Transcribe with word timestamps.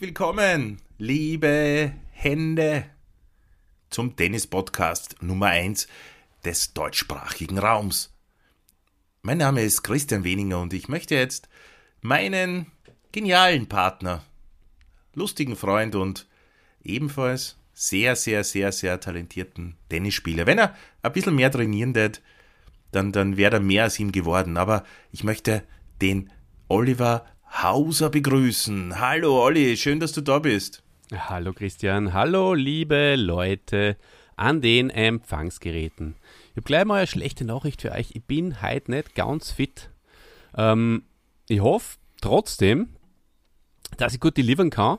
Willkommen, 0.00 0.80
liebe 0.96 1.92
Hände, 2.12 2.86
zum 3.90 4.16
Tennis-Podcast 4.16 5.16
Nummer 5.20 5.48
1 5.48 5.88
des 6.42 6.72
deutschsprachigen 6.72 7.58
Raums. 7.58 8.10
Mein 9.20 9.36
Name 9.36 9.60
ist 9.60 9.82
Christian 9.82 10.24
Weninger 10.24 10.58
und 10.58 10.72
ich 10.72 10.88
möchte 10.88 11.16
jetzt 11.16 11.50
meinen 12.00 12.72
genialen 13.12 13.68
Partner, 13.68 14.24
lustigen 15.12 15.54
Freund 15.54 15.94
und 15.94 16.26
ebenfalls 16.82 17.58
sehr, 17.74 18.16
sehr, 18.16 18.42
sehr, 18.42 18.72
sehr 18.72 19.00
talentierten 19.00 19.76
Tennisspieler. 19.90 20.46
Wenn 20.46 20.60
er 20.60 20.74
ein 21.02 21.12
bisschen 21.12 21.34
mehr 21.34 21.50
trainieren 21.50 21.94
wird, 21.94 22.22
dann, 22.90 23.12
dann 23.12 23.36
wäre 23.36 23.56
er 23.56 23.60
mehr 23.60 23.82
als 23.82 24.00
ihm 24.00 24.12
geworden. 24.12 24.56
Aber 24.56 24.82
ich 25.12 25.24
möchte 25.24 25.62
den 26.00 26.32
Oliver 26.68 27.26
Hauser 27.52 28.08
begrüßen. 28.08 28.98
Hallo 29.00 29.42
Olli, 29.42 29.76
schön, 29.76 30.00
dass 30.00 30.12
du 30.12 30.22
da 30.22 30.38
bist. 30.38 30.82
Hallo 31.12 31.52
Christian, 31.52 32.14
hallo 32.14 32.54
liebe 32.54 33.16
Leute 33.16 33.96
an 34.36 34.62
den 34.62 34.88
Empfangsgeräten. 34.88 36.14
Ich 36.50 36.56
habe 36.56 36.62
gleich 36.62 36.84
mal 36.86 36.98
eine 36.98 37.06
schlechte 37.06 37.44
Nachricht 37.44 37.82
für 37.82 37.92
euch. 37.92 38.12
Ich 38.14 38.24
bin 38.24 38.62
heute 38.62 38.92
nicht 38.92 39.14
ganz 39.14 39.50
fit. 39.50 39.90
Ähm, 40.56 41.02
ich 41.48 41.60
hoffe 41.60 41.98
trotzdem, 42.22 42.88
dass 43.98 44.14
ich 44.14 44.20
gut 44.20 44.36
delivern 44.38 44.70
kann. 44.70 44.98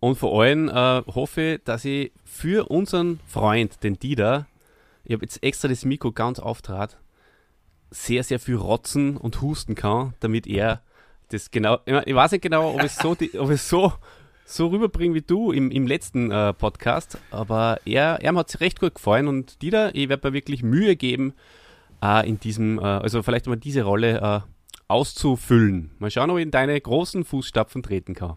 Und 0.00 0.16
vor 0.16 0.42
allem 0.42 0.68
äh, 0.68 1.02
hoffe, 1.06 1.60
dass 1.64 1.84
ich 1.84 2.12
für 2.24 2.70
unseren 2.70 3.20
Freund, 3.26 3.84
den 3.84 3.98
Dieter, 4.00 4.46
ich 5.04 5.12
habe 5.12 5.24
jetzt 5.24 5.42
extra 5.44 5.68
das 5.68 5.84
Mikro 5.84 6.10
ganz 6.10 6.40
auftrat, 6.40 6.98
sehr, 7.90 8.24
sehr 8.24 8.40
viel 8.40 8.56
rotzen 8.56 9.16
und 9.16 9.42
husten 9.42 9.76
kann, 9.76 10.14
damit 10.20 10.48
er 10.48 10.82
das 11.34 11.50
genau, 11.50 11.80
ich 11.84 12.14
weiß 12.14 12.32
nicht 12.32 12.42
genau, 12.42 12.74
ob 12.74 12.82
es 12.82 12.96
so, 12.96 13.16
ob 13.38 13.50
es 13.50 13.68
so, 13.68 13.92
so 14.44 14.68
rüberbringe 14.68 15.14
wie 15.14 15.22
du 15.22 15.50
im, 15.50 15.70
im 15.70 15.86
letzten 15.86 16.30
äh, 16.30 16.52
Podcast, 16.52 17.18
aber 17.30 17.80
er, 17.84 18.20
er 18.22 18.34
hat 18.34 18.50
sich 18.50 18.60
recht 18.60 18.80
gut 18.80 18.94
gefallen 18.94 19.26
und 19.26 19.60
Dieter, 19.60 19.94
ich 19.94 20.08
werde 20.08 20.28
mir 20.28 20.34
wirklich 20.34 20.62
Mühe 20.62 20.94
geben, 20.96 21.34
äh, 22.02 22.28
in 22.28 22.38
diesem, 22.38 22.78
äh, 22.78 22.82
also 22.82 23.22
vielleicht 23.22 23.46
mal 23.46 23.56
diese 23.56 23.82
Rolle 23.82 24.20
äh, 24.20 24.48
auszufüllen. 24.86 25.90
Mal 25.98 26.10
schauen, 26.10 26.30
ob 26.30 26.38
ich 26.38 26.44
in 26.44 26.50
deine 26.52 26.80
großen 26.80 27.24
Fußstapfen 27.24 27.82
treten 27.82 28.14
kann. 28.14 28.36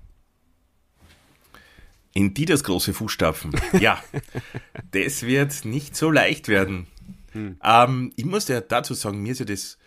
In 2.14 2.34
Dieters 2.34 2.64
große 2.64 2.96
Fußstapfen. 2.96 3.52
Ja, 3.80 4.02
das 4.92 5.22
wird 5.22 5.66
nicht 5.66 5.96
so 5.96 6.10
leicht 6.10 6.48
werden. 6.48 6.88
Hm. 7.34 7.58
Ähm, 7.64 8.12
ich 8.16 8.26
muss 8.26 8.48
ja 8.48 8.60
dazu 8.60 8.96
sagen, 8.96 9.22
mir 9.22 9.34
ist 9.34 9.40
ja 9.40 9.46
das 9.46 9.78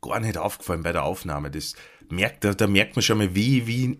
gar 0.00 0.20
nicht 0.20 0.38
aufgefallen 0.38 0.82
bei 0.82 0.92
der 0.92 1.04
Aufnahme. 1.04 1.50
Das 1.50 1.74
merkt, 2.08 2.44
da, 2.44 2.54
da 2.54 2.66
merkt 2.66 2.96
man 2.96 3.02
schon 3.02 3.18
mal, 3.18 3.34
wie, 3.34 3.66
wie, 3.66 3.98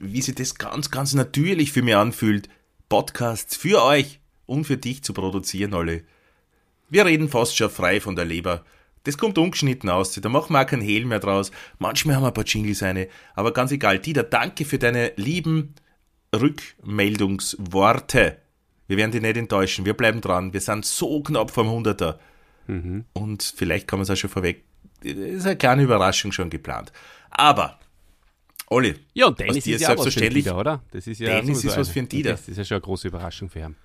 wie 0.00 0.22
sich 0.22 0.34
das 0.34 0.56
ganz, 0.56 0.90
ganz 0.90 1.14
natürlich 1.14 1.72
für 1.72 1.82
mich 1.82 1.96
anfühlt, 1.96 2.48
Podcasts 2.88 3.56
für 3.56 3.82
euch 3.82 4.20
und 4.46 4.64
für 4.64 4.76
dich 4.76 5.02
zu 5.02 5.12
produzieren, 5.12 5.74
alle. 5.74 6.04
Wir 6.88 7.06
reden 7.06 7.28
fast 7.28 7.56
schon 7.56 7.70
frei 7.70 8.00
von 8.00 8.16
der 8.16 8.24
Leber. 8.24 8.64
Das 9.04 9.18
kommt 9.18 9.36
ungeschnitten 9.36 9.90
aus, 9.90 10.12
da 10.12 10.28
machen 10.28 10.54
wir 10.54 10.62
auch 10.62 10.66
keinen 10.66 10.82
Hehl 10.82 11.04
mehr 11.04 11.20
draus. 11.20 11.50
Manchmal 11.78 12.16
haben 12.16 12.22
wir 12.22 12.28
ein 12.28 12.34
paar 12.34 12.44
Jingles 12.44 12.82
eine, 12.82 13.08
aber 13.34 13.52
ganz 13.52 13.70
egal. 13.70 13.98
Dieter, 13.98 14.22
danke 14.22 14.64
für 14.64 14.78
deine 14.78 15.12
lieben 15.16 15.74
Rückmeldungsworte. 16.34 18.38
Wir 18.86 18.96
werden 18.96 19.12
dich 19.12 19.22
nicht 19.22 19.36
enttäuschen, 19.36 19.84
wir 19.84 19.94
bleiben 19.94 20.20
dran. 20.20 20.52
Wir 20.52 20.60
sind 20.60 20.84
so 20.84 21.22
knapp 21.22 21.50
vom 21.50 21.68
100er. 21.68 22.18
Mhm. 22.66 23.04
Und 23.12 23.42
vielleicht 23.42 23.88
kann 23.88 23.98
man 23.98 24.04
es 24.04 24.10
auch 24.10 24.16
schon 24.16 24.30
vorweg. 24.30 24.64
Ist 25.04 25.46
eine 25.46 25.56
kleine 25.56 25.82
Überraschung 25.82 26.32
schon 26.32 26.50
geplant. 26.50 26.92
Aber, 27.30 27.78
Olli. 28.68 28.94
Ja, 29.12 29.26
und 29.26 29.38
Dennis 29.38 29.58
ist 29.58 29.66
ja 29.66 29.88
selbstverständlich, 29.88 30.44
Dieter, 30.44 30.58
oder? 30.58 30.82
Das 30.90 31.06
ist 31.06 31.20
ja 31.20 31.40
Dennis 31.40 31.64
ist 31.64 31.76
was 31.76 31.88
für 31.88 32.00
ein 32.00 32.08
Dieter. 32.08 32.30
Das 32.32 32.48
ist 32.48 32.56
ja 32.56 32.64
schon 32.64 32.76
eine 32.76 32.82
große 32.82 33.08
Überraschung 33.08 33.50
für 33.50 33.60
ihn. 33.60 33.76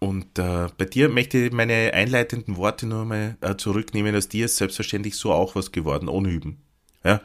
Und 0.00 0.38
äh, 0.38 0.68
bei 0.76 0.84
dir 0.84 1.08
möchte 1.08 1.38
ich 1.38 1.52
meine 1.52 1.92
einleitenden 1.92 2.56
Worte 2.56 2.86
nur 2.86 3.04
mal 3.04 3.36
äh, 3.40 3.56
zurücknehmen. 3.56 4.14
Aus 4.14 4.28
dir 4.28 4.44
ist 4.44 4.56
selbstverständlich 4.56 5.16
so 5.16 5.32
auch 5.32 5.56
was 5.56 5.72
geworden, 5.72 6.08
ohne 6.08 6.28
Üben. 6.28 6.62
Ja, 7.02 7.20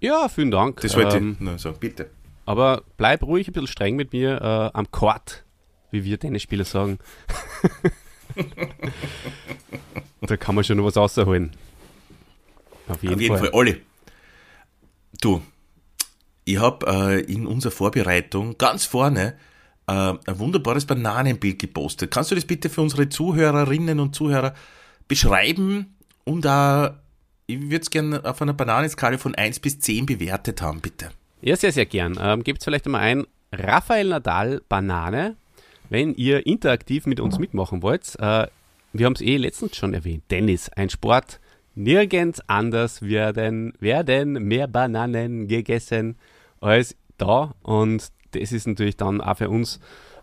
ja 0.00 0.28
vielen 0.30 0.50
Dank. 0.50 0.80
Das 0.80 0.96
wollte 0.96 1.18
ähm, 1.18 1.32
ich 1.34 1.40
nur 1.40 1.58
sagen, 1.58 1.76
bitte. 1.78 2.08
Aber 2.46 2.82
bleib 2.96 3.22
ruhig 3.22 3.48
ein 3.48 3.52
bisschen 3.52 3.66
streng 3.66 3.96
mit 3.96 4.14
mir 4.14 4.40
äh, 4.40 4.76
am 4.78 4.90
Court, 4.90 5.44
wie 5.90 6.04
wir 6.04 6.18
Tennisspieler 6.18 6.64
sagen. 6.64 6.98
da 10.20 10.36
kann 10.36 10.54
man 10.54 10.64
schon 10.64 10.76
noch 10.78 10.84
was 10.84 10.96
rausholen. 10.96 11.52
Auf 12.88 13.02
jeden, 13.02 13.14
Auf 13.14 13.20
jeden 13.20 13.36
Fall. 13.36 13.46
Fall. 13.46 13.54
Olli, 13.54 13.82
du, 15.20 15.42
ich 16.44 16.58
habe 16.58 16.86
äh, 16.86 17.20
in 17.20 17.46
unserer 17.46 17.72
Vorbereitung 17.72 18.56
ganz 18.58 18.84
vorne 18.84 19.34
äh, 19.86 19.92
ein 19.92 20.38
wunderbares 20.38 20.86
Bananenbild 20.86 21.58
gepostet. 21.58 22.10
Kannst 22.10 22.30
du 22.30 22.34
das 22.34 22.44
bitte 22.44 22.70
für 22.70 22.80
unsere 22.80 23.08
Zuhörerinnen 23.08 24.00
und 24.00 24.14
Zuhörer 24.14 24.54
beschreiben 25.06 25.96
und 26.24 26.44
äh, 26.44 26.90
ich 27.46 27.62
würde 27.62 27.80
es 27.80 27.90
gerne 27.90 28.24
auf 28.24 28.42
einer 28.42 28.52
Bananenskala 28.52 29.16
von 29.16 29.34
1 29.34 29.60
bis 29.60 29.80
10 29.80 30.04
bewertet 30.04 30.60
haben, 30.60 30.80
bitte. 30.80 31.10
Ja, 31.40 31.56
sehr, 31.56 31.72
sehr 31.72 31.86
gern. 31.86 32.18
Ähm, 32.20 32.44
Gebt 32.44 32.62
vielleicht 32.62 32.84
einmal 32.84 33.00
ein 33.00 33.26
Rafael 33.52 34.08
Nadal 34.08 34.60
Banane, 34.68 35.36
wenn 35.88 36.12
ihr 36.14 36.46
interaktiv 36.46 37.06
mit 37.06 37.20
uns 37.20 37.38
mitmachen 37.38 37.82
wollt. 37.82 38.16
Äh, 38.18 38.48
wir 38.92 39.06
haben 39.06 39.14
es 39.14 39.20
eh 39.20 39.36
letztens 39.36 39.76
schon 39.76 39.94
erwähnt. 39.94 40.24
Tennis, 40.28 40.68
ein 40.70 40.90
Sport, 40.90 41.40
Nirgends 41.74 42.40
anders 42.48 43.02
werden, 43.02 43.72
werden 43.78 44.32
mehr 44.32 44.66
Bananen 44.66 45.46
gegessen 45.46 46.16
als 46.60 46.96
da. 47.18 47.54
Und 47.62 48.08
das 48.32 48.52
ist 48.52 48.66
natürlich 48.66 48.96
dann 48.96 49.20
auch 49.20 49.36
für 49.36 49.48
uns 49.48 49.78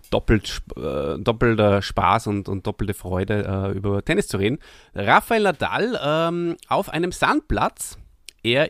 doppelt, 0.09 0.61
äh, 0.75 1.17
doppelter 1.17 1.81
Spaß 1.81 2.27
und, 2.27 2.49
und 2.49 2.67
doppelte 2.67 2.93
Freude, 2.93 3.71
äh, 3.73 3.77
über 3.77 4.03
Tennis 4.03 4.27
zu 4.27 4.37
reden. 4.37 4.59
Rafael 4.93 5.43
Nadal 5.43 5.99
ähm, 6.03 6.57
auf 6.67 6.89
einem 6.89 7.11
Sandplatz. 7.11 7.97
Er 8.43 8.69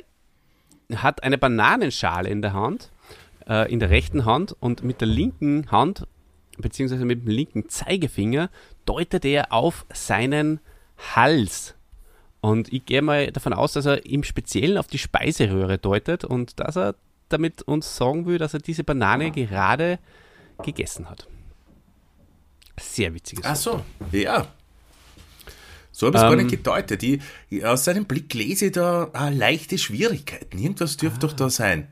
hat 0.95 1.23
eine 1.23 1.37
Bananenschale 1.37 2.29
in 2.29 2.41
der 2.41 2.53
Hand, 2.53 2.91
äh, 3.47 3.71
in 3.71 3.79
der 3.79 3.89
rechten 3.89 4.25
Hand 4.25 4.55
und 4.59 4.83
mit 4.83 5.01
der 5.01 5.07
linken 5.07 5.71
Hand, 5.71 6.07
beziehungsweise 6.57 7.05
mit 7.05 7.23
dem 7.23 7.29
linken 7.29 7.67
Zeigefinger, 7.67 8.49
deutet 8.85 9.25
er 9.25 9.51
auf 9.51 9.85
seinen 9.93 10.59
Hals. 11.15 11.75
Und 12.41 12.71
ich 12.71 12.85
gehe 12.85 13.01
mal 13.01 13.31
davon 13.31 13.53
aus, 13.53 13.73
dass 13.73 13.85
er 13.85 14.05
im 14.05 14.23
Speziellen 14.23 14.77
auf 14.77 14.87
die 14.87 14.99
Speiseröhre 14.99 15.77
deutet 15.77 16.23
und 16.23 16.59
dass 16.59 16.77
er 16.77 16.95
damit 17.29 17.63
uns 17.63 17.95
sagen 17.95 18.25
will, 18.25 18.37
dass 18.37 18.53
er 18.53 18.59
diese 18.59 18.83
Banane 18.83 19.31
gerade 19.31 19.99
gegessen 20.63 21.09
hat. 21.09 21.27
Sehr 22.79 23.13
witziges. 23.13 23.45
Ach 23.45 23.55
so, 23.55 23.81
ja. 24.11 24.47
So 25.91 26.07
habe 26.07 26.17
ich 26.17 26.23
es 26.23 26.29
ähm, 26.29 26.37
gar 26.37 26.43
nicht 26.43 26.51
gedeutet. 26.51 27.03
Ich, 27.03 27.65
aus 27.65 27.85
seinem 27.85 28.05
Blick 28.05 28.33
lese 28.33 28.65
ich 28.65 28.73
da 28.73 29.09
ah, 29.13 29.29
leichte 29.29 29.77
Schwierigkeiten. 29.77 30.59
Irgendwas 30.59 30.97
dürfte 30.97 31.25
ah, 31.25 31.29
doch 31.29 31.33
da 31.33 31.49
sein. 31.49 31.87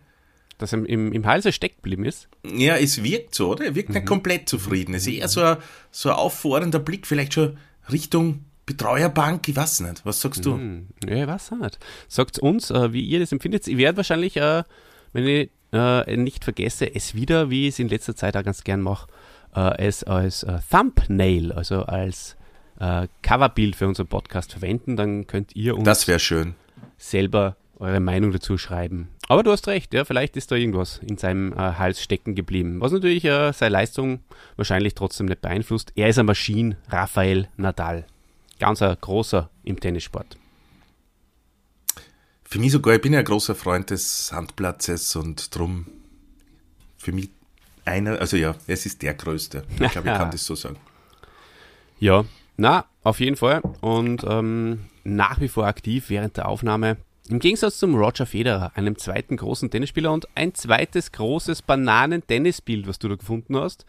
Dass 0.58 0.74
er 0.74 0.86
im, 0.86 1.12
im 1.12 1.26
Halse 1.26 1.52
stecken 1.52 1.78
geblieben 1.78 2.06
ist? 2.06 2.30
Ja, 2.46 2.76
es 2.78 3.04
wirkt 3.04 3.36
so, 3.36 3.50
oder? 3.50 3.66
Er 3.66 3.76
wirkt 3.76 3.90
mhm. 3.90 3.96
nicht 3.96 4.06
komplett 4.06 4.48
zufrieden. 4.48 4.94
Es 4.94 5.08
ist 5.08 5.14
eher 5.14 5.28
so 5.28 5.42
ein, 5.42 5.58
so 5.92 6.10
ein 6.10 6.16
auffordernder 6.16 6.80
Blick, 6.80 7.08
vielleicht 7.08 7.34
schon 7.34 7.58
Richtung 7.92 8.46
Betreuerbank, 8.66 9.48
ich 9.50 9.56
weiß 9.56 9.82
nicht. 9.82 10.06
Was 10.06 10.22
sagst 10.22 10.46
du? 10.46 10.54
Hm, 10.54 10.88
ja, 11.06 11.24
ich 11.24 11.28
weiß 11.28 11.52
nicht. 11.52 11.80
Sagt 12.08 12.40
uns, 12.40 12.72
äh, 12.72 12.94
wie 12.94 13.02
ihr 13.02 13.20
das 13.20 13.32
empfindet. 13.32 13.68
Ich 13.68 13.78
werde 13.78 13.98
wahrscheinlich, 13.98 14.38
äh, 14.38 14.64
wenn 15.12 15.28
ich 15.28 15.50
äh, 15.74 16.16
nicht 16.16 16.44
vergesse, 16.44 16.94
es 16.94 17.14
wieder, 17.14 17.50
wie 17.50 17.68
ich 17.68 17.74
es 17.74 17.80
in 17.80 17.90
letzter 17.90 18.16
Zeit 18.16 18.38
auch 18.38 18.44
ganz 18.44 18.64
gern 18.64 18.80
mache, 18.80 19.08
äh, 19.54 19.86
es 19.86 20.04
als 20.04 20.44
äh, 20.44 20.60
Thumbnail, 20.72 21.52
also 21.52 21.84
als 21.84 22.38
äh, 22.80 23.08
Coverbild 23.22 23.76
für 23.76 23.88
unseren 23.88 24.08
Podcast 24.08 24.54
verwenden. 24.54 24.96
Dann 24.96 25.28
könnt 25.28 25.56
ihr 25.56 25.76
uns 25.76 25.84
das 25.84 26.22
schön. 26.22 26.56
selber 26.98 27.58
eure 27.80 28.00
Meinung 28.00 28.32
dazu 28.32 28.58
schreiben. 28.58 29.10
Aber 29.30 29.44
du 29.44 29.52
hast 29.52 29.68
recht, 29.68 29.94
ja, 29.94 30.06
vielleicht 30.06 30.36
ist 30.36 30.52
da 30.52 30.56
irgendwas 30.56 31.00
in 31.00 31.18
seinem 31.18 31.56
Hals 31.56 32.02
stecken 32.02 32.36
geblieben, 32.36 32.82
was 32.82 32.92
natürlich 32.92 33.24
seine 33.24 33.70
Leistung 33.70 34.20
wahrscheinlich 34.58 34.96
trotzdem 34.96 35.28
nicht 35.28 35.42
beeinflusst. 35.42 35.94
Er 35.96 36.10
ist 36.10 36.20
eine 36.20 36.26
Maschine, 36.26 36.78
Rafael 36.90 37.48
Nadal 37.56 38.06
ganz 38.64 38.82
ein 38.82 38.96
großer 39.00 39.50
im 39.66 39.78
Tennissport. 39.78 40.38
Für 42.46 42.60
mich 42.60 42.72
sogar, 42.72 42.96
ich 42.96 43.02
bin 43.02 43.12
ja 43.12 43.20
ein 43.20 43.26
großer 43.26 43.56
Freund 43.56 43.90
des 43.90 44.28
Sandplatzes 44.28 45.18
und 45.18 45.54
drum 45.54 45.88
für 46.98 47.12
mich 47.12 47.30
einer, 47.84 48.22
also 48.22 48.38
ja, 48.38 48.56
es 48.68 48.86
ist 48.86 49.02
der 49.02 49.16
größte. 49.16 49.66
Ich 49.70 49.92
glaube, 49.92 50.10
ich 50.10 50.16
kann 50.16 50.32
das 50.32 50.46
so 50.46 50.56
sagen. 50.56 50.78
Ja, 52.00 52.24
na, 52.56 52.86
auf 53.04 53.20
jeden 53.20 53.36
Fall. 53.36 53.62
Und 53.82 54.24
ähm, 54.26 54.86
nach 55.04 55.42
wie 55.42 55.50
vor 55.50 55.66
aktiv 55.68 56.10
während 56.10 56.38
der 56.38 56.48
Aufnahme. 56.48 56.96
Im 57.30 57.40
Gegensatz 57.40 57.78
zum 57.78 57.96
Roger 57.96 58.26
Federer, 58.26 58.74
einem 58.76 58.98
zweiten 58.98 59.38
großen 59.38 59.72
Tennisspieler 59.72 60.12
und 60.12 60.28
ein 60.36 60.54
zweites 60.56 61.14
großes 61.14 61.62
Bananen-Tennisbild, 61.62 62.86
was 62.86 63.00
du 63.00 63.08
da 63.08 63.16
gefunden 63.16 63.56
hast. 63.56 63.86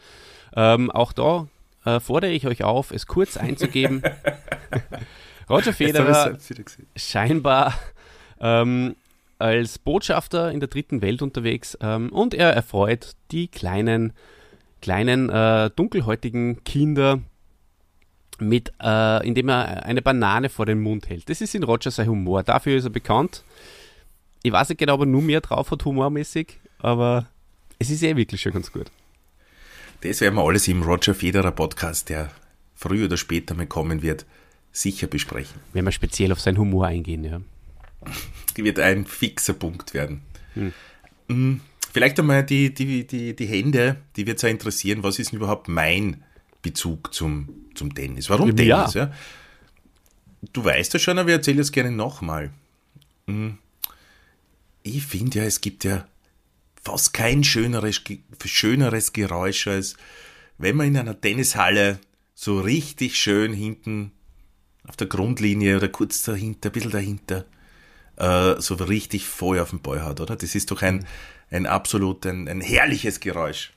Ähm, 0.54 0.90
auch 0.92 1.12
da 1.12 1.48
äh, 1.84 1.98
fordere 1.98 2.30
ich 2.30 2.46
euch 2.46 2.62
auf, 2.62 2.92
es 2.92 3.06
kurz 3.06 3.36
einzugeben. 3.36 4.02
Roger 5.50 5.72
Federer 5.72 6.38
scheinbar 6.94 7.74
ähm, 8.40 8.94
als 9.38 9.78
Botschafter 9.80 10.52
in 10.52 10.60
der 10.60 10.68
dritten 10.68 11.02
Welt 11.02 11.20
unterwegs 11.20 11.76
ähm, 11.80 12.10
und 12.10 12.34
er 12.34 12.52
erfreut 12.52 13.12
die 13.32 13.48
kleinen, 13.48 14.12
kleinen 14.80 15.28
äh, 15.28 15.70
dunkelhäutigen 15.74 16.62
Kinder 16.62 17.18
mit, 18.40 18.72
äh, 18.82 19.26
indem 19.26 19.48
er 19.48 19.84
eine 19.84 20.02
Banane 20.02 20.48
vor 20.48 20.66
den 20.66 20.80
Mund 20.80 21.08
hält. 21.08 21.28
Das 21.28 21.40
ist 21.40 21.54
in 21.54 21.62
Roger 21.62 21.90
sein 21.90 22.08
Humor. 22.08 22.42
Dafür 22.42 22.76
ist 22.76 22.84
er 22.84 22.90
bekannt. 22.90 23.44
Ich 24.42 24.52
weiß 24.52 24.68
nicht 24.68 24.78
genau, 24.78 24.94
ob 24.94 25.00
er 25.00 25.06
nur 25.06 25.22
mehr 25.22 25.40
drauf 25.40 25.70
hat, 25.70 25.84
humormäßig, 25.84 26.58
aber 26.78 27.26
es 27.78 27.90
ist 27.90 28.02
eh 28.02 28.14
wirklich 28.16 28.42
schon 28.42 28.52
ganz 28.52 28.70
gut. 28.70 28.90
Das 30.02 30.20
werden 30.20 30.34
wir 30.34 30.42
alles 30.42 30.68
im 30.68 30.82
Roger 30.82 31.14
Federer 31.14 31.52
Podcast, 31.52 32.10
der 32.10 32.30
früher 32.74 33.06
oder 33.06 33.16
später 33.16 33.54
mal 33.54 33.66
kommen 33.66 34.02
wird, 34.02 34.26
sicher 34.70 35.06
besprechen. 35.06 35.60
Wenn 35.72 35.84
wir 35.84 35.92
speziell 35.92 36.30
auf 36.32 36.40
seinen 36.40 36.58
Humor 36.58 36.86
eingehen, 36.86 37.24
ja. 37.24 37.40
Wird 38.56 38.78
ein 38.78 39.06
fixer 39.06 39.54
Punkt 39.54 39.94
werden. 39.94 40.20
Hm. 40.54 40.72
hm. 41.28 41.60
Vielleicht 41.92 42.18
einmal 42.18 42.44
die, 42.44 42.74
die, 42.74 43.06
die, 43.06 43.34
die 43.34 43.46
Hände, 43.46 43.96
die 44.16 44.26
wird 44.26 44.40
sehr 44.40 44.50
interessieren. 44.50 45.04
Was 45.04 45.20
ist 45.20 45.30
denn 45.30 45.38
überhaupt 45.38 45.68
mein 45.68 46.24
Bezug 46.64 47.14
zum, 47.14 47.48
zum 47.74 47.94
Tennis? 47.94 48.28
Warum 48.28 48.48
ja. 48.56 48.78
Tennis? 48.80 48.94
Ja? 48.94 49.12
Du 50.52 50.64
weißt 50.64 50.94
ja 50.94 50.98
schon, 50.98 51.18
aber 51.18 51.28
ich 51.28 51.36
erzähle 51.36 51.60
es 51.60 51.70
gerne 51.70 51.92
nochmal. 51.92 52.50
Hm. 53.28 53.58
Ich 54.82 55.04
finde 55.04 55.38
ja, 55.38 55.44
es 55.44 55.60
gibt 55.60 55.84
ja 55.84 56.08
fast 56.82 57.14
kein 57.14 57.44
schöneres, 57.44 58.02
schöneres 58.44 59.12
Geräusch 59.12 59.68
als 59.68 59.96
wenn 60.58 60.76
man 60.76 60.88
in 60.88 60.96
einer 60.96 61.20
Tennishalle 61.20 61.98
so 62.34 62.60
richtig 62.60 63.16
schön 63.16 63.52
hinten 63.52 64.12
auf 64.86 64.96
der 64.96 65.06
Grundlinie 65.06 65.76
oder 65.76 65.88
kurz 65.88 66.22
dahinter, 66.22 66.68
ein 66.68 66.72
bisschen 66.72 66.90
dahinter, 66.90 67.44
äh, 68.16 68.60
so 68.60 68.74
richtig 68.74 69.26
Feuer 69.26 69.62
auf 69.62 69.70
dem 69.70 69.80
Ball 69.80 70.02
hat, 70.02 70.20
oder? 70.20 70.36
Das 70.36 70.54
ist 70.54 70.70
doch 70.70 70.82
ein, 70.82 71.06
ein 71.50 71.66
absolut 71.66 72.26
ein, 72.26 72.48
ein 72.48 72.60
herrliches 72.60 73.20
Geräusch. 73.20 73.72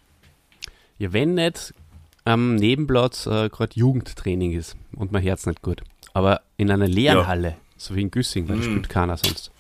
Ja, 1.00 1.14
wenn 1.14 1.36
nicht 1.36 1.74
am 2.28 2.56
Nebenplatz 2.56 3.26
äh, 3.26 3.50
gerade 3.50 3.72
Jugendtraining 3.74 4.52
ist 4.52 4.76
und 4.96 5.12
mein 5.12 5.22
Herz 5.22 5.46
nicht 5.46 5.62
gut. 5.62 5.82
Aber 6.14 6.42
in 6.58 6.70
einer 6.70 6.88
leeren 6.88 7.20
ja. 7.20 7.28
Halle, 7.28 7.56
so 7.78 7.96
wie 7.96 8.02
in 8.02 8.12
Güssing, 8.12 8.50
weil 8.50 8.58
mm. 8.58 8.64
spielt 8.64 8.90
keiner 8.90 9.18
sonst. 9.18 9.52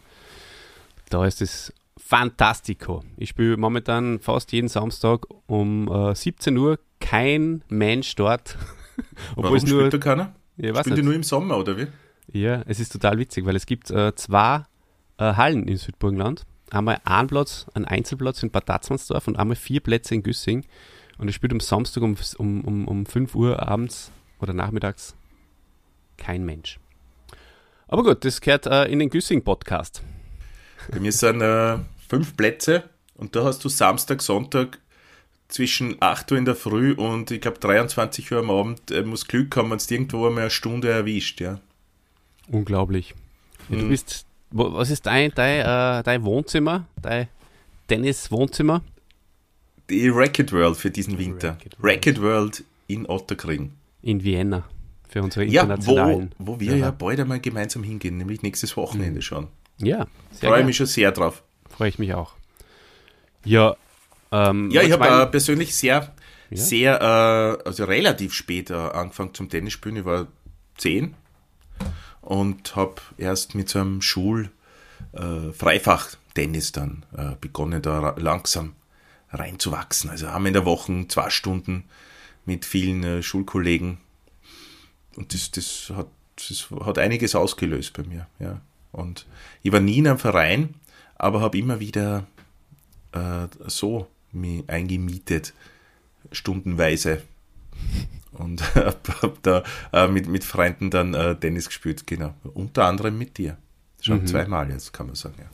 Da 1.10 1.26
ist 1.26 1.42
es 1.42 1.74
fantastico. 1.98 3.04
Ich 3.16 3.30
spiele 3.30 3.58
momentan 3.58 4.20
fast 4.20 4.52
jeden 4.52 4.68
Samstag 4.68 5.26
um 5.46 5.88
äh, 5.88 6.14
17 6.14 6.58
Uhr 6.58 6.80
kein 7.00 7.64
Mensch 7.70 8.16
dort. 8.16 8.58
Obwohl 9.32 9.44
Warum 9.44 9.58
es 9.58 9.66
nur, 9.66 9.80
spielt 9.82 9.94
da 9.94 9.98
keiner? 9.98 10.36
Ja, 10.58 10.76
Spielen 10.76 10.96
die 10.96 11.04
nur 11.04 11.14
im 11.14 11.24
Sommer, 11.24 11.58
oder 11.58 11.78
wie? 11.78 11.88
Ja, 12.32 12.64
es 12.66 12.80
ist 12.80 12.92
total 12.92 13.18
witzig, 13.18 13.46
weil 13.46 13.56
es 13.56 13.66
gibt 13.66 13.92
äh, 13.92 14.14
zwei 14.16 14.64
äh, 15.18 15.34
Hallen 15.36 15.68
in 15.68 15.78
Südburgenland. 15.78 16.46
Einmal 16.72 17.00
einen 17.06 17.28
Platz, 17.28 17.68
einen 17.74 17.86
Einzelplatz 17.86 18.44
in 18.44 18.52
Bad 18.52 18.66
Tatzmannsdorf 18.66 19.28
und 19.28 19.38
einmal 19.38 19.56
vier 19.56 19.80
Plätze 19.80 20.16
in 20.16 20.24
Güssing. 20.24 20.66
Und 21.18 21.28
es 21.28 21.36
spielt 21.36 21.52
am 21.52 21.60
Samstag 21.60 22.04
um, 22.04 22.16
um, 22.38 22.62
um, 22.62 22.88
um 22.88 23.06
5 23.06 23.36
Uhr 23.36 23.68
abends 23.68 24.12
oder 24.40 24.54
nachmittags 24.54 25.16
kein 26.18 26.46
Mensch. 26.46 26.80
Aber 27.88 28.04
gut, 28.04 28.26
das 28.26 28.42
gehört 28.42 28.66
äh, 28.66 28.86
in 28.86 29.00
den 29.00 29.10
Güssing-Podcast. 29.10 30.04
Bei 30.92 31.00
mir 31.00 31.12
sind 31.12 31.42
äh, 31.42 31.78
fünf 32.08 32.36
Plätze 32.36 32.84
und 33.16 33.36
da 33.36 33.46
hast 33.46 33.64
du 33.64 33.70
Samstag, 33.70 34.22
Sonntag 34.22 34.80
zwischen 35.48 35.96
8 36.00 36.32
Uhr 36.32 36.38
in 36.38 36.46
der 36.46 36.56
Früh 36.56 36.94
und 36.94 37.32
ich 37.32 37.42
glaube 37.42 37.60
23 37.60 38.32
Uhr 38.32 38.40
am 38.40 38.52
Abend 38.52 38.92
äh, 38.92 39.04
muss 39.04 39.28
Glück 39.28 39.56
haben, 39.56 39.70
wenn 39.70 39.78
es 39.78 39.90
irgendwo 39.90 40.28
einmal 40.28 40.44
eine 40.44 40.50
Stunde 40.50 40.90
erwischt, 40.90 41.40
ja. 41.40 41.60
Unglaublich. 42.50 43.16
Ja, 43.70 43.78
du 43.78 43.84
hm. 43.84 43.90
bist, 43.90 44.26
was 44.52 44.90
ist 44.90 45.06
dein, 45.06 45.32
dein, 45.34 45.62
äh, 45.62 46.04
dein 46.04 46.24
Wohnzimmer, 46.24 46.88
dein 47.02 47.28
Tennis-Wohnzimmer? 47.88 48.84
Die 49.90 50.10
Racket 50.10 50.52
World 50.52 50.78
für 50.78 50.92
diesen 50.92 51.18
Winter. 51.18 51.50
Racket 51.50 51.80
World, 51.80 51.96
Racket 51.96 52.22
World 52.22 52.64
in 52.88 53.06
Otterkring. 53.08 53.72
In 54.02 54.24
Vienna. 54.24 54.66
Für 55.10 55.24
unsere 55.24 55.46
internationalen. 55.46 56.22
Ja, 56.22 56.36
wo, 56.38 56.54
wo 56.54 56.60
wir 56.60 56.72
ja. 56.72 56.78
ja 56.78 56.92
bald 56.92 57.20
einmal 57.20 57.40
gemeinsam 57.40 57.84
hingehen, 57.84 58.18
nämlich 58.18 58.42
nächstes 58.42 58.76
Wochenende 58.76 59.20
mhm. 59.20 59.22
schon. 59.22 59.48
Ja, 59.78 60.08
freue 60.40 60.64
mich 60.64 60.78
schon 60.78 60.88
sehr 60.88 61.12
drauf. 61.12 61.44
Freue 61.70 61.90
ich 61.90 62.00
mich 62.00 62.14
auch. 62.14 62.34
Ja, 63.46 63.76
ähm, 64.32 64.70
ja, 64.72 64.82
ich 64.82 64.92
habe 64.92 65.08
äh, 65.08 65.26
persönlich 65.28 65.76
sehr, 65.76 66.14
ja? 66.50 66.58
sehr, 66.58 67.02
äh, 67.02 67.68
also 67.68 67.86
relativ 67.86 68.34
spät 68.34 68.70
äh, 68.70 68.74
angefangen 68.74 69.34
zum 69.34 69.50
Tennisspielen. 69.50 70.00
Ich 70.00 70.06
war 70.06 70.28
zehn 70.76 71.14
und 72.22 72.76
habe 72.76 72.96
erst 73.18 73.56
mit 73.56 73.70
so 73.70 73.80
einem 73.80 74.02
Schul 74.02 74.52
äh, 75.14 75.54
dann 76.74 77.06
äh, 77.16 77.36
begonnen, 77.40 77.82
da 77.82 78.16
langsam 78.18 78.74
reinzuwachsen. 79.32 80.10
Also 80.10 80.30
haben 80.30 80.44
wir 80.44 80.50
in 80.50 80.54
der 80.54 80.66
Woche 80.66 81.06
zwei 81.08 81.30
Stunden 81.30 81.84
mit 82.46 82.66
vielen 82.66 83.04
äh, 83.04 83.24
Schulkollegen 83.24 83.98
und 85.18 85.34
das, 85.34 85.52
das, 85.52 85.92
hat, 85.96 86.08
das 86.36 86.70
hat 86.86 87.00
einiges 87.00 87.36
ausgelöst 87.36 87.94
bei 87.94 88.04
mir. 88.04 88.28
Ja. 88.40 88.62
Und 88.92 89.26
ich 89.64 89.72
war 89.72 89.80
nie 89.80 89.98
in 89.98 90.08
einem 90.08 90.20
Verein, 90.20 90.76
aber 91.16 91.42
habe 91.42 91.58
immer 91.58 91.80
wieder 91.80 92.26
äh, 93.12 93.48
so 93.66 94.08
mich 94.32 94.64
eingemietet, 94.70 95.54
stundenweise. 96.32 97.24
Und 98.32 98.62
habe 98.76 99.22
hab 99.22 99.44
da 99.44 99.64
äh, 99.92 100.08
mit, 100.08 100.28
mit 100.28 100.44
Freunden 100.44 100.92
dann 100.92 101.16
äh, 101.16 101.36
Tennis 101.36 101.68
gespielt, 101.68 102.06
genau. 102.06 102.34
Unter 102.54 102.86
anderem 102.86 103.18
mit 103.18 103.38
dir. 103.38 103.58
Schon 104.00 104.22
mhm. 104.22 104.28
zweimal 104.28 104.70
jetzt, 104.70 104.94
kann 104.94 105.08
man 105.08 105.16
sagen, 105.16 105.36
ja. 105.40 105.50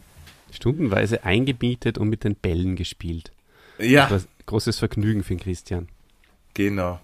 Stundenweise 0.51 1.23
eingemietet 1.23 1.97
und 1.97 2.09
mit 2.09 2.23
den 2.25 2.35
Bällen 2.35 2.75
gespielt. 2.75 3.31
Ja. 3.79 4.07
Das 4.07 4.27
großes 4.45 4.79
Vergnügen 4.79 5.23
für 5.23 5.35
den 5.35 5.39
Christian. 5.39 5.87
Genau. 6.53 6.99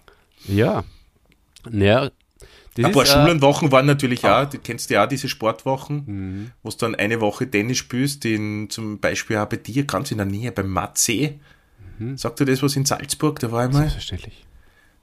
Ja. 0.47 0.83
Naja, 1.69 2.11
das 2.75 2.85
ein 2.85 2.91
paar 2.91 3.03
ist, 3.03 3.09
äh, 3.09 3.13
Schulenwochen 3.13 3.71
waren 3.71 3.85
natürlich 3.85 4.23
auch, 4.23 4.45
auch, 4.45 4.49
du 4.49 4.57
kennst 4.59 4.89
ja 4.89 5.03
auch 5.03 5.09
diese 5.09 5.27
Sportwochen, 5.27 6.03
mhm. 6.05 6.51
wo 6.63 6.69
du 6.69 6.77
dann 6.77 6.95
eine 6.95 7.19
Woche 7.19 7.49
Tennis 7.49 7.77
spielst, 7.77 8.23
in, 8.25 8.69
zum 8.69 8.99
Beispiel 8.99 9.37
auch 9.37 9.47
bei 9.47 9.57
dir, 9.57 9.85
ganz 9.85 10.11
in 10.11 10.17
der 10.17 10.25
Nähe, 10.25 10.51
beim 10.51 10.69
Matzee. 10.69 11.39
Mhm. 11.97 12.17
Sagt 12.17 12.39
dir 12.39 12.45
das 12.45 12.63
was 12.63 12.75
in 12.75 12.85
Salzburg, 12.85 13.39
da 13.39 13.51
war 13.51 13.65
ich 13.65 13.73
mal? 13.73 13.79
Selbstverständlich. 13.79 14.45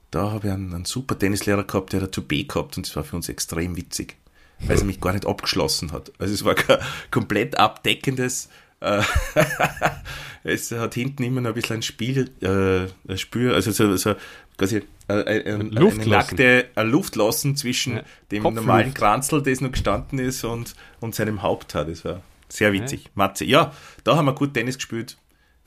Da 0.09 0.31
habe 0.31 0.47
ich 0.47 0.53
einen, 0.53 0.73
einen 0.73 0.85
super 0.85 1.19
Tennislehrer 1.19 1.65
gehabt, 1.65 1.93
der 1.93 2.01
hat 2.01 2.15
zu 2.15 2.23
B 2.23 2.43
gehabt 2.45 2.77
und 2.77 2.87
das 2.87 2.95
war 2.95 3.03
für 3.03 3.15
uns 3.15 3.29
extrem 3.29 3.75
witzig, 3.75 4.15
weil 4.59 4.77
er 4.77 4.83
mich 4.85 5.01
gar 5.01 5.13
nicht 5.13 5.27
abgeschlossen 5.27 5.91
hat. 5.91 6.11
Also 6.17 6.33
es 6.33 6.45
war 6.45 6.55
kein 6.55 6.79
komplett 7.11 7.57
abdeckendes 7.57 8.49
es 10.43 10.71
hat 10.71 10.93
hinten 10.93 11.23
immer 11.23 11.41
noch 11.41 11.49
ein 11.49 11.55
bisschen 11.55 11.77
ein 11.77 11.81
Spiel, 11.81 12.29
äh, 12.41 13.11
ein 13.11 13.17
Spür, 13.17 13.55
also 13.55 13.71
so, 13.71 13.95
so 13.95 14.15
quasi 14.57 14.83
äh, 15.07 15.13
äh, 15.13 15.53
ein, 15.53 15.71
Luft 15.71 16.01
eine 16.01 16.09
nackte 16.09 16.67
Luft 16.75 17.15
lassen 17.15 17.55
zwischen 17.55 17.97
ja, 17.97 18.03
dem 18.31 18.43
Kopfluft. 18.43 18.67
normalen 18.67 18.93
Kranzel, 18.93 19.41
das 19.41 19.61
noch 19.61 19.71
gestanden 19.71 20.19
ist, 20.19 20.43
und, 20.43 20.75
und 20.99 21.15
seinem 21.15 21.41
Haupthaar. 21.41 21.85
Das 21.85 22.05
war 22.05 22.21
sehr 22.49 22.73
witzig. 22.73 23.05
Ja. 23.05 23.09
Matze. 23.15 23.45
Ja, 23.45 23.73
da 24.03 24.15
haben 24.15 24.25
wir 24.25 24.33
gut 24.33 24.53
Tennis 24.53 24.75
gespielt. 24.75 25.17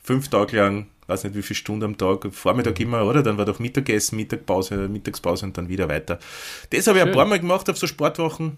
Fünf 0.03 0.29
Tage 0.29 0.57
lang, 0.57 0.87
weiß 1.07 1.25
nicht 1.25 1.35
wie 1.35 1.41
viele 1.41 1.57
Stunden 1.57 1.83
am 1.83 1.97
Tag, 1.97 2.27
Vormittag 2.31 2.79
immer, 2.79 3.05
oder? 3.05 3.23
Dann 3.23 3.37
war 3.37 3.45
doch 3.45 3.59
Mittagessen, 3.59 4.15
Mittagpause, 4.15 4.87
Mittagspause 4.87 5.45
und 5.45 5.57
dann 5.57 5.69
wieder 5.69 5.89
weiter. 5.89 6.17
Das 6.69 6.87
habe 6.87 6.99
ich 6.99 7.05
ein 7.05 7.11
paar 7.11 7.25
Mal 7.25 7.39
gemacht 7.39 7.69
auf 7.69 7.77
so 7.77 7.87
Sportwochen. 7.87 8.57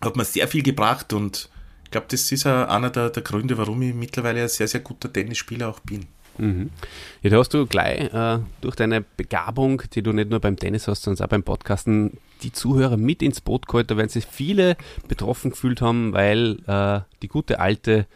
Hat 0.00 0.16
mir 0.16 0.24
sehr 0.24 0.48
viel 0.48 0.62
gebracht 0.62 1.12
und 1.12 1.48
glaube, 1.92 2.06
das 2.10 2.30
ist 2.32 2.46
auch 2.46 2.68
einer 2.68 2.90
der, 2.90 3.10
der 3.10 3.22
Gründe, 3.22 3.56
warum 3.56 3.80
ich 3.82 3.94
mittlerweile 3.94 4.42
ein 4.42 4.48
sehr, 4.48 4.68
sehr 4.68 4.80
guter 4.80 5.12
Tennisspieler 5.12 5.68
auch 5.68 5.80
bin. 5.80 6.06
Mhm. 6.38 6.70
Ja, 7.22 7.30
da 7.30 7.38
hast 7.38 7.52
du 7.54 7.66
gleich 7.66 8.12
äh, 8.12 8.38
durch 8.60 8.74
deine 8.74 9.02
Begabung, 9.02 9.82
die 9.94 10.02
du 10.02 10.12
nicht 10.12 10.30
nur 10.30 10.40
beim 10.40 10.56
Tennis 10.56 10.88
hast, 10.88 11.02
sondern 11.02 11.24
auch 11.24 11.30
beim 11.30 11.42
Podcasten, 11.42 12.18
die 12.42 12.52
Zuhörer 12.52 12.96
mit 12.96 13.22
ins 13.22 13.40
Boot 13.40 13.66
geholt. 13.66 13.90
Da 13.90 13.96
werden 13.96 14.08
sich 14.08 14.26
viele 14.26 14.76
betroffen 15.08 15.50
gefühlt 15.50 15.80
haben, 15.80 16.12
weil 16.12 16.58
äh, 16.66 17.00
die 17.22 17.28
gute 17.28 17.60
alte 17.60 18.06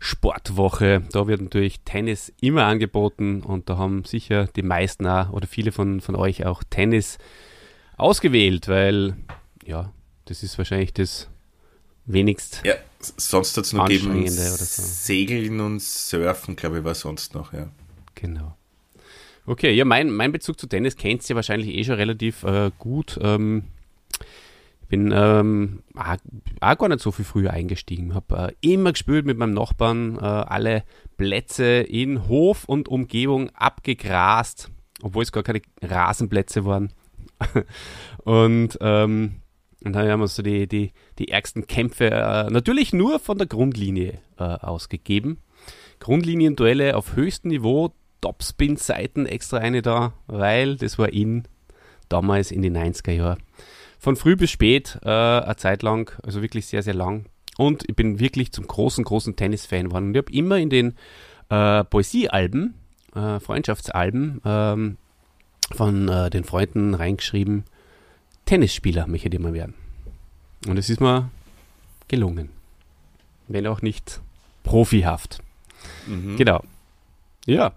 Sportwoche, 0.00 1.02
da 1.12 1.26
wird 1.26 1.42
natürlich 1.42 1.80
Tennis 1.80 2.32
immer 2.40 2.64
angeboten 2.64 3.42
und 3.42 3.68
da 3.68 3.76
haben 3.76 4.04
sicher 4.04 4.48
die 4.56 4.62
meisten 4.62 5.06
auch, 5.06 5.30
oder 5.30 5.46
viele 5.46 5.72
von, 5.72 6.00
von 6.00 6.16
euch 6.16 6.46
auch 6.46 6.62
Tennis 6.68 7.18
ausgewählt, 7.98 8.66
weil 8.66 9.14
ja, 9.64 9.92
das 10.24 10.42
ist 10.42 10.56
wahrscheinlich 10.56 10.94
das 10.94 11.28
wenigst. 12.06 12.62
Ja, 12.64 12.74
sonst 13.00 13.56
hat 13.56 13.64
es 13.64 13.72
nur 13.72 13.86
gegeben 13.86 14.28
so. 14.28 14.56
Segeln 14.56 15.60
und 15.60 15.80
Surfen, 15.80 16.56
glaube 16.56 16.78
ich, 16.78 16.84
war 16.84 16.94
sonst 16.94 17.34
noch, 17.34 17.52
ja. 17.52 17.68
Genau. 18.14 18.56
Okay, 19.46 19.72
ja, 19.72 19.84
mein, 19.84 20.10
mein 20.10 20.32
Bezug 20.32 20.60
zu 20.60 20.66
Tennis 20.66 20.96
kennt 20.96 21.28
ihr 21.28 21.36
wahrscheinlich 21.36 21.74
eh 21.74 21.84
schon 21.84 21.94
relativ 21.94 22.44
äh, 22.44 22.70
gut. 22.78 23.18
Ähm, 23.22 23.64
Bin 24.88 25.12
ähm, 25.14 25.82
auch, 25.96 26.16
auch 26.60 26.78
gar 26.78 26.88
nicht 26.88 27.00
so 27.00 27.10
viel 27.10 27.24
früher 27.24 27.52
eingestiegen. 27.52 28.14
Habe 28.14 28.54
äh, 28.62 28.72
immer 28.72 28.92
gespielt 28.92 29.24
mit 29.24 29.38
meinem 29.38 29.54
Nachbarn, 29.54 30.18
äh, 30.18 30.20
alle 30.20 30.84
Plätze 31.16 31.80
in 31.80 32.28
Hof 32.28 32.64
und 32.64 32.88
Umgebung 32.88 33.50
abgegrast, 33.50 34.70
obwohl 35.02 35.22
es 35.22 35.32
gar 35.32 35.42
keine 35.42 35.62
Rasenplätze 35.82 36.64
waren. 36.64 36.92
und, 38.18 38.78
ähm, 38.82 39.39
und 39.84 39.94
dann 39.94 40.08
haben 40.08 40.20
wir 40.20 40.28
so 40.28 40.42
die, 40.42 40.66
die, 40.66 40.92
die 41.18 41.28
ärgsten 41.28 41.66
Kämpfe 41.66 42.10
äh, 42.10 42.50
natürlich 42.50 42.92
nur 42.92 43.18
von 43.18 43.38
der 43.38 43.46
Grundlinie 43.46 44.18
äh, 44.38 44.42
ausgegeben. 44.42 45.38
Grundlinienduelle 46.00 46.96
auf 46.96 47.16
höchstem 47.16 47.50
Niveau, 47.50 47.92
Topspin-Seiten 48.20 49.26
extra 49.26 49.58
eine 49.58 49.82
da, 49.82 50.12
weil 50.26 50.76
das 50.76 50.98
war 50.98 51.12
in 51.12 51.44
damals 52.08 52.50
in 52.50 52.62
den 52.62 52.76
90er 52.76 53.12
Jahren. 53.12 53.42
Von 53.98 54.16
früh 54.16 54.36
bis 54.36 54.50
spät, 54.50 54.98
äh, 55.02 55.08
eine 55.08 55.56
Zeit 55.56 55.82
lang, 55.82 56.12
also 56.22 56.42
wirklich 56.42 56.66
sehr, 56.66 56.82
sehr 56.82 56.94
lang. 56.94 57.26
Und 57.56 57.84
ich 57.88 57.96
bin 57.96 58.18
wirklich 58.20 58.52
zum 58.52 58.66
großen, 58.66 59.04
großen 59.04 59.36
Tennis-Fan 59.36 59.88
geworden. 59.88 60.06
Und 60.06 60.16
ich 60.16 60.22
habe 60.22 60.32
immer 60.32 60.58
in 60.58 60.70
den 60.70 60.94
äh, 61.50 61.84
Poesiealben, 61.84 62.74
äh, 63.14 63.40
Freundschaftsalben 63.40 64.40
ähm, 64.44 64.96
von 65.72 66.08
äh, 66.08 66.30
den 66.30 66.44
Freunden 66.44 66.94
reingeschrieben, 66.94 67.64
Tennisspieler 68.50 69.06
möchte 69.06 69.28
ich 69.28 69.38
mal 69.38 69.54
werden. 69.54 69.74
Und 70.66 70.76
es 70.76 70.90
ist 70.90 71.00
mir 71.00 71.30
gelungen. 72.08 72.48
Wenn 73.46 73.64
auch 73.68 73.80
nicht 73.80 74.20
profihaft. 74.64 75.38
Mhm. 76.08 76.36
Genau. 76.36 76.64
Ja. 77.46 77.74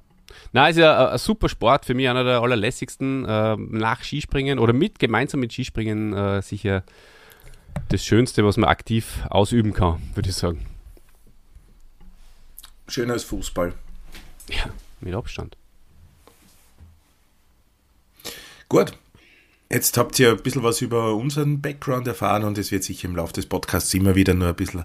Na, 0.51 0.69
ist 0.69 0.77
ja 0.77 1.11
ein, 1.11 1.19
super 1.19 1.47
Sport, 1.47 1.85
für 1.85 1.93
mich 1.93 2.09
einer 2.09 2.23
der 2.23 2.41
allerlässigsten. 2.41 3.23
Äh, 3.23 3.55
nach 3.55 4.03
Skispringen 4.03 4.57
oder 4.57 4.73
mit 4.73 4.97
gemeinsam 4.97 5.41
mit 5.41 5.53
Skispringen 5.53 6.11
äh, 6.13 6.41
sicher 6.41 6.81
das 7.89 8.03
Schönste, 8.03 8.43
was 8.43 8.57
man 8.57 8.67
aktiv 8.67 9.27
ausüben 9.29 9.73
kann, 9.73 10.01
würde 10.15 10.29
ich 10.29 10.35
sagen. 10.35 10.65
Schöner 12.87 13.13
als 13.13 13.25
Fußball. 13.25 13.75
Ja, 14.49 14.71
mit 15.01 15.13
Abstand. 15.13 15.55
Gut. 18.69 18.97
Jetzt 19.73 19.97
habt 19.97 20.19
ihr 20.19 20.29
ein 20.29 20.37
bisschen 20.37 20.61
was 20.61 20.81
über 20.81 21.15
unseren 21.15 21.59
Background 21.59 22.07
erfahren 22.07 22.43
und 22.43 22.59
es 22.59 22.71
wird 22.71 22.83
sicher 22.83 23.07
im 23.07 23.15
Laufe 23.15 23.33
des 23.33 23.47
Podcasts 23.47 23.91
immer 23.95 24.13
wieder 24.13 24.35
nur 24.35 24.49
ein 24.49 24.55
bisschen 24.55 24.83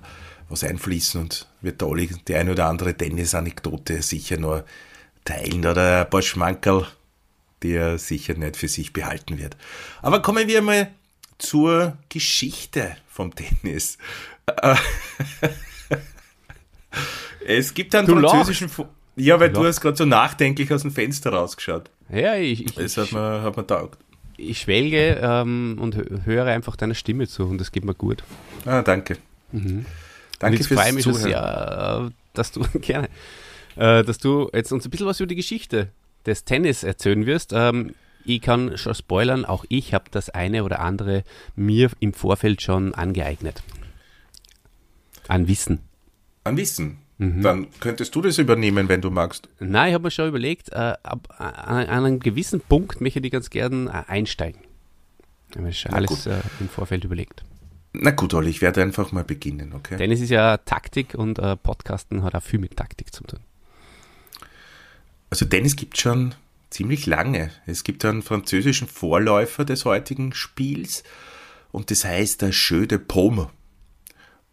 was 0.49 0.64
einfließen 0.64 1.21
und 1.21 1.47
wird 1.61 1.83
da 1.83 1.88
die 2.26 2.35
eine 2.35 2.52
oder 2.52 2.68
andere 2.68 2.97
Tennis-Anekdote 2.97 4.00
sicher 4.00 4.38
nur 4.38 4.64
teilen 5.26 5.66
oder 5.66 6.07
ein 6.07 6.11
paar 6.11 6.23
Schmankerl, 6.23 6.87
die 7.62 7.73
er 7.73 7.99
sicher 7.99 8.33
nicht 8.33 8.57
für 8.57 8.68
sich 8.68 8.95
behalten 8.95 9.37
wird. 9.37 9.59
Aber 10.00 10.23
kommen 10.23 10.49
wir 10.49 10.62
mal 10.62 10.88
zur 11.37 11.99
Geschichte 12.09 12.97
vom 13.11 13.35
Tennis. 13.35 13.99
es 17.47 17.75
gibt 17.75 17.95
einen 17.95 18.07
du 18.07 18.18
französischen. 18.18 18.71
Fu 18.71 18.87
ja, 19.16 19.38
weil 19.38 19.52
du, 19.52 19.66
hast 19.66 19.83
gerade 19.83 19.99
so 19.99 20.07
nachdenklich 20.07 20.73
aus 20.73 20.80
dem 20.80 20.92
Fenster 20.92 21.30
rausgeschaut. 21.30 21.90
Ja, 22.11 22.37
ich. 22.37 22.64
ich 22.64 22.75
das 22.75 22.97
hat 22.97 23.12
man, 23.12 23.42
hat 23.42 23.54
man 23.54 23.66
taugt. 23.66 23.99
Ich 24.40 24.61
schwelge 24.61 25.18
ähm, 25.21 25.78
und 25.80 25.97
höre 26.25 26.47
einfach 26.47 26.76
deiner 26.76 26.95
Stimme 26.95 27.26
zu 27.26 27.45
und 27.45 27.59
das 27.59 27.73
geht 27.73 27.85
mir 27.85 27.95
gut. 27.95 28.23
Ah, 28.64 28.83
danke. 28.83 29.18
Mhm. 29.52 29.85
Danke 30.38 30.62
fürs 30.62 30.80
freue 30.80 30.92
mich 30.92 31.02
Zuhören. 31.02 31.23
sehr, 31.23 32.09
äh, 32.09 32.11
dass 32.35 32.52
du 32.52 32.61
gerne, 32.80 33.09
äh, 33.76 34.04
dass 34.04 34.18
du 34.18 34.49
jetzt 34.54 34.73
uns 34.73 34.85
ein 34.85 34.90
bisschen 34.90 35.07
was 35.07 35.18
über 35.18 35.26
die 35.26 35.35
Geschichte 35.35 35.88
des 36.25 36.45
Tennis 36.45 36.85
erzählen 36.85 37.26
wirst. 37.26 37.52
Ähm, 37.52 37.95
ich 38.25 38.40
kann 38.40 38.78
schon 38.78 38.95
spoilern, 38.95 39.45
auch 39.45 39.64
ich 39.68 39.95
habe 39.95 40.04
das 40.11 40.30
eine 40.30 40.62
oder 40.62 40.80
andere 40.80 41.25
mir 41.57 41.90
im 41.99 42.12
Vorfeld 42.12 42.62
schon 42.62 42.95
angeeignet. 42.95 43.62
An 45.26 45.49
Wissen. 45.49 45.80
An 46.45 46.57
Wissen. 46.57 46.99
Mhm. 47.18 47.42
Dann 47.42 47.66
könntest 47.80 48.14
du 48.14 48.22
das 48.22 48.38
übernehmen, 48.38 48.88
wenn 48.88 49.00
du 49.00 49.10
magst. 49.10 49.48
Nein, 49.58 49.88
ich 49.88 49.94
habe 49.94 50.04
mir 50.04 50.10
schon 50.12 50.28
überlegt, 50.28 50.70
äh, 50.70 50.94
ab, 51.02 51.34
an, 51.38 51.87
an, 51.87 52.04
einem 52.04 52.20
gewissen 52.20 52.60
Punkt 52.60 53.00
möchte 53.00 53.18
ich 53.18 53.32
ganz 53.32 53.50
gern 53.50 53.88
äh, 53.88 54.04
einsteigen. 54.06 54.60
Ich 55.50 55.56
habe 55.56 55.66
mir 55.66 55.72
schon 55.72 55.92
alles 55.92 56.26
äh, 56.26 56.38
im 56.60 56.68
Vorfeld 56.68 57.04
überlegt. 57.04 57.42
Na 57.92 58.12
gut, 58.12 58.34
Olli, 58.34 58.50
ich 58.50 58.62
werde 58.62 58.82
einfach 58.82 59.10
mal 59.10 59.25
beginnen, 59.25 59.72
okay? 59.72 59.96
Denn 59.96 60.12
es 60.12 60.20
ist 60.20 60.30
ja 60.30 60.58
Taktik 60.58 61.14
und 61.14 61.40
äh, 61.40 61.56
Podcasten 61.56 62.22
hat 62.22 62.37
auch 62.37 62.42
viel 62.42 62.60
mit 62.60 62.76
Taktik 62.76 63.12
zu 63.12 63.25
tun. 63.25 63.40
Also 65.30 65.44
Tennis 65.44 65.75
gibt 65.75 65.98
schon 65.98 66.34
ziemlich 66.70 67.06
lange. 67.06 67.50
Es 67.66 67.82
gibt 67.82 68.04
einen 68.04 68.22
französischen 68.22 68.87
Vorläufer 68.87 69.64
des 69.64 69.84
heutigen 69.84 70.32
Spiels 70.34 71.02
und 71.72 71.90
das 71.90 72.04
heißt 72.04 72.42
der 72.42 72.50
Jeu 72.50 72.87
de 72.87 72.98
Paume. 72.98 73.50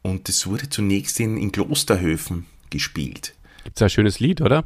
Und 0.02 0.30
das 0.30 0.48
wurde 0.48 0.70
zunächst 0.70 1.20
in, 1.20 1.38
in 1.38 1.52
Klosterhöfen 1.52 2.46
gespielt. 2.76 3.34
Gibt 3.64 3.78
es 3.78 3.82
ein 3.82 3.90
schönes 3.90 4.20
Lied, 4.20 4.42
oder? 4.42 4.66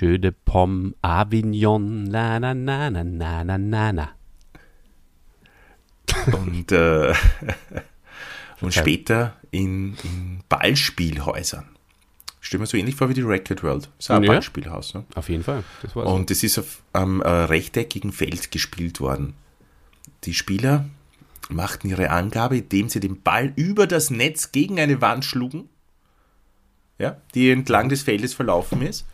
De 0.00 0.32
Pomme, 0.44 0.94
Avignon, 1.02 2.04
na 2.04 2.38
na 2.38 2.54
na 2.54 2.90
na 2.90 3.04
na 3.04 3.44
na 3.44 3.58
na 3.58 3.92
na. 3.92 4.08
Und, 6.32 6.72
äh, 6.72 7.14
und 8.60 8.74
später 8.74 9.36
in, 9.50 9.96
in 10.04 10.40
Ballspielhäusern. 10.48 11.68
Stell 12.40 12.58
mir 12.58 12.66
so 12.66 12.76
ähnlich 12.76 12.96
vor 12.96 13.08
wie 13.08 13.14
die 13.14 13.22
Record 13.22 13.62
World. 13.62 13.84
Das 13.96 14.06
ist 14.06 14.10
ein 14.10 14.22
ja, 14.24 14.32
Ballspielhaus. 14.32 14.94
Ne? 14.94 15.04
Auf 15.14 15.28
jeden 15.28 15.44
Fall. 15.44 15.62
Das 15.82 15.94
und 15.94 16.30
es 16.30 16.42
ist 16.42 16.58
auf 16.58 16.82
einem 16.92 17.20
äh, 17.20 17.28
rechteckigen 17.28 18.12
Feld 18.12 18.50
gespielt 18.50 19.00
worden. 19.00 19.34
Die 20.24 20.34
Spieler 20.34 20.86
machten 21.48 21.88
ihre 21.88 22.10
Angabe, 22.10 22.58
indem 22.58 22.88
sie 22.88 23.00
den 23.00 23.22
Ball 23.22 23.52
über 23.56 23.86
das 23.86 24.10
Netz 24.10 24.52
gegen 24.52 24.80
eine 24.80 25.00
Wand 25.00 25.24
schlugen, 25.24 25.68
ja, 27.00 27.16
die 27.34 27.50
entlang 27.50 27.88
des 27.88 28.02
Feldes 28.02 28.34
verlaufen 28.34 28.82
ist. 28.82 29.06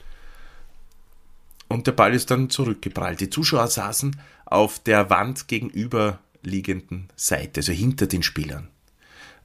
Und 1.68 1.86
der 1.86 1.92
Ball 1.92 2.14
ist 2.14 2.30
dann 2.30 2.50
zurückgeprallt. 2.50 3.20
Die 3.20 3.30
Zuschauer 3.30 3.68
saßen 3.68 4.16
auf 4.44 4.80
der 4.80 5.08
Wand 5.08 5.48
gegenüberliegenden 5.48 7.08
Seite, 7.14 7.60
also 7.60 7.72
hinter 7.72 8.06
den 8.06 8.22
Spielern. 8.22 8.68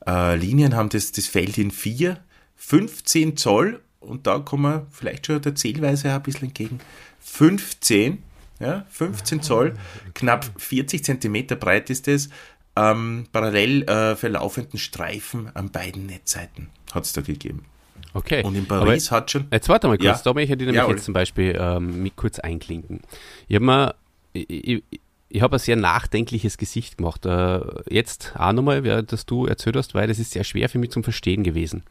Äh, 0.06 0.36
Linien 0.36 0.76
haben 0.76 0.90
das, 0.90 1.12
das 1.12 1.28
Feld 1.28 1.58
in 1.58 1.72
vier 1.72 2.20
15 2.56 3.38
Zoll, 3.38 3.80
und 4.00 4.26
da 4.26 4.40
kommen 4.40 4.64
wir 4.64 4.88
vielleicht 4.92 5.28
schon 5.28 5.42
der 5.42 5.56
Zählweise 5.56 6.12
ein 6.12 6.24
bisschen 6.24 6.48
entgegen, 6.48 6.80
15, 7.20 8.24
ja, 8.60 8.86
15 8.90 9.42
Zoll, 9.44 9.78
knapp 10.16 10.50
40 10.58 11.04
Zentimeter 11.04 11.56
breit 11.56 11.90
ist 11.92 12.08
es, 12.08 12.30
ähm, 12.76 13.28
parallel 13.32 13.84
äh, 13.84 14.16
verlaufenden 14.16 14.80
Streifen 14.80 15.56
an 15.56 15.72
beiden 15.72 16.06
Netzseiten 16.06 16.70
hat 16.94 17.06
es 17.06 17.14
da 17.14 17.22
gegeben. 17.22 17.66
Okay. 18.13 18.44
Und 18.44 18.56
in 18.56 18.65
Paris 18.65 19.08
Aber 19.10 19.18
hat 19.18 19.32
schon. 19.32 19.48
Jetzt 19.51 19.70
warte 19.70 19.88
mal 19.88 19.98
kurz, 19.98 20.20
ja. 20.20 20.22
da 20.24 20.34
möchte 20.34 20.53
ich 20.53 20.60
nämlich 20.60 20.75
ja, 20.75 20.89
jetzt 20.89 21.06
zum 21.06 21.13
Beispiel 21.13 21.58
ähm, 21.60 22.03
mit 22.03 22.15
kurz 22.15 22.39
einklinken. 22.39 23.01
Ich 23.48 23.56
habe 23.56 23.65
mir, 23.65 23.96
ich, 24.34 24.50
ich, 24.50 24.84
ich 25.30 25.41
habe 25.41 25.56
ein 25.56 25.60
sehr 25.60 25.75
nachdenkliches 25.77 26.58
Gesicht 26.58 26.98
gemacht. 26.98 27.25
Äh, 27.25 27.62
jetzt 27.89 28.34
auch 28.38 28.51
nochmal, 28.51 29.03
dass 29.03 29.25
du 29.25 29.46
erzählt 29.46 29.75
hast, 29.75 29.94
weil 29.94 30.08
das 30.08 30.20
ist 30.20 30.32
sehr 30.32 30.44
schwer 30.44 30.68
für 30.70 30.77
mich 30.77 30.91
zum 30.91 31.03
Verstehen 31.03 31.44
gewesen. 31.44 31.84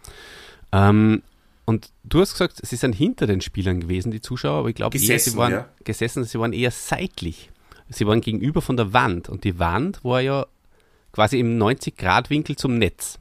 Ähm, 0.72 1.22
und 1.64 1.90
du 2.04 2.20
hast 2.20 2.32
gesagt, 2.32 2.60
sie 2.62 2.76
sind 2.76 2.94
hinter 2.94 3.26
den 3.26 3.40
Spielern 3.40 3.80
gewesen, 3.80 4.10
die 4.10 4.20
Zuschauer, 4.20 4.58
aber 4.58 4.68
ich 4.68 4.74
glaube 4.74 4.98
sie 4.98 5.36
waren 5.36 5.52
ja. 5.52 5.68
gesessen, 5.84 6.24
sie 6.24 6.38
waren 6.38 6.52
eher 6.52 6.70
seitlich. 6.70 7.50
Sie 7.88 8.06
waren 8.06 8.20
gegenüber 8.20 8.62
von 8.62 8.76
der 8.76 8.92
Wand 8.92 9.28
und 9.28 9.44
die 9.44 9.58
Wand 9.58 10.04
war 10.04 10.20
ja 10.20 10.46
quasi 11.12 11.40
im 11.40 11.58
90-Grad-Winkel 11.58 12.56
zum 12.56 12.78
Netz. 12.78 13.18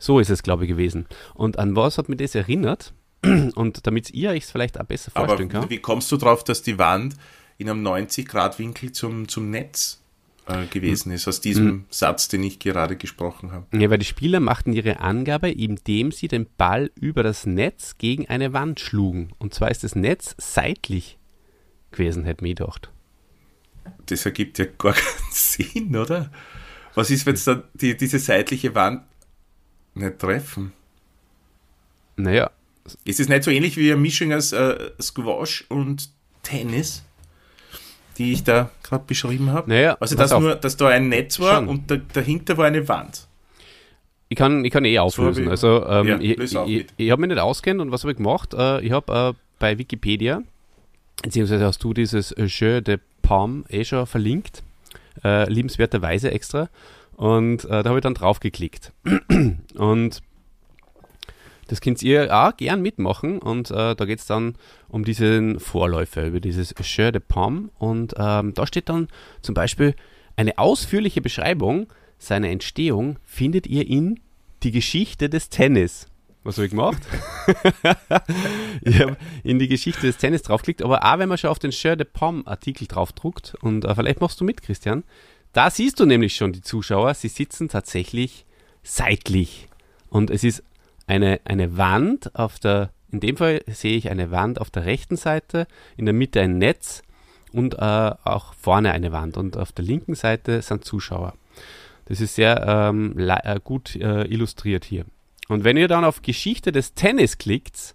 So 0.00 0.18
ist 0.18 0.30
es, 0.30 0.42
glaube 0.42 0.64
ich, 0.64 0.70
gewesen. 0.70 1.06
Und 1.34 1.58
an 1.58 1.76
was 1.76 1.98
hat 1.98 2.08
mich 2.08 2.18
das 2.18 2.34
erinnert? 2.34 2.92
Und 3.54 3.86
damit 3.86 4.10
ihr 4.10 4.30
euch 4.30 4.44
es 4.44 4.50
vielleicht 4.50 4.80
auch 4.80 4.84
besser 4.84 5.12
vorstellen 5.12 5.50
Aber 5.50 5.60
kann. 5.60 5.70
Wie 5.70 5.78
kommst 5.78 6.10
du 6.10 6.16
drauf, 6.16 6.42
dass 6.42 6.62
die 6.62 6.78
Wand 6.78 7.14
in 7.58 7.68
einem 7.68 7.86
90-Grad-Winkel 7.86 8.92
zum, 8.92 9.28
zum 9.28 9.50
Netz 9.50 10.00
äh, 10.46 10.64
gewesen 10.66 11.12
ist, 11.12 11.28
aus 11.28 11.42
diesem 11.42 11.66
mhm. 11.66 11.84
Satz, 11.90 12.28
den 12.28 12.42
ich 12.42 12.58
gerade 12.58 12.96
gesprochen 12.96 13.52
habe. 13.52 13.66
Ja, 13.78 13.90
weil 13.90 13.98
die 13.98 14.06
Spieler 14.06 14.40
machten 14.40 14.72
ihre 14.72 15.00
Angabe, 15.00 15.50
indem 15.50 16.12
sie 16.12 16.28
den 16.28 16.46
Ball 16.56 16.90
über 16.94 17.22
das 17.22 17.44
Netz 17.44 17.98
gegen 17.98 18.26
eine 18.28 18.54
Wand 18.54 18.80
schlugen. 18.80 19.32
Und 19.38 19.52
zwar 19.52 19.70
ist 19.70 19.84
das 19.84 19.94
Netz 19.94 20.34
seitlich 20.38 21.18
gewesen, 21.90 22.24
hätte 22.24 22.42
mir 22.42 22.54
gedacht. 22.54 22.90
Das 24.06 24.24
ergibt 24.24 24.58
ja 24.58 24.64
gar 24.64 24.92
keinen 24.94 25.32
Sinn, 25.32 25.94
oder? 25.94 26.32
Was 26.94 27.10
ist, 27.10 27.26
wenn 27.26 27.34
es 27.34 27.44
dann 27.44 27.64
die, 27.74 27.94
diese 27.96 28.18
seitliche 28.18 28.74
Wand 28.74 29.02
nicht 29.94 30.18
treffen? 30.18 30.72
Naja. 32.16 32.50
Ist 33.04 33.20
es 33.20 33.28
nicht 33.28 33.44
so 33.44 33.50
ähnlich 33.50 33.76
wie 33.76 33.92
eine 33.92 34.00
Mischung 34.00 34.32
aus 34.32 34.52
äh, 34.52 34.90
Squash 35.00 35.64
und 35.68 36.10
Tennis? 36.42 37.04
die 38.20 38.34
ich 38.34 38.44
da 38.44 38.70
gerade 38.82 39.04
beschrieben 39.06 39.50
habe. 39.50 39.70
Naja, 39.70 39.96
also, 39.98 40.14
dass, 40.14 40.30
nur, 40.30 40.54
dass 40.54 40.76
da 40.76 40.88
ein 40.88 41.08
Netz 41.08 41.40
war 41.40 41.56
Schon. 41.56 41.68
und 41.68 41.90
da, 41.90 41.96
dahinter 42.12 42.58
war 42.58 42.66
eine 42.66 42.86
Wand. 42.86 43.26
Ich 44.28 44.36
kann, 44.36 44.62
ich 44.62 44.70
kann 44.70 44.84
eh 44.84 44.98
auflösen. 44.98 45.44
So 45.44 45.50
also, 45.50 45.86
ähm, 45.86 46.06
ja, 46.06 46.18
ich, 46.20 46.38
ich, 46.38 46.54
ich, 46.54 46.86
ich 46.98 47.10
habe 47.10 47.20
mich 47.22 47.30
nicht 47.30 47.40
auskennt 47.40 47.80
und 47.80 47.90
was 47.90 48.02
habe 48.02 48.12
ich 48.12 48.18
gemacht? 48.18 48.52
Äh, 48.52 48.82
ich 48.82 48.92
habe 48.92 49.34
äh, 49.34 49.38
bei 49.58 49.78
Wikipedia, 49.78 50.42
beziehungsweise 51.22 51.64
hast 51.64 51.82
du 51.82 51.94
dieses 51.94 52.34
Jeu 52.36 52.82
de 52.82 52.98
Pomme 53.22 53.64
eh 53.70 53.84
schon 53.84 54.06
verlinkt, 54.06 54.62
äh, 55.24 55.50
liebenswerterweise 55.50 56.30
extra. 56.30 56.68
Und 57.20 57.66
äh, 57.66 57.82
da 57.82 57.90
habe 57.90 57.98
ich 57.98 58.02
dann 58.02 58.14
drauf 58.14 58.40
geklickt. 58.40 58.94
und 59.74 60.22
das 61.68 61.82
könnt 61.82 62.02
ihr 62.02 62.34
auch 62.34 62.56
gern 62.56 62.80
mitmachen 62.80 63.40
und 63.40 63.70
äh, 63.70 63.94
da 63.94 64.04
geht 64.06 64.20
es 64.20 64.26
dann 64.26 64.54
um 64.88 65.04
diesen 65.04 65.60
Vorläufer, 65.60 66.24
über 66.24 66.40
dieses 66.40 66.74
Jeu 66.80 67.12
de 67.12 67.20
Pomme 67.20 67.68
und 67.78 68.14
ähm, 68.16 68.54
da 68.54 68.66
steht 68.66 68.88
dann 68.88 69.08
zum 69.42 69.54
Beispiel 69.54 69.94
eine 70.36 70.56
ausführliche 70.56 71.20
Beschreibung 71.20 71.88
seiner 72.16 72.48
Entstehung 72.48 73.18
findet 73.22 73.66
ihr 73.66 73.86
in 73.86 74.18
Die 74.62 74.70
Geschichte 74.70 75.28
des 75.28 75.50
Tennis. 75.50 76.06
Was 76.42 76.56
habe 76.56 76.64
ich 76.64 76.70
gemacht? 76.70 77.02
ich 78.80 78.98
habe 78.98 79.18
in 79.44 79.58
die 79.58 79.68
Geschichte 79.68 80.06
des 80.06 80.16
Tennis 80.16 80.40
draufgeklickt, 80.40 80.80
aber 80.82 81.04
auch 81.04 81.18
wenn 81.18 81.28
man 81.28 81.36
schon 81.36 81.50
auf 81.50 81.58
den 81.58 81.70
Jeu 81.70 81.96
de 81.96 82.06
Pomme 82.10 82.46
Artikel 82.46 82.86
draufdruckt 82.86 83.56
und 83.60 83.84
äh, 83.84 83.94
vielleicht 83.94 84.22
machst 84.22 84.40
du 84.40 84.44
mit, 84.44 84.62
Christian, 84.62 85.04
da 85.52 85.70
siehst 85.70 86.00
du 86.00 86.06
nämlich 86.06 86.36
schon 86.36 86.52
die 86.52 86.62
Zuschauer, 86.62 87.14
sie 87.14 87.28
sitzen 87.28 87.68
tatsächlich 87.68 88.46
seitlich 88.82 89.68
und 90.08 90.30
es 90.30 90.44
ist 90.44 90.62
eine, 91.06 91.40
eine 91.44 91.76
Wand 91.76 92.34
auf 92.36 92.58
der, 92.58 92.90
in 93.10 93.20
dem 93.20 93.36
Fall 93.36 93.62
sehe 93.66 93.96
ich 93.96 94.10
eine 94.10 94.30
Wand 94.30 94.60
auf 94.60 94.70
der 94.70 94.84
rechten 94.84 95.16
Seite, 95.16 95.66
in 95.96 96.06
der 96.06 96.14
Mitte 96.14 96.40
ein 96.40 96.58
Netz 96.58 97.02
und 97.52 97.74
äh, 97.74 97.78
auch 97.78 98.54
vorne 98.54 98.92
eine 98.92 99.12
Wand 99.12 99.36
und 99.36 99.56
auf 99.56 99.72
der 99.72 99.84
linken 99.84 100.14
Seite 100.14 100.62
sind 100.62 100.84
Zuschauer. 100.84 101.34
Das 102.06 102.20
ist 102.20 102.34
sehr 102.34 102.64
ähm, 102.66 103.16
äh, 103.18 103.60
gut 103.62 103.96
äh, 103.96 104.24
illustriert 104.24 104.84
hier. 104.84 105.04
Und 105.48 105.64
wenn 105.64 105.76
ihr 105.76 105.88
dann 105.88 106.04
auf 106.04 106.22
Geschichte 106.22 106.70
des 106.72 106.94
Tennis 106.94 107.38
klickt, 107.38 107.94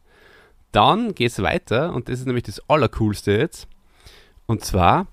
dann 0.71 1.15
geht 1.15 1.31
es 1.31 1.41
weiter 1.41 1.93
und 1.93 2.09
das 2.09 2.19
ist 2.19 2.25
nämlich 2.25 2.43
das 2.43 2.61
Allercoolste 2.69 3.31
jetzt. 3.31 3.67
Und 4.45 4.63
zwar 4.65 5.07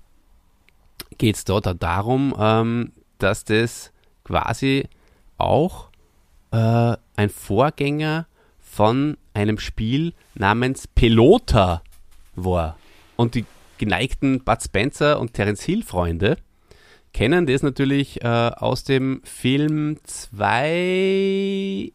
geht 1.17 1.35
es 1.35 1.45
dort 1.45 1.81
darum, 1.81 2.33
ähm, 2.37 2.91
dass 3.17 3.43
das 3.43 3.91
quasi 4.23 4.87
auch 5.37 5.89
äh, 6.51 6.95
ein 7.15 7.29
Vorgänger 7.29 8.27
von 8.59 9.17
einem 9.33 9.59
Spiel 9.59 10.13
namens 10.35 10.87
Pelota 10.87 11.81
war. 12.35 12.77
Und 13.15 13.35
die 13.35 13.45
geneigten 13.77 14.43
Bud 14.43 14.61
Spencer 14.61 15.19
und 15.19 15.33
Terence 15.33 15.63
Hill 15.63 15.83
Freunde 15.83 16.37
kennen 17.13 17.45
das 17.45 17.61
natürlich 17.63 18.23
äh, 18.23 18.27
aus 18.27 18.83
dem 18.83 19.21
Film 19.23 19.97
2 20.03 21.91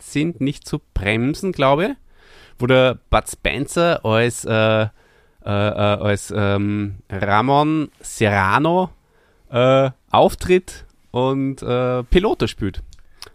sind 0.00 0.40
nicht 0.40 0.66
zu 0.66 0.80
bremsen, 0.94 1.52
glaube 1.52 1.84
ich, 1.84 1.90
wo 2.58 2.66
der 2.66 2.98
Bud 3.10 3.28
Spencer 3.28 4.04
als, 4.04 4.44
äh, 4.44 4.88
äh, 5.48 5.50
äh 5.50 5.52
als 5.52 6.32
ähm, 6.36 6.96
Ramon 7.10 7.90
Serrano 8.00 8.90
äh, 9.50 9.90
auftritt 10.10 10.84
und 11.10 11.62
äh, 11.62 12.02
Pelota 12.04 12.46
spielt 12.46 12.82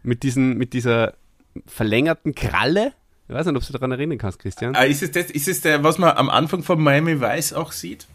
mit, 0.03 0.23
diesen, 0.23 0.57
mit 0.57 0.73
dieser 0.73 1.13
verlängerten 1.65 2.35
Kralle. 2.35 2.93
Ich 3.27 3.35
weiß 3.35 3.45
nicht, 3.47 3.55
ob 3.55 3.65
du 3.65 3.73
daran 3.73 3.91
erinnern 3.91 4.17
kannst, 4.17 4.39
Christian. 4.39 4.75
Ah, 4.75 4.83
ist, 4.83 5.01
es 5.01 5.11
das, 5.11 5.31
ist 5.31 5.47
es 5.47 5.61
der, 5.61 5.83
was 5.83 5.97
man 5.97 6.15
am 6.15 6.29
Anfang 6.29 6.61
von 6.61 6.81
Miami 6.81 7.19
Vice 7.19 7.53
auch 7.53 7.71
sieht? 7.71 8.07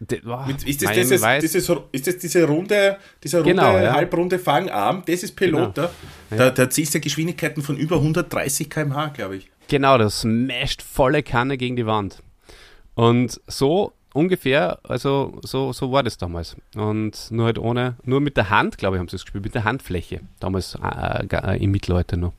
De, 0.00 0.20
oh, 0.26 0.46
mit, 0.46 0.62
ist, 0.64 0.82
das 0.82 0.92
dieses, 0.92 1.22
dieses, 1.40 1.68
ist 1.90 2.06
das 2.06 2.18
diese 2.18 2.44
runde, 2.44 2.98
dieser 3.22 3.38
runde, 3.38 3.50
genau, 3.50 3.76
ja. 3.78 3.94
halbrunde 3.94 4.38
Fangarm? 4.38 5.02
Das 5.06 5.24
ist 5.24 5.34
Pelota. 5.34 5.90
Genau. 6.30 6.44
Da, 6.44 6.50
da 6.50 6.70
ziehst 6.70 6.94
du 6.94 7.00
Geschwindigkeiten 7.00 7.62
von 7.62 7.76
über 7.76 7.96
130 7.96 8.70
km/h, 8.70 9.08
glaube 9.08 9.36
ich. 9.36 9.50
Genau, 9.66 9.98
das 9.98 10.20
smasht 10.20 10.82
volle 10.82 11.24
Kanne 11.24 11.58
gegen 11.58 11.74
die 11.74 11.84
Wand. 11.84 12.22
Und 12.98 13.40
so 13.46 13.92
ungefähr, 14.12 14.80
also 14.82 15.38
so, 15.42 15.72
so 15.72 15.92
war 15.92 16.02
das 16.02 16.18
damals. 16.18 16.56
Und 16.74 17.30
nur 17.30 17.46
halt 17.46 17.56
ohne, 17.60 17.94
nur 18.02 18.20
mit 18.20 18.36
der 18.36 18.50
Hand, 18.50 18.76
glaube 18.76 18.96
ich, 18.96 18.98
haben 18.98 19.06
sie 19.06 19.14
es 19.14 19.22
gespielt, 19.22 19.44
mit 19.44 19.54
der 19.54 19.62
Handfläche, 19.62 20.18
damals 20.40 20.76
äh, 20.82 21.24
äh, 21.30 21.62
im 21.62 21.70
Mittelalter 21.70 22.16
noch. 22.16 22.32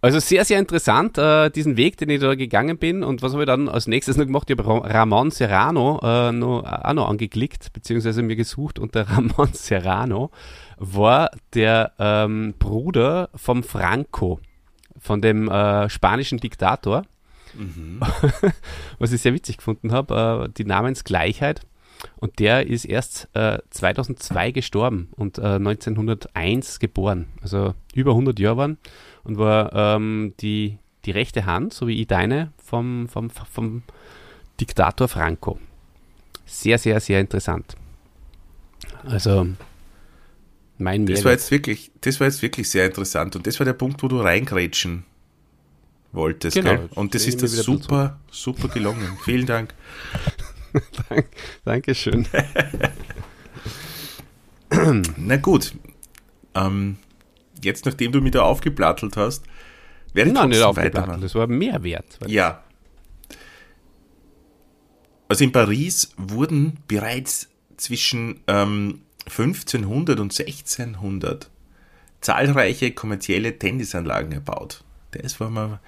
Also 0.00 0.20
sehr, 0.20 0.46
sehr 0.46 0.58
interessant, 0.58 1.18
äh, 1.18 1.50
diesen 1.50 1.76
Weg, 1.76 1.98
den 1.98 2.08
ich 2.08 2.20
da 2.20 2.34
gegangen 2.34 2.78
bin. 2.78 3.04
Und 3.04 3.20
was 3.20 3.34
habe 3.34 3.42
ich 3.42 3.46
dann 3.46 3.68
als 3.68 3.86
nächstes 3.86 4.16
noch 4.16 4.24
gemacht? 4.24 4.48
Ich 4.48 4.56
habe 4.56 4.88
Ramon 4.88 5.30
Serrano 5.30 6.00
äh, 6.02 6.32
noch, 6.32 6.62
auch 6.64 6.94
noch 6.94 7.10
angeklickt, 7.10 7.74
beziehungsweise 7.74 8.22
mir 8.22 8.36
gesucht. 8.36 8.78
Und 8.78 8.94
der 8.94 9.06
Ramon 9.10 9.52
Serrano 9.52 10.30
war 10.78 11.30
der 11.52 11.92
ähm, 11.98 12.54
Bruder 12.58 13.28
vom 13.34 13.62
Franco, 13.62 14.40
von 14.98 15.20
dem 15.20 15.50
äh, 15.50 15.90
spanischen 15.90 16.38
Diktator. 16.38 17.02
Mhm. 17.56 18.00
Was 18.98 19.12
ich 19.12 19.20
sehr 19.20 19.34
witzig 19.34 19.58
gefunden 19.58 19.92
habe, 19.92 20.46
äh, 20.46 20.52
die 20.56 20.64
Namensgleichheit. 20.64 21.62
Und 22.16 22.38
der 22.38 22.66
ist 22.66 22.84
erst 22.84 23.28
äh, 23.34 23.58
2002 23.70 24.52
gestorben 24.52 25.08
und 25.16 25.38
äh, 25.38 25.56
1901 25.56 26.78
geboren. 26.78 27.26
Also 27.40 27.74
über 27.94 28.12
100 28.12 28.38
Jahre 28.38 28.56
waren 28.58 28.78
und 29.24 29.38
war 29.38 29.72
ähm, 29.74 30.34
die, 30.40 30.78
die 31.04 31.10
rechte 31.10 31.46
Hand, 31.46 31.72
so 31.72 31.86
wie 31.86 32.00
ich 32.00 32.06
deine, 32.06 32.52
vom, 32.62 33.08
vom, 33.08 33.30
vom 33.30 33.82
Diktator 34.60 35.08
Franco. 35.08 35.58
Sehr, 36.44 36.78
sehr, 36.78 37.00
sehr 37.00 37.20
interessant. 37.20 37.76
Also 39.04 39.46
mein 40.78 41.06
das 41.06 41.24
war 41.24 41.32
jetzt 41.32 41.50
wirklich, 41.50 41.90
Das 42.02 42.20
war 42.20 42.26
jetzt 42.26 42.42
wirklich 42.42 42.68
sehr 42.70 42.86
interessant 42.86 43.34
und 43.36 43.46
das 43.46 43.58
war 43.58 43.64
der 43.64 43.72
Punkt, 43.72 44.02
wo 44.02 44.08
du 44.08 44.20
reingrätschen 44.20 45.04
wolltest. 46.12 46.56
Genau. 46.56 46.70
Gell? 46.70 46.88
Und 46.94 47.14
das 47.14 47.26
ist 47.26 47.42
das 47.42 47.52
super, 47.52 48.18
super 48.30 48.68
gelungen. 48.68 49.16
Vielen 49.24 49.46
Dank. 49.46 49.74
Dank, 51.08 51.26
Dankeschön. 51.64 52.26
Na 55.16 55.36
gut. 55.36 55.74
Ähm, 56.54 56.98
jetzt, 57.62 57.86
nachdem 57.86 58.12
du 58.12 58.20
mich 58.20 58.32
da 58.32 58.42
aufgeplattelt 58.42 59.16
hast, 59.16 59.44
werde 60.12 60.30
ich 60.30 60.34
Nein, 60.34 60.50
nicht 60.50 60.62
aufgeplattelt. 60.62 61.22
Das 61.22 61.34
war 61.34 61.46
Mehrwert. 61.46 62.18
Ja. 62.26 62.62
Also 65.28 65.44
in 65.44 65.52
Paris 65.52 66.10
wurden 66.16 66.78
bereits 66.88 67.48
zwischen 67.76 68.40
ähm, 68.46 69.02
1500 69.26 70.20
und 70.20 70.38
1600 70.38 71.50
zahlreiche 72.20 72.92
kommerzielle 72.92 73.58
Tennisanlagen 73.58 74.32
erbaut. 74.32 74.84
Das 75.12 75.40
war 75.40 75.50
mir 75.50 75.80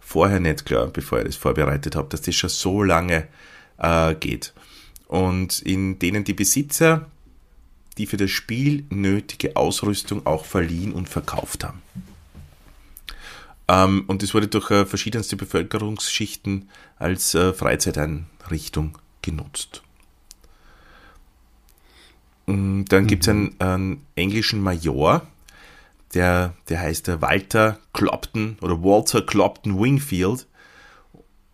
vorher 0.00 0.40
nicht 0.40 0.64
klar, 0.64 0.86
bevor 0.86 1.18
ich 1.18 1.26
das 1.26 1.36
vorbereitet 1.36 1.96
habe, 1.96 2.08
dass 2.08 2.22
das 2.22 2.34
schon 2.34 2.50
so 2.50 2.82
lange 2.82 3.28
äh, 3.78 4.14
geht. 4.14 4.52
Und 5.08 5.60
in 5.60 5.98
denen 5.98 6.24
die 6.24 6.34
Besitzer 6.34 7.06
die 7.98 8.06
für 8.06 8.16
das 8.16 8.30
Spiel 8.30 8.84
nötige 8.90 9.56
Ausrüstung 9.56 10.26
auch 10.26 10.44
verliehen 10.44 10.92
und 10.92 11.08
verkauft 11.08 11.64
haben. 11.64 11.82
Ähm, 13.68 14.04
und 14.06 14.22
es 14.22 14.34
wurde 14.34 14.48
durch 14.48 14.70
äh, 14.70 14.86
verschiedenste 14.86 15.36
Bevölkerungsschichten 15.36 16.68
als 16.98 17.34
äh, 17.34 17.52
Freizeiteinrichtung 17.52 18.98
genutzt. 19.20 19.82
Und 22.46 22.86
dann 22.86 23.04
mhm. 23.04 23.06
gibt 23.06 23.22
es 23.24 23.28
einen, 23.28 23.60
einen, 23.60 24.06
englischen 24.16 24.60
Major, 24.60 25.26
der, 26.14 26.54
der 26.68 26.80
heißt 26.80 27.08
der 27.08 27.22
Walter 27.22 27.78
Clopton 27.92 28.56
oder 28.60 28.82
Walter 28.82 29.22
Clopton 29.22 29.80
Wingfield. 29.80 30.46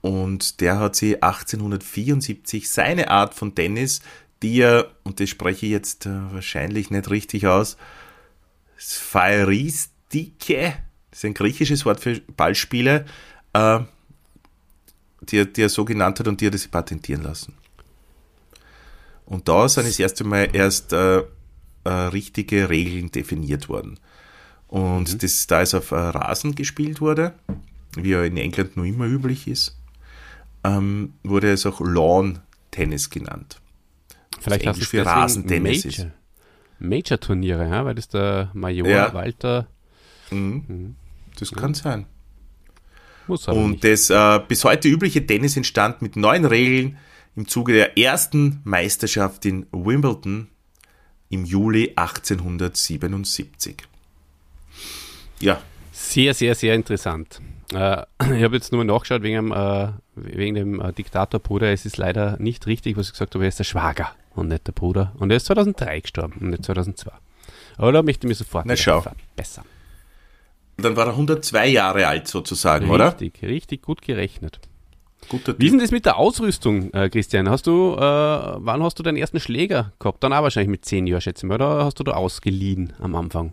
Und 0.01 0.61
der 0.61 0.79
hat 0.79 0.97
sie 0.97 1.23
1874 1.23 2.71
seine 2.71 3.11
Art 3.11 3.35
von 3.35 3.55
Tennis, 3.55 4.01
die 4.43 4.61
er, 4.61 4.91
und 5.03 5.21
das 5.21 5.29
spreche 5.29 5.67
ich 5.67 5.73
jetzt 5.73 6.07
äh, 6.07 6.33
wahrscheinlich 6.33 6.91
nicht 6.91 7.11
richtig 7.11 7.47
aus, 7.47 7.77
Sphairistike, 8.77 10.75
das 11.11 11.19
ist 11.19 11.25
ein 11.25 11.35
griechisches 11.35 11.85
Wort 11.85 11.99
für 12.01 12.21
Ballspiele, 12.37 13.05
äh, 13.53 13.81
die, 15.23 15.53
die 15.53 15.63
er 15.63 15.69
so 15.69 15.85
genannt 15.85 16.21
hat 16.21 16.29
und 16.29 16.41
die 16.41 16.47
er 16.47 16.53
das 16.53 16.69
patentieren 16.69 17.23
lassen. 17.23 17.55
Und 19.27 19.49
da 19.49 19.69
sind 19.69 19.89
das 19.89 19.99
erste 19.99 20.25
Mal 20.25 20.49
erst 20.53 20.93
äh, 20.93 21.25
äh, 21.85 21.91
richtige 21.91 22.71
Regeln 22.71 23.11
definiert 23.11 23.69
worden. 23.69 23.99
Und 24.69 25.15
mhm. 25.15 25.19
das, 25.19 25.47
da 25.47 25.63
es 25.63 25.75
auf 25.75 25.91
äh, 25.91 25.97
Rasen 25.97 26.55
gespielt 26.55 27.01
wurde, 27.01 27.35
wie 27.97 28.13
er 28.13 28.25
in 28.25 28.37
England 28.37 28.77
noch 28.77 28.85
immer 28.85 29.07
üblich 29.07 29.49
ist, 29.49 29.77
ähm, 30.63 31.15
wurde 31.23 31.51
es 31.51 31.67
auch 31.67 31.81
Lawn 31.81 32.41
Tennis 32.71 33.11
genannt. 33.11 33.61
Vielleicht 34.41 34.67
hast 34.67 34.81
du 34.81 34.85
für 34.85 35.05
Rasentennis 35.05 35.85
Major, 35.85 36.07
ist. 36.07 36.13
Major-Turniere, 36.79 37.69
ja? 37.69 37.85
weil 37.85 37.95
das 37.95 38.09
der 38.09 38.51
Major 38.53 38.87
ja. 38.87 39.13
Walter. 39.15 39.67
Mhm. 40.31 40.65
Mhm. 40.69 40.97
Das 41.39 41.53
kann 41.53 41.75
sein. 41.75 42.07
Muss 43.27 43.49
aber 43.49 43.59
Und 43.59 43.83
nicht. 43.83 43.85
das 43.85 44.11
äh, 44.11 44.41
bis 44.47 44.65
heute 44.65 44.89
übliche 44.89 45.25
Tennis 45.25 45.57
entstand 45.57 46.03
mit 46.03 46.17
neuen 46.17 46.45
Regeln 46.45 46.99
im 47.37 47.47
Zuge 47.47 47.73
der 47.73 47.99
ersten 47.99 48.61
Meisterschaft 48.65 49.45
in 49.45 49.67
Wimbledon 49.71 50.49
im 51.31 51.45
Juli 51.45 51.93
1877. 51.95 53.89
Ja. 55.41 55.61
Sehr, 55.93 56.35
sehr, 56.35 56.55
sehr 56.55 56.75
interessant. 56.75 57.41
Äh, 57.73 58.03
ich 58.37 58.43
habe 58.43 58.57
jetzt 58.57 58.73
nur 58.73 58.85
nachgeschaut 58.85 59.23
wegen 59.23 59.37
dem, 59.37 59.53
äh, 59.53 59.89
wegen 60.15 60.55
dem 60.55 60.81
äh, 60.81 60.93
Diktatorbruder. 60.93 61.73
Es 61.73 61.85
ist 61.85 61.97
leider 61.97 62.37
nicht 62.39 62.67
richtig, 62.67 62.97
was 62.97 63.07
ich 63.07 63.13
gesagt 63.13 63.35
habe, 63.35 63.45
er 63.45 63.49
ist 63.49 63.59
der 63.59 63.65
Schwager 63.65 64.11
und 64.35 64.49
nicht 64.49 64.67
der 64.67 64.73
Bruder. 64.73 65.13
Und 65.19 65.31
er 65.31 65.37
ist 65.37 65.47
2003 65.47 66.01
gestorben 66.01 66.35
und 66.41 66.51
nicht 66.51 66.65
2002. 66.65 67.11
Aber 67.77 67.93
da 67.93 68.03
möchte 68.03 68.27
ich 68.27 68.29
mich 68.29 68.39
sofort 68.39 68.67
Na, 68.67 68.77
schau. 68.77 69.05
besser. 69.37 69.65
Dann 70.77 70.97
war 70.97 71.07
er 71.07 71.13
102 71.13 71.69
Jahre 71.69 72.07
alt 72.07 72.29
sozusagen, 72.29 72.85
richtig, 72.85 72.95
oder? 72.95 73.21
Richtig, 73.21 73.43
richtig 73.43 73.83
gut 73.83 74.03
gerechnet. 74.03 74.61
Guter 75.29 75.59
Wie 75.59 75.67
ist 75.67 75.73
denn 75.73 75.81
das 75.81 75.91
mit 75.91 76.07
der 76.07 76.17
Ausrüstung, 76.17 76.93
äh, 76.95 77.11
Christian? 77.11 77.51
Hast 77.51 77.67
du, 77.67 77.95
äh, 77.95 78.01
wann 78.01 78.83
hast 78.83 78.99
du 78.99 79.03
deinen 79.03 79.17
ersten 79.17 79.41
Schläger 79.41 79.93
gehabt? 79.99 80.23
Dann 80.23 80.33
auch 80.33 80.43
wahrscheinlich 80.43 80.71
mit 80.71 80.85
10 80.85 81.07
Jahren, 81.07 81.21
schätze 81.21 81.45
ich 81.45 81.49
mal, 81.49 81.57
oder 81.57 81.85
hast 81.85 81.99
du 81.99 82.05
da 82.05 82.13
ausgeliehen 82.13 82.93
am 83.01 83.15
Anfang? 83.17 83.53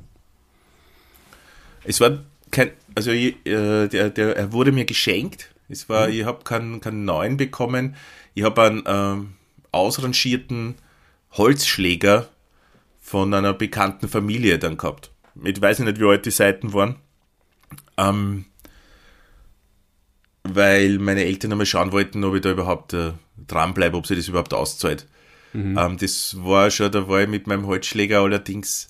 Es 1.86 2.02
war 2.02 2.24
kein, 2.52 2.72
also 2.96 3.12
ich, 3.12 3.36
äh, 3.46 3.88
der, 3.88 4.10
der, 4.10 4.36
er 4.36 4.52
wurde 4.52 4.72
mir 4.72 4.86
geschenkt. 4.86 5.52
Es 5.70 5.90
war, 5.90 6.10
ich 6.10 6.26
habe 6.26 6.44
keinen, 6.44 6.80
keinen 6.80 7.06
neuen 7.06 7.38
bekommen. 7.38 7.96
Ich 8.34 8.44
habe 8.44 8.62
einen 8.64 8.84
ähm, 8.86 9.34
ausrangierten 9.72 10.76
Holzschläger 11.32 12.30
von 13.02 13.34
einer 13.34 13.54
bekannten 13.54 14.08
Familie 14.08 14.60
dann 14.60 14.78
gehabt. 14.78 15.12
Ich 15.44 15.62
weiß 15.62 15.80
nicht, 15.80 16.00
wie 16.00 16.06
alt 16.06 16.26
die 16.26 16.32
Seiten 16.32 16.74
waren. 16.74 16.96
Ähm, 17.98 18.46
weil 20.44 21.00
meine 21.00 21.26
Eltern 21.26 21.52
einmal 21.52 21.66
schauen 21.66 21.92
wollten, 21.92 22.24
ob 22.24 22.36
ich 22.36 22.42
da 22.42 22.52
überhaupt 22.52 22.94
äh, 22.94 23.14
dranbleibe, 23.48 23.98
ob 23.98 24.06
sie 24.06 24.16
das 24.16 24.28
überhaupt 24.28 24.54
auszahlt. 24.54 25.08
Ähm, 25.78 25.98
das 25.98 26.36
war 26.40 26.70
schon, 26.70 26.92
da 26.92 27.08
war 27.08 27.22
ich 27.22 27.28
mit 27.30 27.48
meinem 27.48 27.66
Holzschläger 27.66 28.20
allerdings 28.20 28.88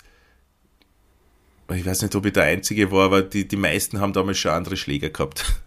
ich 1.74 1.84
weiß 1.86 2.02
nicht, 2.02 2.14
ob 2.14 2.24
ich 2.26 2.32
der 2.32 2.44
Einzige 2.44 2.90
war, 2.92 3.04
aber 3.06 3.22
die, 3.22 3.46
die 3.48 3.56
meisten 3.56 4.00
haben 4.00 4.12
damals 4.12 4.38
schon 4.38 4.52
andere 4.52 4.76
Schläger 4.76 5.10
gehabt. 5.10 5.44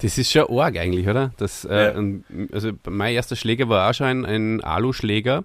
Das 0.00 0.16
ist 0.16 0.30
schon 0.30 0.46
arg 0.48 0.76
eigentlich, 0.76 1.08
oder? 1.08 1.32
Das, 1.38 1.64
äh, 1.64 1.92
Ja. 1.92 2.00
also 2.52 2.70
mein 2.88 3.14
erster 3.14 3.34
Schläger 3.34 3.68
war 3.68 3.90
auch 3.90 3.94
schon 3.94 4.06
ein, 4.06 4.24
ein 4.24 4.60
Aluschläger. 4.62 5.42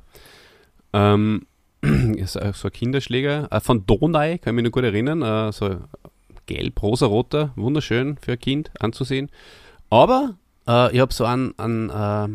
Ähm, 0.93 1.47
so 2.25 2.39
ein 2.39 2.53
Kinderschläger. 2.71 3.47
Äh, 3.49 3.59
von 3.61 3.87
Donai, 3.87 4.37
kann 4.37 4.53
ich 4.53 4.55
mich 4.57 4.65
noch 4.65 4.71
gut 4.73 4.83
erinnern. 4.83 5.23
Äh, 5.23 5.51
so 5.51 5.75
gelb, 6.45 6.83
rosa-roter, 6.83 7.51
wunderschön 7.55 8.17
für 8.21 8.33
ein 8.33 8.39
Kind 8.39 8.69
anzusehen. 8.79 9.31
Aber 9.89 10.35
äh, 10.67 10.93
ich 10.93 10.99
habe 10.99 11.11
so 11.11 11.25
einen, 11.25 11.57
einen 11.57 11.89
äh, 11.89 12.27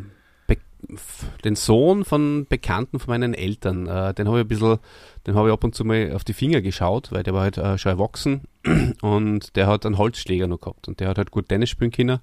den 1.45 1.57
Sohn 1.57 2.05
von 2.05 2.47
Bekannten 2.49 2.99
von 2.99 3.11
meinen 3.11 3.35
Eltern, 3.35 3.87
äh, 3.87 4.15
den 4.15 4.27
habe 4.29 4.39
ich 4.39 4.45
ein 4.45 4.49
bisschen, 4.49 4.79
den 5.27 5.35
habe 5.35 5.49
ich 5.49 5.53
ab 5.53 5.65
und 5.65 5.75
zu 5.75 5.85
mal 5.85 6.13
auf 6.15 6.25
die 6.25 6.33
Finger 6.33 6.61
geschaut, 6.61 7.11
weil 7.13 7.23
der 7.23 7.35
war 7.35 7.43
halt 7.43 7.59
äh, 7.59 7.79
schon 7.79 7.91
erwachsen 7.93 8.43
und 9.03 9.57
der 9.57 9.67
hat 9.67 9.85
einen 9.85 9.99
Holzschläger 9.99 10.47
noch 10.47 10.61
gehabt 10.61 10.89
und 10.89 11.01
der 11.01 11.09
hat 11.09 11.19
halt 11.19 11.31
gut 11.31 11.49
Tennis 11.49 11.71
spielen 11.71 11.91
können. 11.91 12.21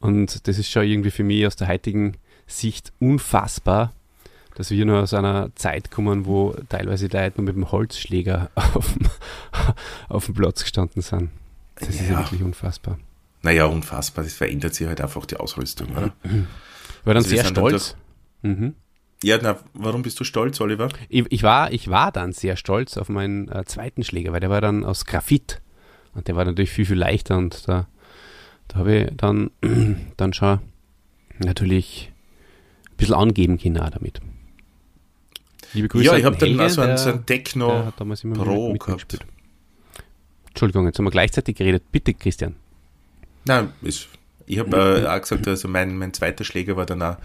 Und 0.00 0.46
das 0.48 0.58
ist 0.58 0.70
schon 0.70 0.84
irgendwie 0.84 1.10
für 1.10 1.24
mich 1.24 1.46
aus 1.46 1.56
der 1.56 1.68
heutigen 1.68 2.16
Sicht 2.46 2.92
unfassbar, 3.00 3.92
dass 4.54 4.70
wir 4.70 4.84
nur 4.86 5.00
aus 5.02 5.12
einer 5.14 5.54
Zeit 5.56 5.90
kommen, 5.90 6.26
wo 6.26 6.54
teilweise 6.68 7.08
die 7.08 7.16
Leute 7.16 7.38
nur 7.38 7.46
mit 7.46 7.56
dem 7.56 7.70
Holzschläger 7.70 8.50
auf 8.54 8.94
dem, 8.94 9.06
auf 10.08 10.24
dem 10.26 10.34
Platz 10.34 10.62
gestanden 10.62 11.02
sind. 11.02 11.30
Das 11.76 11.88
ist 11.90 12.00
ja 12.02 12.12
Ja. 12.12 12.18
wirklich 12.20 12.42
unfassbar. 12.42 12.98
Naja, 13.42 13.64
unfassbar, 13.66 14.24
das 14.24 14.34
verändert 14.34 14.74
sich 14.74 14.86
halt 14.86 15.00
einfach 15.00 15.24
die 15.26 15.36
Ausrüstung, 15.36 15.88
oder? 15.96 16.12
War 17.04 17.14
dann 17.14 17.16
Also 17.18 17.30
sehr 17.30 17.44
sind 17.44 17.56
dann 17.56 17.64
stolz. 17.68 17.96
Mhm. 18.42 18.74
Ja, 19.22 19.38
na, 19.42 19.58
warum 19.74 20.02
bist 20.02 20.18
du 20.18 20.24
stolz, 20.24 20.60
Oliver? 20.60 20.88
Ich, 21.08 21.26
ich, 21.30 21.42
war, 21.42 21.72
ich 21.72 21.88
war 21.88 22.10
dann 22.10 22.32
sehr 22.32 22.56
stolz 22.56 22.96
auf 22.96 23.08
meinen 23.10 23.48
äh, 23.48 23.64
zweiten 23.66 24.02
Schläger, 24.02 24.32
weil 24.32 24.40
der 24.40 24.48
war 24.50 24.60
dann 24.62 24.84
aus 24.84 25.04
Graphit. 25.04 25.60
Und 26.14 26.26
der 26.26 26.36
war 26.36 26.44
natürlich 26.44 26.70
viel, 26.70 26.86
viel 26.86 26.96
leichter 26.98 27.36
und 27.36 27.68
da, 27.68 27.86
da 28.68 28.78
habe 28.78 28.96
ich 28.96 29.08
dann, 29.16 29.50
dann 30.16 30.32
schon 30.32 30.60
natürlich 31.38 32.10
ein 32.90 32.96
bisschen 32.96 33.14
angeben 33.14 33.58
können 33.58 33.74
damit. 33.92 34.20
Liebe 35.72 35.88
Grüße 35.88 36.04
ja, 36.06 36.16
ich 36.16 36.24
habe 36.24 36.36
dann 36.36 36.48
Helge, 36.48 36.64
auch 36.64 36.70
so 36.70 36.80
einen, 36.80 36.90
der- 36.90 36.98
so 36.98 37.10
einen 37.10 37.18
der 37.18 37.26
Techno 37.26 37.84
hat 37.86 37.94
damals 38.00 38.24
immer 38.24 38.36
Pro 38.42 38.72
mit, 38.72 38.82
gehabt. 38.82 39.18
Entschuldigung, 40.48 40.86
jetzt 40.86 40.98
haben 40.98 41.04
wir 41.04 41.10
gleichzeitig 41.12 41.56
geredet. 41.56 41.84
Bitte, 41.92 42.12
Christian. 42.14 42.56
Nein, 43.44 43.72
ist, 43.82 44.08
ich 44.46 44.58
habe 44.58 44.76
äh, 44.76 45.06
auch 45.06 45.20
gesagt, 45.20 45.46
also 45.46 45.68
mein, 45.68 45.96
mein 45.96 46.12
zweiter 46.12 46.42
Schläger 46.44 46.76
war 46.76 46.86
dann 46.86 47.02
auch, 47.02 47.16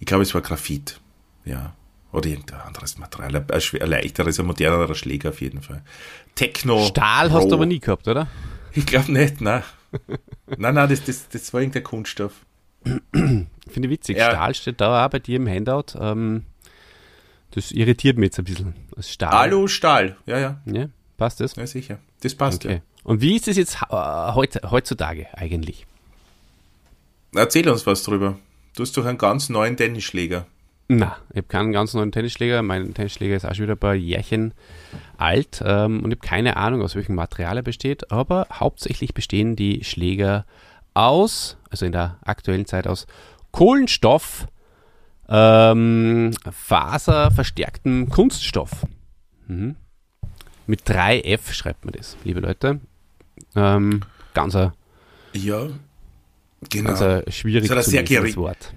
ich 0.00 0.06
glaube, 0.06 0.22
es 0.22 0.34
war 0.34 0.42
Graphit. 0.42 1.00
Ja. 1.44 1.74
Oder 2.12 2.28
irgendein 2.28 2.60
anderes 2.60 2.96
Material. 2.96 3.34
Ein, 3.34 3.88
leichteres, 3.88 4.38
ein 4.38 4.46
modernerer 4.46 4.94
Schläger 4.94 5.30
auf 5.30 5.40
jeden 5.40 5.62
Fall. 5.62 5.82
Techno. 6.36 6.84
Stahl 6.86 7.28
Pro. 7.28 7.36
hast 7.36 7.48
du 7.50 7.54
aber 7.54 7.66
nie 7.66 7.80
gehabt, 7.80 8.06
oder? 8.06 8.28
Ich 8.72 8.86
glaube 8.86 9.12
nicht, 9.12 9.40
nein. 9.40 9.62
nein, 10.58 10.74
nein, 10.74 10.88
das, 10.88 11.04
das, 11.04 11.28
das 11.28 11.52
war 11.52 11.60
irgendein 11.60 11.82
Kunststoff. 11.84 12.32
Finde 13.12 13.48
ich 13.74 13.90
witzig. 13.90 14.16
Ja. 14.16 14.30
Stahl 14.30 14.54
steht 14.54 14.80
da 14.80 15.04
auch 15.06 15.10
bei 15.10 15.18
dir 15.18 15.36
im 15.36 15.48
Handout. 15.48 15.98
Ähm, 15.98 16.44
das 17.52 17.72
irritiert 17.72 18.16
mich 18.18 18.26
jetzt 18.28 18.38
ein 18.38 18.44
bisschen. 18.44 18.74
Das 18.94 19.10
Stahl. 19.10 19.32
Alu, 19.32 19.66
Stahl. 19.68 20.16
Ja, 20.26 20.38
ja, 20.38 20.60
Ja, 20.66 20.88
passt 21.16 21.40
das? 21.40 21.56
ja, 21.56 21.66
sicher. 21.66 21.98
Das 22.20 22.34
passt, 22.34 22.64
Okay. 22.64 22.82
Und 23.04 23.20
wie 23.20 23.36
ist 23.36 23.48
es 23.48 23.56
jetzt 23.56 23.78
äh, 23.90 24.32
heut, 24.34 24.60
heutzutage 24.70 25.26
eigentlich? 25.36 25.86
ja. 27.34 27.40
Erzähl 27.42 27.68
uns 27.68 27.86
was 27.86 28.02
drüber. 28.04 28.38
Du 28.76 28.82
hast 28.82 28.96
doch 28.96 29.04
einen 29.04 29.18
ganz 29.18 29.48
neuen 29.48 29.76
Tennisschläger. 29.76 30.46
Na, 30.88 31.16
ich 31.30 31.38
habe 31.38 31.46
keinen 31.48 31.72
ganz 31.72 31.94
neuen 31.94 32.12
Tennisschläger. 32.12 32.60
Mein 32.62 32.92
Tennisschläger 32.92 33.36
ist 33.36 33.46
auch 33.46 33.54
schon 33.54 33.64
wieder 33.64 33.74
ein 33.74 33.78
paar 33.78 33.94
Jährchen 33.94 34.52
alt 35.16 35.62
ähm, 35.64 36.02
und 36.04 36.12
ich 36.12 36.18
habe 36.18 36.26
keine 36.28 36.56
Ahnung, 36.56 36.82
aus 36.82 36.94
welchem 36.94 37.14
Material 37.14 37.56
er 37.56 37.62
besteht, 37.62 38.10
aber 38.12 38.46
hauptsächlich 38.52 39.14
bestehen 39.14 39.56
die 39.56 39.82
Schläger 39.82 40.44
aus, 40.92 41.56
also 41.70 41.86
in 41.86 41.92
der 41.92 42.18
aktuellen 42.24 42.66
Zeit 42.66 42.86
aus 42.86 43.06
Kohlenstoff, 43.50 44.46
ähm, 45.28 46.32
faserverstärktem 46.50 48.10
Kunststoff. 48.10 48.86
Mhm. 49.46 49.76
Mit 50.66 50.82
3F 50.88 51.52
schreibt 51.52 51.84
man 51.84 51.94
das, 51.96 52.16
liebe 52.24 52.40
Leute. 52.40 52.80
Ähm, 53.56 54.00
ganz 54.34 54.54
ein, 54.54 54.72
Ja, 55.32 55.68
genau. 56.68 56.88
ganz 56.90 57.00
ein 57.02 57.22
schwierig 57.32 57.68
Das 57.68 57.88
er 57.88 58.04
zu 58.04 58.12
sehr. 58.12 58.36
Wort. 58.36 58.74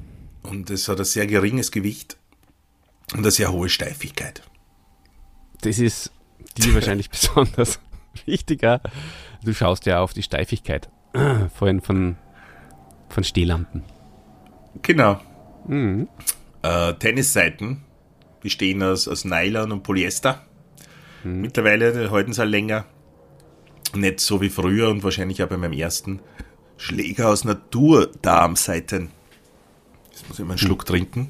Und 0.50 0.70
es 0.70 0.88
hat 0.88 1.00
ein 1.00 1.06
sehr 1.06 1.28
geringes 1.28 1.72
Gewicht 1.72 2.18
und 3.14 3.20
eine 3.20 3.32
sehr 3.32 3.52
hohe 3.52 3.70
Steifigkeit. 3.70 4.42
Das 5.62 5.80
ist 5.80 6.12
dir 6.58 6.74
wahrscheinlich 6.74 7.10
besonders 7.12 7.80
wichtiger. 8.26 8.82
Du 9.44 9.54
schaust 9.54 9.86
ja 9.86 10.00
auf 10.00 10.14
die 10.14 10.24
Steifigkeit, 10.24 10.90
vorhin 11.56 11.82
von, 11.82 12.16
von 13.10 13.24
Stehlampen. 13.24 13.84
Genau. 14.82 15.20
Mhm. 15.68 16.08
Äh, 16.62 16.94
Tennisseiten 16.94 17.84
bestehen 18.42 18.82
aus, 18.84 19.08
aus 19.08 19.26
Nylon 19.26 19.72
und 19.72 19.84
Polyester. 19.84 20.44
Mittlerweile 21.24 22.10
halten 22.12 22.32
sie 22.32 22.46
länger. 22.46 22.86
Nicht 23.94 24.20
so 24.20 24.40
wie 24.40 24.50
früher 24.50 24.90
und 24.90 25.04
wahrscheinlich 25.04 25.44
auch 25.44 25.48
bei 25.48 25.58
meinem 25.58 25.74
ersten 25.74 26.22
Schläger 26.78 27.30
aus 27.30 27.44
Naturdarmseiten. 27.44 29.10
Jetzt 30.18 30.30
muss 30.30 30.40
ich 30.40 30.46
mal 30.46 30.54
einen 30.54 30.58
Schluck 30.58 30.84
trinken. 30.84 31.30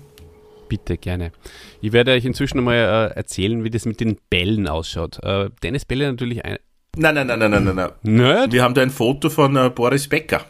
Bitte, 0.69 0.97
gerne. 0.97 1.33
Ich 1.81 1.91
werde 1.91 2.13
euch 2.13 2.23
inzwischen 2.23 2.59
einmal 2.59 2.75
äh, 3.11 3.17
erzählen, 3.17 3.65
wie 3.65 3.69
das 3.69 3.83
mit 3.83 3.99
den 3.99 4.17
Bällen 4.29 4.65
ausschaut. 4.69 5.21
Äh, 5.23 5.49
Tennisbälle 5.59 6.09
natürlich 6.09 6.45
ein. 6.45 6.57
Nein, 6.95 7.15
nein, 7.15 7.27
nein, 7.27 7.37
nein, 7.37 7.63
nein, 7.65 7.75
nein. 7.75 7.89
Nerd? 8.03 8.53
Wir 8.53 8.63
haben 8.63 8.73
da 8.73 8.81
ein 8.81 8.89
Foto 8.89 9.29
von 9.29 9.57
äh, 9.57 9.69
Boris 9.69 10.07
Becker. 10.07 10.45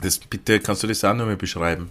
Das, 0.00 0.18
bitte, 0.18 0.60
kannst 0.60 0.84
du 0.84 0.86
das 0.86 1.02
auch 1.02 1.12
nochmal 1.12 1.36
beschreiben? 1.36 1.90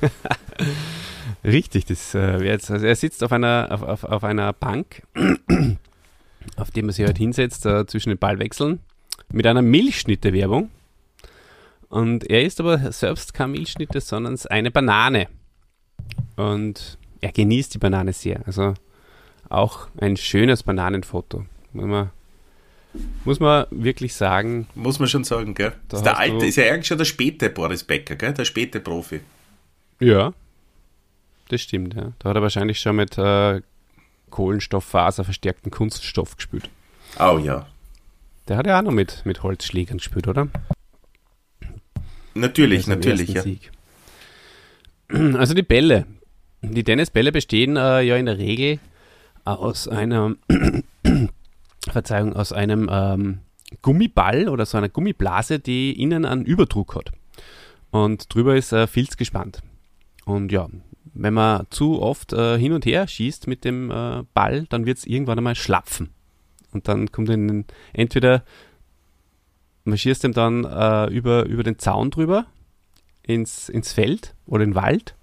Richtig, 1.44 1.84
das 1.84 2.14
äh, 2.14 2.42
jetzt. 2.42 2.70
Also 2.70 2.86
er 2.86 2.96
sitzt 2.96 3.22
auf 3.22 3.32
einer, 3.32 3.68
auf, 3.72 3.82
auf, 3.82 4.04
auf 4.04 4.24
einer 4.24 4.54
Bank, 4.54 5.02
auf 6.56 6.70
dem 6.70 6.88
er 6.88 6.92
sich 6.94 7.04
halt 7.04 7.18
hinsetzt, 7.18 7.66
äh, 7.66 7.84
zwischen 7.86 8.08
den 8.08 8.18
Ballwechseln, 8.18 8.80
mit 9.30 9.46
einer 9.46 9.60
Milchschnitte-Werbung. 9.60 10.70
Und 11.94 12.28
er 12.28 12.42
ist 12.42 12.58
aber 12.58 12.90
selbst 12.90 13.34
kein 13.34 13.52
Milchschnitte, 13.52 14.00
sondern 14.00 14.36
eine 14.50 14.72
Banane. 14.72 15.28
Und 16.34 16.98
er 17.20 17.30
genießt 17.30 17.72
die 17.72 17.78
Banane 17.78 18.12
sehr. 18.12 18.40
Also 18.46 18.74
auch 19.48 19.86
ein 19.98 20.16
schönes 20.16 20.64
Bananenfoto. 20.64 21.46
Muss 21.72 21.86
man, 21.86 22.10
muss 23.24 23.38
man 23.38 23.66
wirklich 23.70 24.12
sagen, 24.12 24.66
Muss 24.74 24.98
man 24.98 25.08
schon 25.08 25.22
sagen, 25.22 25.54
gell? 25.54 25.72
Da 25.86 25.98
ist 25.98 26.02
der 26.02 26.18
alte, 26.18 26.46
ist 26.46 26.56
ja 26.56 26.64
eigentlich 26.64 26.88
schon 26.88 26.98
der 26.98 27.04
späte 27.04 27.48
Boris 27.48 27.84
Becker, 27.84 28.16
gell? 28.16 28.34
Der 28.34 28.44
späte 28.44 28.80
Profi. 28.80 29.20
Ja, 30.00 30.32
das 31.46 31.60
stimmt. 31.60 31.94
Ja. 31.94 32.10
Da 32.18 32.30
hat 32.30 32.36
er 32.36 32.42
wahrscheinlich 32.42 32.80
schon 32.80 32.96
mit 32.96 33.16
äh, 33.18 33.62
Kohlenstofffaser 34.30 35.22
verstärkten 35.22 35.70
Kunststoff 35.70 36.34
gespielt. 36.38 36.68
Oh 37.20 37.38
ja. 37.38 37.68
Der 38.48 38.56
hat 38.56 38.66
ja 38.66 38.80
auch 38.80 38.82
noch 38.82 38.90
mit, 38.90 39.24
mit 39.24 39.44
Holzschlägern 39.44 39.98
gespielt, 39.98 40.26
oder? 40.26 40.48
Natürlich, 42.34 42.80
Also 42.80 42.90
natürlich, 42.90 43.28
ja. 43.30 43.42
Sieg. 43.42 43.70
Also 45.38 45.54
die 45.54 45.62
Bälle. 45.62 46.06
Die 46.62 46.82
Tennisbälle 46.82 47.30
bestehen 47.30 47.76
äh, 47.76 48.00
ja 48.02 48.16
in 48.16 48.26
der 48.26 48.38
Regel 48.38 48.78
aus 49.44 49.86
einer, 49.86 50.34
Verzeihung, 51.88 52.34
aus 52.34 52.52
einem 52.52 52.88
ähm, 52.90 53.38
Gummiball 53.82 54.48
oder 54.48 54.64
so 54.64 54.78
einer 54.78 54.88
Gummiblase, 54.88 55.58
die 55.58 56.00
innen 56.00 56.24
einen 56.24 56.44
Überdruck 56.44 56.94
hat. 56.94 57.12
Und 57.90 58.34
drüber 58.34 58.56
ist 58.56 58.72
äh, 58.72 58.86
Filz 58.86 59.16
gespannt. 59.16 59.62
Und 60.24 60.50
ja, 60.50 60.68
wenn 61.12 61.34
man 61.34 61.66
zu 61.70 62.00
oft 62.00 62.32
äh, 62.32 62.58
hin 62.58 62.72
und 62.72 62.86
her 62.86 63.06
schießt 63.06 63.46
mit 63.46 63.64
dem 63.64 63.90
äh, 63.90 64.22
Ball, 64.32 64.66
dann 64.68 64.86
wird 64.86 64.98
es 64.98 65.06
irgendwann 65.06 65.38
einmal 65.38 65.54
schlapfen. 65.54 66.10
und 66.72 66.88
dann 66.88 67.12
kommt 67.12 67.28
in, 67.28 67.66
entweder 67.92 68.42
marschierst 69.84 70.24
du 70.24 70.28
dann 70.28 70.64
äh, 70.64 71.06
über, 71.06 71.44
über 71.46 71.62
den 71.62 71.78
Zaun 71.78 72.10
drüber 72.10 72.46
ins, 73.22 73.68
ins 73.68 73.92
Feld 73.92 74.34
oder 74.46 74.64
in 74.64 74.70
den 74.70 74.76
Wald 74.76 75.14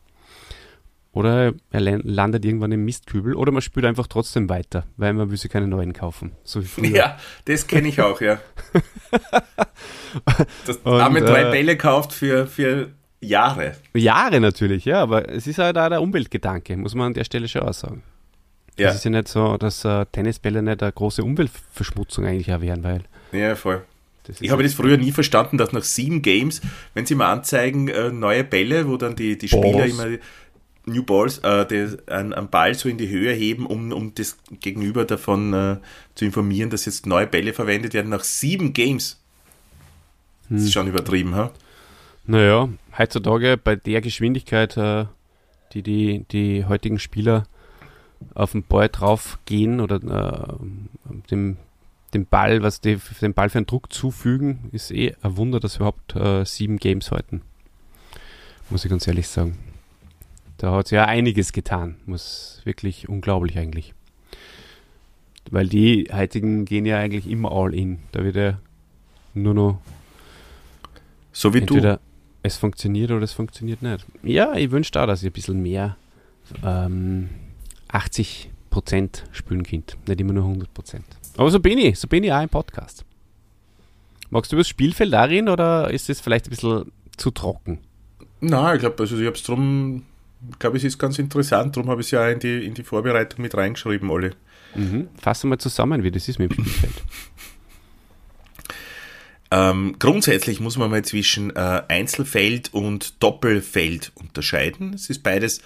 oder 1.14 1.54
er 1.72 1.82
landet 1.82 2.46
irgendwann 2.46 2.72
im 2.72 2.86
Mistkübel 2.86 3.36
oder 3.36 3.52
man 3.52 3.62
spielt 3.62 3.86
einfach 3.86 4.08
trotzdem 4.08 4.50
weiter, 4.50 4.86
weil 4.98 5.14
man 5.14 5.30
will 5.30 5.38
sich 5.38 5.52
keine 5.52 5.68
neuen 5.68 5.94
kaufen. 5.94 6.32
So 6.44 6.62
ja, 6.82 7.18
das 7.46 7.68
kenne 7.68 7.90
ich 7.90 8.00
auch, 8.00 8.22
ja. 8.22 8.40
Dass 10.66 10.80
man 10.84 11.14
drei 11.16 11.50
äh, 11.50 11.52
Bälle 11.52 11.76
kauft 11.76 12.14
für, 12.14 12.48
für 12.48 12.92
Jahre. 13.20 13.76
Jahre 13.94 14.40
natürlich, 14.40 14.86
ja, 14.86 15.02
aber 15.02 15.30
es 15.30 15.48
ist 15.48 15.60
halt 15.60 15.78
auch 15.78 15.90
der 15.90 16.02
Umweltgedanke, 16.02 16.78
muss 16.78 16.96
man 16.96 17.08
an 17.08 17.14
der 17.14 17.26
Stelle 17.26 17.48
schon 17.48 17.64
auch 17.64 17.74
sagen. 17.74 18.04
Ja. 18.78 18.90
Es 18.90 18.96
ist 18.96 19.04
ja 19.04 19.12
nicht 19.12 19.28
so, 19.28 19.58
dass 19.58 19.84
uh, 19.84 20.06
Tennisbälle 20.06 20.64
nicht 20.64 20.82
eine 20.82 20.92
große 20.94 21.24
Umweltverschmutzung 21.24 22.26
eigentlich 22.26 22.54
auch 22.54 22.62
wären, 22.62 22.84
weil. 22.84 23.04
Ja, 23.34 23.56
voll. 23.56 23.84
Ich 24.40 24.50
habe 24.52 24.64
das 24.64 24.74
früher 24.74 24.98
nie 24.98 25.12
verstanden, 25.12 25.58
dass 25.58 25.72
nach 25.72 25.84
sieben 25.84 26.22
Games, 26.22 26.62
wenn 26.94 27.06
sie 27.06 27.16
mal 27.16 27.32
anzeigen, 27.32 27.88
äh, 27.88 28.12
neue 28.12 28.44
Bälle, 28.44 28.88
wo 28.88 28.98
dann 28.98 29.16
die, 29.16 29.38
die 29.38 29.48
Spieler 29.48 29.72
Balls. 29.72 29.94
immer 29.94 30.18
New 30.86 31.04
Balls, 31.04 31.40
äh, 31.40 31.66
die, 31.66 31.98
einen, 32.12 32.34
einen, 32.34 32.50
Ball 32.50 32.74
so 32.74 32.90
in 32.90 32.98
die 32.98 33.10
Höhe 33.10 33.34
heben, 33.34 33.66
um, 33.66 33.92
um 33.92 34.16
das 34.16 34.38
Gegenüber 34.60 35.06
davon 35.06 35.54
äh, 35.54 35.78
zu 36.16 36.26
informieren, 36.26 36.70
dass 36.70 36.86
jetzt 36.86 37.06
neue 37.06 37.28
Bälle 37.28 37.54
verwendet 37.54 37.94
werden, 37.94 38.10
nach 38.10 38.24
sieben 38.24 38.74
Games. 38.74 39.20
Hm. 40.48 40.58
Das 40.58 40.66
ist 40.66 40.74
schon 40.74 40.88
übertrieben, 40.88 41.36
ha? 41.36 41.52
Naja, 42.26 42.70
heutzutage 42.98 43.58
bei 43.58 43.76
der 43.76 44.02
Geschwindigkeit, 44.02 44.78
äh, 44.78 45.06
die, 45.74 45.84
die 45.84 46.26
die 46.32 46.66
heutigen 46.66 47.00
Spieler 47.00 47.44
auf 48.34 48.52
den 48.52 48.64
Ball 48.64 48.90
drauf 48.90 49.40
gehen 49.46 49.80
oder 49.80 49.96
äh, 49.96 50.54
dem, 51.30 51.58
dem 52.14 52.26
Ball, 52.26 52.62
was 52.62 52.82
die, 52.82 52.98
dem 53.22 53.34
Ball 53.34 53.50
für 53.50 53.60
einen 53.60 53.66
Druck 53.66 53.92
zufügen, 53.92 54.70
ist 54.72 54.92
eh 54.92 55.16
ein 55.22 55.38
Wunder, 55.38 55.60
dass 55.60 55.80
wir 55.80 55.88
überhaupt 55.88 56.16
äh, 56.16 56.46
sieben 56.46 56.78
Games 56.78 57.12
halten. 57.12 57.42
Muss 58.70 58.86
ich 58.86 58.92
ganz 58.92 59.08
ehrlich 59.08 59.28
sagen. 59.28 59.58
Da 60.58 60.74
hat 60.74 60.86
es 60.86 60.92
ja 60.92 61.06
einiges 61.06 61.54
getan. 61.54 61.96
Muss 62.06 62.62
wirklich 62.64 63.10
unglaublich 63.10 63.58
eigentlich. 63.58 63.94
Weil 65.50 65.68
die 65.68 66.08
heutigen 66.12 66.66
gehen 66.66 66.86
ja 66.86 67.00
eigentlich 67.00 67.30
immer 67.30 67.52
all 67.52 67.74
in. 67.74 68.00
Da 68.12 68.24
wird 68.24 68.36
ja 68.36 68.60
nur 69.34 69.54
noch. 69.54 69.82
So 71.34 71.54
wie 71.54 71.60
entweder 71.60 71.98
du. 71.98 72.02
Es 72.44 72.58
funktioniert 72.58 73.12
oder 73.12 73.24
es 73.24 73.34
funktioniert 73.34 73.82
nicht. 73.82 74.06
Ja, 74.24 74.54
ich 74.56 74.72
wünsche 74.72 74.92
da, 74.92 75.06
dass 75.06 75.22
ich 75.22 75.30
ein 75.30 75.34
bisschen 75.34 75.62
mehr 75.62 75.98
ähm, 76.64 77.30
80% 77.90 78.48
spielen 79.32 79.64
könnt. 79.64 79.98
Nicht 80.08 80.22
immer 80.22 80.34
nur 80.34 80.46
100 80.46 80.70
Aber 81.38 81.50
so 81.50 81.60
bin 81.60 81.78
ich. 81.78 82.00
So 82.00 82.08
bin 82.08 82.24
ich 82.24 82.32
auch 82.32 82.42
im 82.42 82.50
Podcast. 82.50 83.06
Magst 84.30 84.52
du 84.52 84.56
über 84.56 84.62
das 84.62 84.70
Spielfeld 84.70 85.14
darin 85.14 85.50
oder 85.50 85.92
ist 85.92 86.10
es 86.10 86.22
vielleicht 86.22 86.48
ein 86.48 86.52
bisschen 86.52 86.92
zu 87.18 87.32
trocken? 87.32 87.80
Nein, 88.40 88.76
ich 88.76 88.82
glaube, 88.82 88.96
also 89.00 89.18
ich 89.18 89.26
habe 89.26 89.36
es 89.36 89.44
drum, 89.44 90.04
ich 90.50 90.60
glaube, 90.60 90.78
es 90.78 90.84
ist 90.84 90.98
ganz 90.98 91.20
interessant, 91.20 91.76
darum 91.76 91.90
habe 91.90 92.02
ich 92.02 92.08
es 92.08 92.12
ja 92.12 92.30
in 92.30 92.40
die, 92.40 92.66
in 92.66 92.74
die 92.74 92.84
Vorbereitung 92.84 93.42
mit 93.42 93.56
reingeschrieben, 93.56 94.10
alle. 94.10 94.32
Mhm. 94.74 95.10
Fassen 95.22 95.50
wir 95.50 95.60
zusammen, 95.60 96.04
wie 96.04 96.12
das 96.12 96.28
ist 96.28 96.40
mit 96.40 96.52
dem 96.52 96.66
Spielfeld. 96.66 96.94
Ähm, 99.54 99.98
grundsätzlich 100.00 100.62
muss 100.62 100.78
man 100.78 100.90
mal 100.90 101.04
zwischen 101.04 101.54
äh, 101.54 101.84
Einzelfeld 101.90 102.74
und 102.74 103.22
Doppelfeld 103.22 104.14
unterscheiden. 104.16 104.94
Es 104.94 105.10
ist 105.10 105.24
beides, 105.24 105.62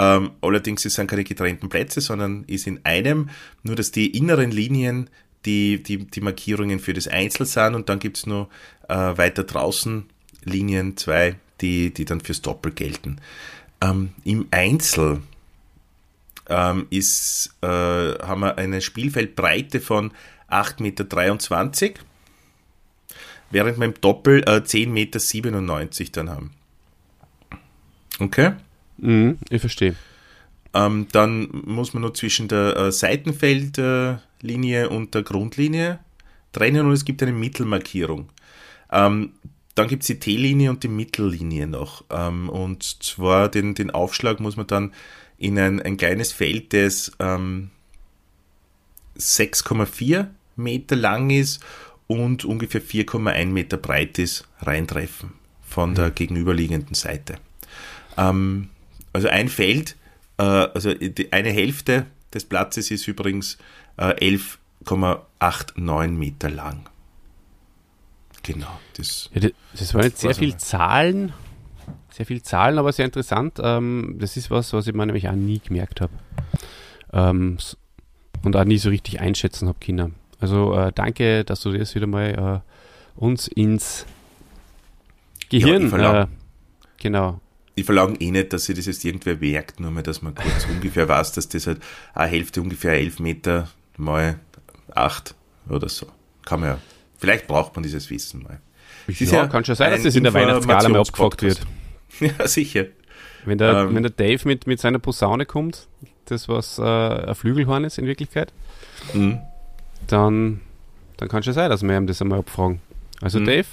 ähm, 0.00 0.30
allerdings 0.40 0.86
es 0.86 0.94
sind 0.94 1.08
keine 1.08 1.24
getrennten 1.24 1.68
Plätze, 1.68 2.00
sondern 2.00 2.44
ist 2.44 2.66
in 2.66 2.80
einem, 2.84 3.28
nur 3.62 3.76
dass 3.76 3.92
die 3.92 4.16
inneren 4.16 4.50
Linien 4.50 5.10
die, 5.44 5.82
die, 5.82 6.06
die 6.06 6.20
Markierungen 6.22 6.80
für 6.80 6.94
das 6.94 7.06
Einzel 7.06 7.44
sind 7.44 7.74
und 7.74 7.90
dann 7.90 7.98
gibt 7.98 8.16
es 8.16 8.26
noch 8.26 8.48
äh, 8.88 8.94
weiter 8.94 9.44
draußen 9.44 10.06
Linien, 10.44 10.96
zwei, 10.96 11.36
die, 11.60 11.92
die 11.92 12.06
dann 12.06 12.22
fürs 12.22 12.40
Doppel 12.40 12.72
gelten. 12.72 13.20
Ähm, 13.82 14.12
Im 14.24 14.48
Einzel 14.50 15.20
ähm, 16.48 16.86
ist, 16.88 17.54
äh, 17.60 17.66
haben 17.66 18.40
wir 18.40 18.56
eine 18.56 18.80
Spielfeldbreite 18.80 19.80
von 19.80 20.12
8,23 20.50 20.80
Meter 20.82 22.00
während 23.50 23.78
wir 23.78 23.84
im 23.84 24.00
Doppel 24.00 24.42
äh, 24.44 24.62
10,97 24.62 24.86
Meter 24.88 26.10
dann 26.12 26.30
haben. 26.30 26.50
Okay? 28.18 28.52
Mhm, 29.00 29.38
ich 29.48 29.60
verstehe. 29.60 29.94
Ähm, 30.72 31.06
dann 31.12 31.48
muss 31.64 31.94
man 31.94 32.02
nur 32.02 32.14
zwischen 32.14 32.48
der 32.48 32.76
äh, 32.76 32.92
Seitenfeldlinie 32.92 34.88
und 34.88 35.14
der 35.14 35.22
Grundlinie 35.22 35.98
trennen 36.52 36.86
und 36.86 36.92
es 36.92 37.04
gibt 37.04 37.22
eine 37.22 37.32
Mittelmarkierung. 37.32 38.28
Ähm, 38.92 39.32
dann 39.74 39.88
gibt 39.88 40.02
es 40.02 40.08
die 40.08 40.18
T-Linie 40.18 40.70
und 40.70 40.82
die 40.82 40.88
Mittellinie 40.88 41.66
noch. 41.66 42.04
Ähm, 42.10 42.48
und 42.48 42.82
zwar 42.82 43.48
den, 43.48 43.74
den 43.74 43.90
Aufschlag 43.90 44.40
muss 44.40 44.56
man 44.56 44.66
dann 44.66 44.92
in 45.38 45.58
ein, 45.58 45.80
ein 45.80 45.96
kleines 45.96 46.32
Feld, 46.32 46.72
das 46.72 47.12
6,4 47.18 50.18
ähm, 50.18 50.26
Meter 50.56 50.96
lang 50.96 51.30
ist 51.30 51.64
und 52.06 52.44
ungefähr 52.44 52.82
4,1 52.82 53.46
Meter 53.46 53.76
breit 53.76 54.18
ist, 54.18 54.46
reintreffen 54.60 55.32
von 55.62 55.94
der 55.94 56.08
mhm. 56.08 56.14
gegenüberliegenden 56.14 56.94
Seite. 56.94 57.36
Ähm, 58.16 58.68
also 59.12 59.28
ein 59.28 59.48
Feld, 59.48 59.96
äh, 60.38 60.42
also 60.42 60.92
die, 60.94 61.32
eine 61.32 61.50
Hälfte 61.50 62.06
des 62.32 62.44
Platzes 62.44 62.90
ist 62.90 63.06
übrigens 63.08 63.58
äh, 63.96 64.14
11,89 64.84 66.08
Meter 66.08 66.50
lang. 66.50 66.88
Genau. 68.42 68.80
Das, 68.96 69.30
ja, 69.34 69.48
das 69.72 69.94
waren 69.94 70.04
jetzt 70.04 70.20
sehr 70.20 70.34
viele 70.34 70.56
Zahlen, 70.56 71.32
sehr 72.10 72.26
viele 72.26 72.42
Zahlen, 72.42 72.78
aber 72.78 72.92
sehr 72.92 73.04
interessant. 73.04 73.58
Ähm, 73.62 74.16
das 74.18 74.36
ist 74.36 74.50
was, 74.50 74.72
was 74.72 74.86
ich 74.86 74.94
mir 74.94 75.06
nämlich 75.06 75.28
auch 75.28 75.34
nie 75.34 75.60
gemerkt 75.60 76.00
habe. 76.00 76.12
Ähm, 77.12 77.58
und 78.42 78.56
auch 78.56 78.64
nie 78.64 78.78
so 78.78 78.88
richtig 78.88 79.20
einschätzen 79.20 79.68
habe 79.68 79.78
Kinder. 79.78 80.10
Also 80.40 80.74
äh, 80.74 80.92
danke, 80.94 81.44
dass 81.44 81.60
du 81.60 81.72
das 81.72 81.94
wieder 81.94 82.06
mal 82.06 82.62
äh, 82.64 83.20
uns 83.20 83.48
ins 83.48 84.06
Gehirn. 85.50 85.90
Ja, 85.90 86.22
äh, 86.22 86.26
genau. 86.98 87.40
Ich 87.80 87.86
verlange 87.86 88.20
eh 88.20 88.30
nicht, 88.30 88.52
dass 88.52 88.64
sich 88.64 88.76
das 88.76 88.86
jetzt 88.86 89.04
irgendwer 89.04 89.36
merkt, 89.36 89.80
nur 89.80 89.90
mal, 89.90 90.02
dass 90.02 90.22
man 90.22 90.34
kurz 90.34 90.66
ungefähr 90.70 91.08
weiß, 91.08 91.32
dass 91.32 91.48
das 91.48 91.66
halt 91.66 91.80
eine 92.14 92.30
Hälfte 92.30 92.60
ungefähr 92.60 92.92
11 92.94 93.20
Meter 93.20 93.68
mal 93.96 94.38
8 94.94 95.34
oder 95.68 95.88
so. 95.88 96.06
Kann 96.44 96.60
man 96.60 96.68
ja. 96.70 96.78
Vielleicht 97.18 97.46
braucht 97.46 97.74
man 97.76 97.82
dieses 97.82 98.08
Wissen 98.10 98.42
mal. 98.42 98.60
Ja, 99.08 99.26
ja 99.26 99.46
kann 99.46 99.64
schon 99.64 99.74
sein, 99.74 99.92
dass 99.92 100.02
das 100.02 100.14
in 100.14 100.24
der 100.24 100.34
Weihnachtsgala 100.34 100.88
mal 100.88 101.00
abgefragt 101.00 101.42
wird. 101.42 101.60
Ja, 102.18 102.48
sicher. 102.48 102.86
Wenn 103.44 103.56
der, 103.56 103.84
ähm, 103.84 103.94
wenn 103.94 104.02
der 104.02 104.10
Dave 104.10 104.40
mit, 104.46 104.66
mit 104.66 104.80
seiner 104.80 104.98
Posaune 104.98 105.46
kommt, 105.46 105.86
das 106.24 106.48
was 106.48 106.78
äh, 106.78 106.82
ein 106.82 107.34
Flügelhorn 107.36 107.84
ist 107.84 107.98
in 107.98 108.06
Wirklichkeit, 108.06 108.52
mhm 109.14 109.38
dann, 110.06 110.60
dann 111.16 111.28
kann 111.28 111.42
schon 111.42 111.52
sein, 111.52 111.70
dass 111.70 111.82
wir 111.82 111.96
ihm 111.96 112.06
das 112.06 112.20
einmal 112.20 112.40
abfragen. 112.40 112.80
Also 113.20 113.40
mhm. 113.40 113.46
Dave, 113.46 113.66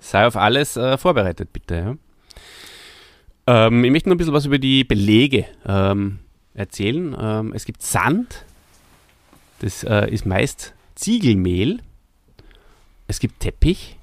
sei 0.00 0.26
auf 0.26 0.36
alles 0.36 0.76
äh, 0.76 0.98
vorbereitet, 0.98 1.52
bitte. 1.52 1.74
Ja? 1.74 1.94
Ähm, 3.46 3.84
ich 3.84 3.90
möchte 3.90 4.08
noch 4.08 4.14
ein 4.14 4.18
bisschen 4.18 4.32
was 4.32 4.46
über 4.46 4.58
die 4.58 4.84
Belege 4.84 5.46
ähm, 5.66 6.20
erzählen. 6.54 7.16
Ähm, 7.18 7.52
es 7.54 7.64
gibt 7.64 7.82
Sand, 7.82 8.44
das 9.60 9.84
äh, 9.84 10.10
ist 10.10 10.26
meist 10.26 10.74
Ziegelmehl. 10.94 11.80
Es 13.06 13.18
gibt 13.18 13.40
Teppich, 13.40 13.98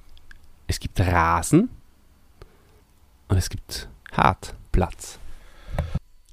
es 0.67 0.79
gibt 0.79 0.99
Rasen 0.99 1.69
und 3.29 3.37
es 3.37 3.49
gibt 3.49 3.87
Hartplatz. 4.11 5.17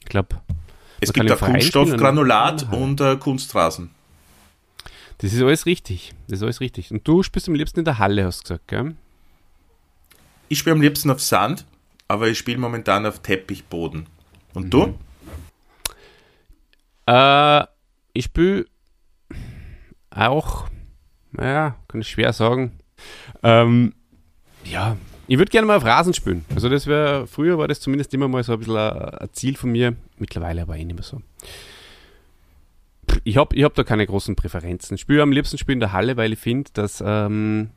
Ich 0.00 0.06
glaube, 0.06 0.40
es 1.00 1.12
gibt 1.12 1.30
auch 1.30 1.40
Kunststoffgranulat 1.40 2.72
und 2.72 3.00
äh, 3.00 3.16
Kunstrasen. 3.16 3.90
Das 5.18 5.32
ist 5.32 5.42
alles 5.42 5.66
richtig. 5.66 6.12
Das 6.28 6.38
ist 6.38 6.42
alles 6.42 6.60
richtig. 6.60 6.90
Und 6.90 7.06
du 7.06 7.22
spielst 7.22 7.48
am 7.48 7.54
liebsten 7.54 7.80
in 7.80 7.84
der 7.84 7.98
Halle, 7.98 8.24
hast 8.24 8.40
du 8.40 8.42
gesagt, 8.44 8.68
gell? 8.68 8.94
Ich 10.48 10.58
spiele 10.58 10.74
am 10.74 10.80
liebsten 10.80 11.10
auf 11.10 11.20
Sand, 11.20 11.66
aber 12.08 12.28
ich 12.28 12.38
spiele 12.38 12.58
momentan 12.58 13.06
auf 13.06 13.20
Teppichboden. 13.20 14.06
Und 14.54 14.64
mhm. 14.66 14.70
du? 14.70 14.98
Äh, 17.06 17.66
ich 18.12 18.24
spiele 18.24 18.66
auch, 20.10 20.68
naja, 21.32 21.76
kann 21.86 22.00
ich 22.00 22.08
schwer 22.08 22.32
sagen. 22.32 22.80
Ähm, 23.42 23.94
ja, 24.64 24.96
ich 25.28 25.38
würde 25.38 25.50
gerne 25.50 25.66
mal 25.66 25.76
auf 25.76 25.84
Rasen 25.84 26.14
spielen. 26.14 26.44
Also 26.54 26.68
das 26.68 26.86
wäre, 26.86 27.26
früher 27.26 27.58
war 27.58 27.68
das 27.68 27.80
zumindest 27.80 28.12
immer 28.14 28.28
mal 28.28 28.42
so 28.42 28.54
ein 28.54 28.58
bisschen 28.58 28.76
ein 28.76 29.28
Ziel 29.32 29.56
von 29.56 29.70
mir, 29.70 29.94
mittlerweile 30.16 30.62
aber 30.62 30.76
eh 30.76 30.84
nicht 30.84 30.96
mehr 30.96 31.04
so 31.04 31.22
ich 33.24 33.36
habe 33.36 33.54
ich 33.54 33.64
hab 33.64 33.74
da 33.74 33.84
keine 33.84 34.06
großen 34.06 34.36
Präferenzen. 34.36 34.94
Ich 34.94 35.02
spiele 35.02 35.22
am 35.22 35.32
liebsten 35.32 35.58
spielen 35.58 35.76
in 35.76 35.80
der 35.80 35.92
Halle, 35.92 36.16
weil 36.16 36.32
ich 36.32 36.38
finde, 36.38 36.70
dass 36.72 37.02
ähm, 37.04 37.70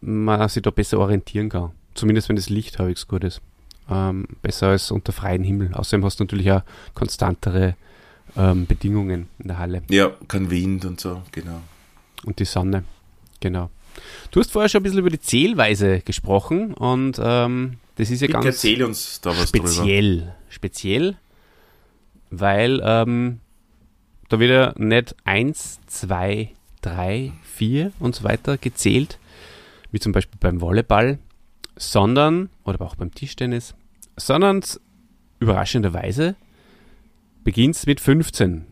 man 0.00 0.48
sich 0.48 0.62
da 0.62 0.70
besser 0.70 0.98
orientieren 0.98 1.48
kann. 1.48 1.72
Zumindest 1.96 2.28
wenn 2.28 2.36
das 2.36 2.48
Licht 2.48 2.78
halbwegs 2.78 3.08
gut 3.08 3.24
ist. 3.24 3.40
Ähm, 3.90 4.26
besser 4.42 4.68
als 4.68 4.90
unter 4.90 5.12
freiem 5.12 5.42
Himmel. 5.42 5.72
Außerdem 5.74 6.04
hast 6.04 6.18
du 6.20 6.24
natürlich 6.24 6.50
auch 6.50 6.62
konstantere 6.94 7.76
ähm, 8.36 8.66
Bedingungen 8.66 9.28
in 9.38 9.48
der 9.48 9.58
Halle. 9.58 9.82
Ja, 9.88 10.10
kein 10.28 10.50
Wind 10.50 10.84
und 10.84 11.00
so, 11.00 11.22
genau. 11.32 11.60
Und 12.24 12.38
die 12.38 12.44
Sonne, 12.44 12.84
genau. 13.40 13.70
Du 14.30 14.40
hast 14.40 14.50
vorher 14.50 14.68
schon 14.68 14.80
ein 14.80 14.82
bisschen 14.82 14.98
über 14.98 15.10
die 15.10 15.20
Zählweise 15.20 16.00
gesprochen 16.00 16.74
und 16.74 17.18
ähm, 17.22 17.78
das 17.96 18.10
ist 18.10 18.20
ja 18.20 18.26
Bitte 18.26 18.40
ganz 18.40 18.46
erzähl 18.46 18.82
uns 18.84 19.20
da 19.20 19.30
was 19.30 19.48
speziell. 19.48 20.18
drüber. 20.18 20.34
Speziell, 20.48 21.16
weil 22.30 22.80
ähm, 22.84 23.40
da 24.28 24.40
wieder 24.40 24.74
nicht 24.76 25.14
1, 25.24 25.80
2, 25.86 26.50
3, 26.82 27.32
4 27.42 27.92
und 28.00 28.14
so 28.14 28.24
weiter 28.24 28.58
gezählt, 28.58 29.18
wie 29.92 30.00
zum 30.00 30.12
Beispiel 30.12 30.38
beim 30.40 30.60
Volleyball, 30.60 31.18
sondern, 31.76 32.50
oder 32.64 32.80
auch 32.80 32.96
beim 32.96 33.12
Tischtennis, 33.12 33.74
sondern 34.16 34.62
überraschenderweise 35.38 36.34
beginnt 37.44 37.76
es 37.76 37.86
mit 37.86 38.00
15. 38.00 38.66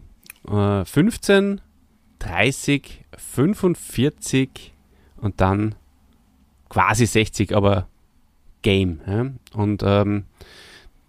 Äh, 0.49 0.85
15, 0.85 1.61
30, 2.19 3.05
45 3.17 4.73
und 5.17 5.41
dann 5.41 5.75
quasi 6.69 7.07
60, 7.07 7.55
aber 7.55 7.89
Game. 8.63 9.01
Ja? 9.07 9.31
Und 9.53 9.83
ähm, 9.85 10.25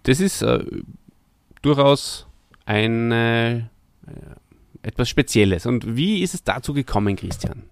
das 0.04 0.20
ist 0.20 0.42
äh, 0.42 0.64
durchaus 1.62 2.28
eine, 2.66 3.70
äh, 4.06 4.88
etwas 4.88 5.10
Spezielles. 5.10 5.66
Und 5.66 5.96
wie 5.96 6.22
ist 6.22 6.34
es 6.34 6.44
dazu 6.44 6.74
gekommen, 6.74 7.16
Christian? 7.16 7.64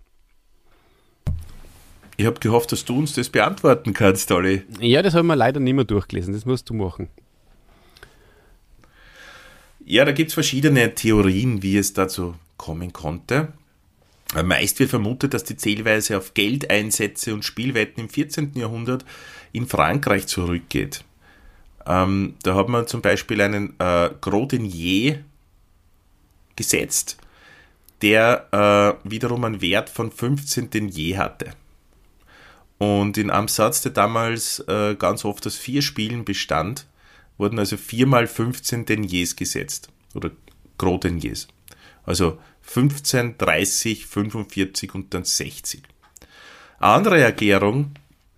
Ich 2.17 2.25
habe 2.25 2.39
gehofft, 2.39 2.71
dass 2.71 2.85
du 2.85 2.99
uns 2.99 3.13
das 3.13 3.29
beantworten 3.29 3.93
kannst, 3.93 4.31
Olli. 4.31 4.63
Ja, 4.79 5.01
das 5.01 5.15
haben 5.15 5.27
wir 5.27 5.35
leider 5.35 5.59
nicht 5.59 5.73
mehr 5.73 5.83
durchgelesen. 5.83 6.33
Das 6.33 6.45
musst 6.45 6.69
du 6.69 6.73
machen. 6.73 7.09
Ja, 9.85 10.05
da 10.05 10.11
gibt 10.11 10.29
es 10.29 10.33
verschiedene 10.33 10.93
Theorien, 10.93 11.61
wie 11.61 11.77
es 11.77 11.93
dazu 11.93 12.35
kommen 12.57 12.93
konnte. 12.93 13.49
Äh, 14.35 14.43
Meist 14.43 14.79
wird 14.79 14.91
vermutet, 14.91 15.33
dass 15.33 15.43
die 15.43 15.57
Zählweise 15.57 16.17
auf 16.17 16.33
Geldeinsätze 16.33 17.33
und 17.33 17.43
Spielwetten 17.43 18.03
im 18.03 18.09
14. 18.09 18.53
Jahrhundert 18.55 19.03
in 19.51 19.67
Frankreich 19.67 20.27
zurückgeht. 20.27 21.03
Ähm, 21.85 22.35
da 22.43 22.55
hat 22.55 22.69
man 22.69 22.87
zum 22.87 23.01
Beispiel 23.01 23.41
einen 23.41 23.73
äh, 23.79 24.09
Gros 24.21 24.49
Denier 24.49 25.23
gesetzt, 26.55 27.17
der 28.01 28.47
äh, 29.03 29.09
wiederum 29.09 29.43
einen 29.43 29.61
Wert 29.61 29.89
von 29.89 30.11
15 30.11 30.69
Denier 30.69 31.17
hatte. 31.17 31.53
Und 32.83 33.17
in 33.17 33.29
einem 33.29 33.47
Satz, 33.47 33.81
der 33.81 33.91
damals 33.91 34.59
äh, 34.67 34.95
ganz 34.95 35.25
oft 35.25 35.45
aus 35.47 35.55
vier 35.55 35.81
Spielen 35.81 36.25
bestand, 36.25 36.85
wurden 37.37 37.59
also 37.59 37.77
4 37.77 38.07
mal 38.07 38.27
15 38.27 38.85
Deniers 38.85 39.35
gesetzt. 39.35 39.89
Oder 40.13 40.31
Gros 40.77 40.99
Deniers. 41.01 41.47
Also 42.05 42.39
15, 42.61 43.37
30, 43.37 44.05
45 44.05 44.95
und 44.95 45.13
dann 45.13 45.23
60. 45.23 45.83
Eine 46.79 46.91
andere 46.91 47.21
Erklärung 47.21 47.91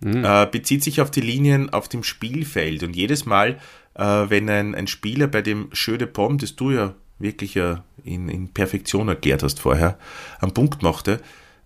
äh, 0.04 0.46
bezieht 0.46 0.84
sich 0.84 1.00
auf 1.00 1.10
die 1.10 1.20
Linien 1.20 1.70
auf 1.70 1.88
dem 1.88 2.02
Spielfeld. 2.02 2.82
Und 2.82 2.94
jedes 2.94 3.26
Mal, 3.26 3.58
äh, 3.94 4.04
wenn 4.04 4.48
ein, 4.48 4.74
ein 4.74 4.86
Spieler 4.86 5.26
bei 5.26 5.42
dem 5.42 5.70
Jeu 5.72 5.96
de 5.96 6.06
Pomme, 6.06 6.36
das 6.36 6.56
du 6.56 6.70
ja 6.70 6.94
wirklich 7.18 7.54
ja 7.54 7.84
in, 8.04 8.28
in 8.28 8.48
Perfektion 8.52 9.08
erklärt 9.08 9.42
hast 9.42 9.60
vorher, 9.60 9.98
einen 10.40 10.54
Punkt 10.54 10.82
machte, 10.82 11.20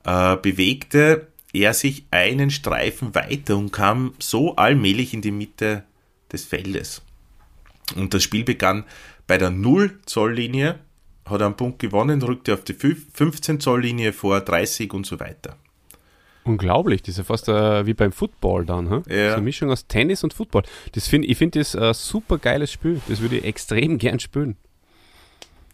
äh, 0.05 0.37
bewegte 0.37 1.30
er 1.53 1.75
sich 1.75 2.05
einen 2.11 2.51
Streifen 2.51 3.15
weiter 3.15 3.57
und 3.57 3.73
kam 3.73 4.15
so 4.19 4.57
allmählich 4.57 5.15
in 5.15 5.23
die 5.23 5.33
Mitte 5.33 5.85
des 6.33 6.45
Feldes. 6.45 7.03
Und 7.97 8.15
das 8.15 8.23
Spiel 8.23 8.45
begann 8.45 8.85
bei 9.27 9.39
der 9.39 9.51
0-Zoll-Linie, 9.51 10.79
hat 11.25 11.43
einen 11.43 11.57
Punkt 11.57 11.79
gewonnen, 11.79 12.23
rückte 12.23 12.55
auf 12.55 12.65
die 12.65 12.75
15-Zoll-Linie 12.75 14.13
vor, 14.13 14.41
30 14.41 14.93
und 14.93 15.07
so 15.07 15.21
weiter. 15.21 15.57
Unglaublich, 16.45 17.03
das 17.03 17.11
ist 17.11 17.19
ja 17.19 17.25
fast 17.25 17.49
äh, 17.49 17.85
wie 17.87 17.95
beim 17.95 18.13
Football 18.13 18.65
dann. 18.65 18.91
Hm? 18.91 19.03
Ja. 19.09 19.31
So 19.31 19.35
eine 19.35 19.43
Mischung 19.43 19.71
aus 19.71 19.87
Tennis 19.87 20.25
und 20.25 20.33
Football. 20.33 20.63
Das 20.93 21.07
find, 21.07 21.25
ich 21.27 21.37
finde 21.37 21.59
das 21.59 21.77
ein 21.77 21.95
super 21.95 22.39
geiles 22.39 22.73
Spiel. 22.73 23.01
Das 23.09 23.21
würde 23.21 23.39
ich 23.39 23.45
extrem 23.45 23.99
gern 23.99 24.19
spielen. 24.21 24.57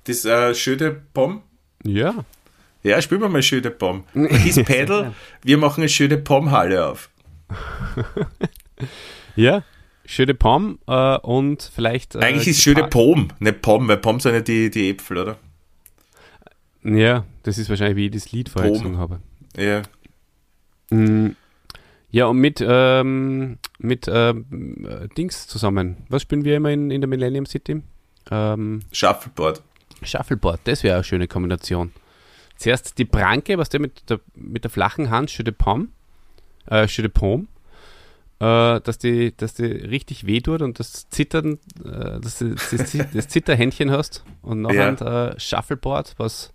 Das 0.05 0.25
äh, 0.25 0.77
de 0.77 0.97
Pomme, 1.15 1.43
Ja, 1.85 2.25
ja, 2.87 3.03
spielen 3.03 3.21
wir 3.21 3.29
mal 3.29 3.41
de 3.43 3.71
Pomme. 3.71 4.05
His 4.15 4.57
Pedal, 4.65 5.13
wir 5.43 5.59
machen 5.59 5.83
eine 5.83 5.91
Jeu 5.91 6.09
de 6.09 6.19
Pomme-Halle 6.19 6.87
auf. 6.87 7.11
ja. 9.37 9.63
De 10.09 10.35
Pomme 10.35 10.79
äh, 10.87 11.19
und 11.19 11.69
vielleicht. 11.75 12.15
Äh, 12.15 12.21
Eigentlich 12.21 12.47
ist 12.49 12.61
Gepa- 12.65 12.87
Pomme, 12.89 13.29
nicht 13.41 13.61
Pomme, 13.61 13.89
weil 13.89 13.97
Pomme 13.97 14.21
sind 14.21 14.35
ja 14.35 14.41
die, 14.41 14.71
die 14.71 14.91
Äpfel, 14.91 15.19
oder? 15.19 15.37
Ja, 16.85 17.25
das 17.43 17.59
ist 17.59 17.69
wahrscheinlich, 17.69 17.97
wie 17.97 18.07
ich 18.07 18.13
das 18.13 18.31
Lied 18.31 18.49
vorher 18.49 18.71
gesungen 18.71 18.99
habe. 18.99 19.19
Ja. 19.57 19.83
Mm, 20.91 21.31
Ja, 22.13 22.27
und 22.27 22.39
mit, 22.39 22.65
ähm, 22.65 23.59
mit 23.79 24.07
ähm, 24.09 24.87
äh, 24.89 25.09
Dings 25.17 25.49
zusammen. 25.49 25.97
Was 26.09 26.23
spielen 26.23 26.45
wir 26.45 26.57
immer 26.57 26.71
in, 26.71 26.93
in 26.93 27.01
der 27.01 27.09
Millennium 27.09 27.47
City? 27.47 27.83
Ähm, 28.31 28.83
Shuffleboard. 28.93 29.61
Shuffleboard, 30.03 30.61
das 30.65 30.85
wäre 30.85 30.95
eine 30.95 31.05
schöne 31.05 31.27
Kombination. 31.27 31.91
Zuerst 32.57 32.99
die 32.99 33.05
Pranke, 33.05 33.59
was 33.59 33.69
der 33.69 33.81
mit 33.81 34.09
der, 34.09 34.21
mit 34.35 34.65
der 34.65 34.71
flachen 34.71 35.11
Hand, 35.11 35.31
Jeu 35.31 35.45
de 35.45 35.53
Pomme, 35.53 35.89
äh, 36.71 36.87
Jeu 36.87 37.03
de 37.03 37.11
Pomme, 37.11 37.47
äh, 38.39 38.81
dass 38.81 38.99
die, 38.99 39.37
dass 39.37 39.55
die 39.55 39.65
richtig 39.65 40.27
weh 40.27 40.41
tut 40.41 40.63
und 40.63 40.79
das 40.79 41.09
Zittern, 41.11 41.59
äh, 41.85 42.21
das, 42.21 42.39
das, 42.39 42.97
das 43.13 43.29
Zitterhändchen 43.29 43.91
hast 43.91 44.25
und 44.43 44.63
nachher 44.63 45.35
äh, 45.35 45.41
Shuffleboard, 45.41 46.15
was 46.19 46.53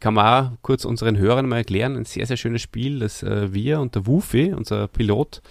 kann 0.00 0.14
man 0.14 0.26
auch 0.26 0.50
kurz 0.62 0.84
unseren 0.84 1.16
Hörern 1.16 1.48
mal 1.48 1.58
erklären, 1.58 1.96
ein 1.96 2.04
sehr, 2.04 2.26
sehr 2.26 2.36
schönes 2.36 2.62
Spiel, 2.62 2.98
das 2.98 3.22
äh, 3.22 3.52
wir 3.52 3.80
und 3.80 3.94
der 3.94 4.06
Wufi, 4.06 4.52
unser 4.52 4.88
Pilot, 4.88 5.42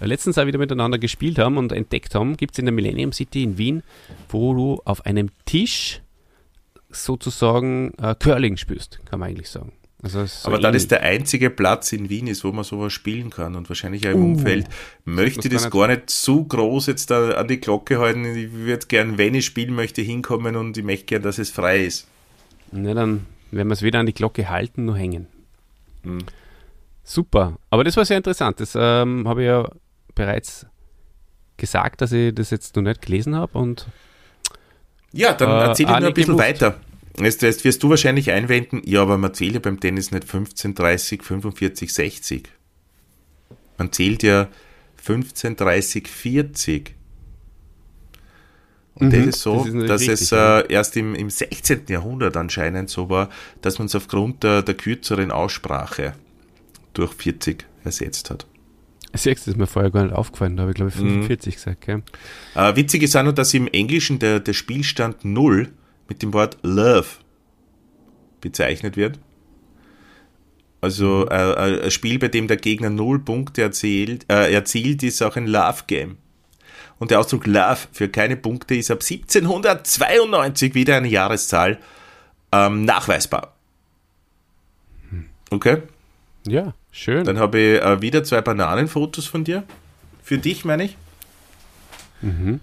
äh, 0.00 0.06
letztens 0.06 0.38
auch 0.38 0.46
wieder 0.46 0.58
miteinander 0.58 0.98
gespielt 0.98 1.38
haben 1.38 1.56
und 1.58 1.72
entdeckt 1.72 2.14
haben, 2.14 2.36
gibt 2.36 2.54
es 2.54 2.58
in 2.60 2.66
der 2.66 2.72
Millennium 2.72 3.12
City 3.12 3.42
in 3.42 3.58
Wien, 3.58 3.82
wo 4.28 4.54
du 4.54 4.80
auf 4.84 5.04
einem 5.04 5.30
Tisch 5.46 6.00
sozusagen 6.90 7.92
äh, 7.98 8.14
Curling 8.18 8.56
spielst, 8.56 9.00
kann 9.04 9.20
man 9.20 9.30
eigentlich 9.30 9.48
sagen. 9.48 9.72
Also 10.02 10.22
ist 10.22 10.42
so 10.42 10.48
Aber 10.48 10.58
da 10.58 10.68
ähnlich. 10.68 10.84
das 10.84 10.88
der 10.88 11.02
einzige 11.02 11.50
Platz 11.50 11.92
in 11.92 12.08
Wien 12.08 12.26
ist, 12.26 12.42
wo 12.42 12.52
man 12.52 12.64
sowas 12.64 12.92
spielen 12.92 13.28
kann 13.28 13.54
und 13.54 13.68
wahrscheinlich 13.68 14.08
auch 14.08 14.12
im 14.12 14.22
Uh, 14.22 14.26
Umfeld, 14.32 14.66
möchte 15.04 15.40
das 15.40 15.44
ich 15.46 15.52
das 15.52 15.70
gar 15.70 15.88
gar 15.88 15.94
nicht 15.94 16.08
zu 16.08 16.44
groß 16.44 16.86
jetzt 16.86 17.10
da 17.10 17.32
an 17.32 17.48
die 17.48 17.60
Glocke 17.60 17.98
halten. 17.98 18.24
Ich 18.24 18.52
würde 18.52 18.86
gern, 18.86 19.18
wenn 19.18 19.34
ich 19.34 19.44
spielen 19.44 19.74
möchte, 19.74 20.00
hinkommen 20.00 20.56
und 20.56 20.76
ich 20.76 20.84
möchte 20.84 21.04
gern, 21.04 21.22
dass 21.22 21.38
es 21.38 21.50
frei 21.50 21.84
ist. 21.84 22.08
Na, 22.72 22.94
dann 22.94 23.26
werden 23.50 23.68
wir 23.68 23.74
es 23.74 23.82
wieder 23.82 23.98
an 23.98 24.06
die 24.06 24.14
Glocke 24.14 24.48
halten, 24.48 24.86
nur 24.86 24.96
hängen. 24.96 25.26
Hm. 26.02 26.18
Super. 27.04 27.58
Aber 27.68 27.84
das 27.84 27.96
war 27.96 28.04
sehr 28.04 28.16
interessant. 28.16 28.60
Das 28.60 28.74
ähm, 28.76 29.28
habe 29.28 29.42
ich 29.42 29.46
ja 29.48 29.68
bereits 30.14 30.66
gesagt, 31.56 32.00
dass 32.00 32.12
ich 32.12 32.34
das 32.34 32.50
jetzt 32.50 32.74
noch 32.76 32.82
nicht 32.82 33.02
gelesen 33.02 33.36
habe 33.36 33.58
und 33.58 33.86
Ja, 35.12 35.32
dann 35.34 35.60
Äh, 35.60 35.60
erzähl 35.60 35.90
ich 35.90 35.98
noch 35.98 36.08
ein 36.08 36.14
bisschen 36.14 36.36
gewusst. 36.36 36.38
weiter. 36.38 36.80
Jetzt, 37.18 37.42
jetzt 37.42 37.64
wirst 37.64 37.82
du 37.82 37.90
wahrscheinlich 37.90 38.30
einwenden, 38.30 38.82
ja, 38.84 39.02
aber 39.02 39.18
man 39.18 39.34
zählt 39.34 39.54
ja 39.54 39.60
beim 39.60 39.80
Tennis 39.80 40.10
nicht 40.10 40.24
15, 40.24 40.74
30, 40.74 41.22
45, 41.22 41.92
60. 41.92 42.48
Man 43.78 43.92
zählt 43.92 44.22
ja 44.22 44.48
15, 44.96 45.56
30, 45.56 46.08
40. 46.08 46.94
Und 48.94 49.08
Mhm, 49.08 49.10
das 49.12 49.26
ist 49.26 49.40
so, 49.42 49.64
das 49.64 49.74
ist 49.74 49.88
dass 49.88 50.00
richtig, 50.00 50.20
es 50.20 50.32
äh, 50.32 50.72
erst 50.72 50.96
im, 50.96 51.14
im 51.14 51.30
16. 51.30 51.82
Jahrhundert 51.88 52.36
anscheinend 52.36 52.90
so 52.90 53.08
war, 53.08 53.30
dass 53.62 53.78
man 53.78 53.86
es 53.86 53.94
aufgrund 53.94 54.42
der, 54.42 54.62
der 54.62 54.74
kürzeren 54.74 55.30
Aussprache 55.30 56.14
durch 56.94 57.12
40 57.14 57.66
ersetzt 57.84 58.30
hat. 58.30 58.46
Siehst 59.14 59.26
du, 59.46 59.50
das 59.50 59.54
ist 59.54 59.56
mir 59.58 59.66
vorher 59.66 59.90
gar 59.90 60.04
nicht 60.04 60.14
aufgefallen. 60.14 60.56
Da 60.56 60.62
habe 60.62 60.72
ich 60.72 60.76
glaube 60.76 60.90
ich 60.90 60.96
Mhm. 60.96 61.08
45 61.24 61.54
gesagt. 61.56 61.80
Gell? 61.82 62.02
Äh, 62.54 62.76
witzig 62.76 63.02
ist 63.02 63.16
auch 63.16 63.22
noch, 63.22 63.32
dass 63.32 63.52
im 63.54 63.66
Englischen 63.68 64.18
der, 64.18 64.40
der 64.40 64.52
Spielstand 64.52 65.24
0 65.24 65.68
mit 66.08 66.22
dem 66.22 66.32
Wort 66.32 66.58
Love 66.62 67.06
bezeichnet 68.40 68.96
wird. 68.96 69.18
Also 70.80 71.26
äh, 71.28 71.34
äh, 71.78 71.84
ein 71.84 71.90
Spiel, 71.90 72.18
bei 72.18 72.28
dem 72.28 72.48
der 72.48 72.56
Gegner 72.56 72.88
0 72.90 73.18
Punkte 73.20 73.62
erzielt, 73.62 74.24
äh, 74.32 74.52
erzielt, 74.52 75.02
ist 75.02 75.22
auch 75.22 75.36
ein 75.36 75.46
Love-Game. 75.46 76.16
Und 76.98 77.10
der 77.10 77.20
Ausdruck 77.20 77.46
Love 77.46 77.78
für 77.92 78.08
keine 78.08 78.36
Punkte 78.36 78.74
ist 78.76 78.90
ab 78.90 79.00
1792 79.02 80.74
wieder 80.74 80.96
eine 80.96 81.08
Jahreszahl 81.08 81.78
ähm, 82.52 82.84
nachweisbar. 82.84 83.54
Okay, 85.50 85.82
Ja, 86.46 86.74
schön. 86.90 87.24
dann 87.24 87.38
habe 87.38 87.58
ich 87.58 87.82
äh, 87.82 88.02
wieder 88.02 88.24
zwei 88.24 88.40
Bananenfotos 88.40 89.26
von 89.26 89.44
dir. 89.44 89.64
Für 90.22 90.38
dich, 90.38 90.64
meine 90.64 90.84
ich. 90.84 90.96
Mhm. 92.20 92.60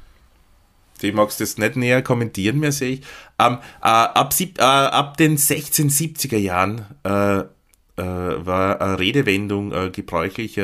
Die 1.02 1.12
magst 1.12 1.40
du 1.40 1.44
jetzt 1.44 1.60
nicht 1.60 1.76
näher 1.76 2.02
kommentieren 2.02 2.60
mehr, 2.60 2.72
sehe 2.72 2.96
ich. 2.96 3.02
Ähm, 3.40 3.60
äh, 3.82 3.88
ab, 3.88 4.34
sieb, 4.34 4.60
äh, 4.60 4.64
ab 4.64 5.18
den 5.18 5.38
1670er 5.38 6.38
Jahren 6.38 6.86
äh, 7.04 7.40
äh, 7.40 7.46
war 7.98 8.82
eine 8.82 9.00
Redewendung 9.00 9.72
äh, 9.74 9.90
gebräuchlich, 9.92 10.60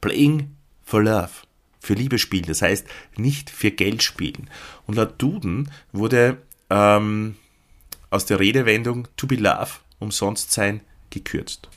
playing 0.00 0.54
for 0.84 1.02
love, 1.02 1.30
für 1.78 1.94
Liebe 1.94 2.18
spielen, 2.18 2.46
das 2.46 2.62
heißt 2.62 2.86
nicht 3.16 3.50
für 3.50 3.70
Geld 3.70 4.02
spielen. 4.02 4.50
Und 4.86 4.96
laut 4.96 5.20
Duden 5.20 5.70
wurde 5.92 6.38
ähm, 6.68 7.36
aus 8.10 8.26
der 8.26 8.40
Redewendung 8.40 9.08
to 9.16 9.26
be 9.26 9.36
love, 9.36 9.70
umsonst 9.98 10.52
sein, 10.52 10.80
gekürzt. 11.10 11.68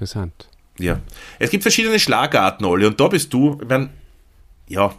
Interessant. 0.00 0.48
Ja. 0.78 0.98
Es 1.38 1.50
gibt 1.50 1.62
verschiedene 1.62 1.98
Schlagarten, 2.00 2.64
Olli, 2.64 2.86
und 2.86 2.98
da 2.98 3.08
bist 3.08 3.34
du, 3.34 3.58
ich 3.60 3.68
mein, 3.68 3.90
ja, 4.66 4.94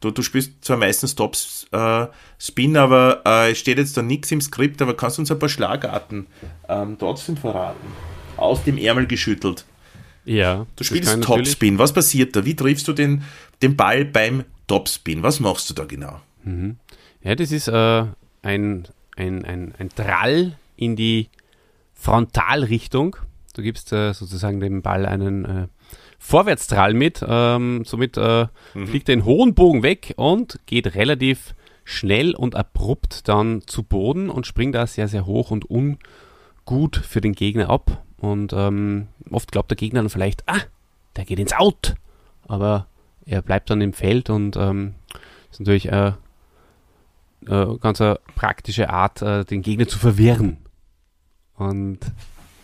du, 0.00 0.10
du 0.10 0.22
spielst 0.22 0.64
zwar 0.64 0.76
meistens 0.76 1.14
Top 1.14 1.36
äh, 1.70 2.06
Spin, 2.36 2.76
aber 2.76 3.22
äh, 3.24 3.52
es 3.52 3.58
steht 3.58 3.78
jetzt 3.78 3.96
da 3.96 4.02
nichts 4.02 4.32
im 4.32 4.40
Skript, 4.40 4.82
aber 4.82 4.96
kannst 4.96 5.18
du 5.18 5.22
uns 5.22 5.30
ein 5.30 5.38
paar 5.38 5.48
Schlagarten 5.48 6.26
ähm, 6.68 6.96
trotzdem 6.98 7.36
verraten? 7.36 7.86
Aus 8.36 8.64
dem 8.64 8.76
Ärmel 8.76 9.06
geschüttelt. 9.06 9.64
Ja. 10.24 10.66
Du 10.74 10.82
spielst 10.82 11.22
Topspin. 11.22 11.78
Was 11.78 11.92
passiert 11.92 12.34
da? 12.34 12.44
Wie 12.44 12.56
triffst 12.56 12.88
du 12.88 12.92
den, 12.92 13.22
den 13.62 13.76
Ball 13.76 14.04
beim 14.04 14.42
Topspin? 14.66 15.22
Was 15.22 15.38
machst 15.38 15.70
du 15.70 15.74
da 15.74 15.84
genau? 15.84 16.20
Ja, 17.22 17.36
das 17.36 17.52
ist 17.52 17.68
äh, 17.68 18.04
ein, 18.42 18.88
ein, 19.16 19.44
ein, 19.44 19.74
ein 19.78 19.88
Trall 19.90 20.56
in 20.76 20.96
die 20.96 21.28
Frontalrichtung. 21.94 23.16
Du 23.60 23.64
gibst 23.64 23.92
äh, 23.92 24.14
sozusagen 24.14 24.58
dem 24.58 24.80
Ball 24.80 25.04
einen 25.04 25.44
äh, 25.44 25.68
Vorwärtstrall 26.18 26.94
mit. 26.94 27.22
Ähm, 27.28 27.84
somit 27.84 28.16
äh, 28.16 28.46
fliegt 28.72 29.10
er 29.10 29.12
in 29.12 29.26
hohen 29.26 29.54
Bogen 29.54 29.82
weg 29.82 30.14
und 30.16 30.58
geht 30.64 30.94
relativ 30.94 31.54
schnell 31.84 32.34
und 32.34 32.54
abrupt 32.54 33.28
dann 33.28 33.60
zu 33.66 33.82
Boden 33.82 34.30
und 34.30 34.46
springt 34.46 34.74
da 34.74 34.86
sehr, 34.86 35.08
sehr 35.08 35.26
hoch 35.26 35.50
und 35.50 35.66
ungut 35.68 36.96
für 36.96 37.20
den 37.20 37.34
Gegner 37.34 37.68
ab. 37.68 38.02
Und 38.16 38.54
ähm, 38.54 39.08
oft 39.30 39.52
glaubt 39.52 39.70
der 39.70 39.76
Gegner 39.76 40.00
dann 40.00 40.08
vielleicht, 40.08 40.48
ah, 40.48 40.62
der 41.16 41.26
geht 41.26 41.38
ins 41.38 41.52
Out. 41.52 41.96
Aber 42.48 42.86
er 43.26 43.42
bleibt 43.42 43.68
dann 43.68 43.82
im 43.82 43.92
Feld 43.92 44.30
und 44.30 44.56
ähm, 44.56 44.94
ist 45.50 45.60
natürlich 45.60 45.92
äh, 45.92 46.12
äh, 47.46 47.76
ganz 47.78 48.00
eine 48.00 48.20
praktische 48.36 48.88
Art, 48.88 49.20
äh, 49.20 49.44
den 49.44 49.60
Gegner 49.60 49.86
zu 49.86 49.98
verwirren. 49.98 50.56
Und 51.56 51.98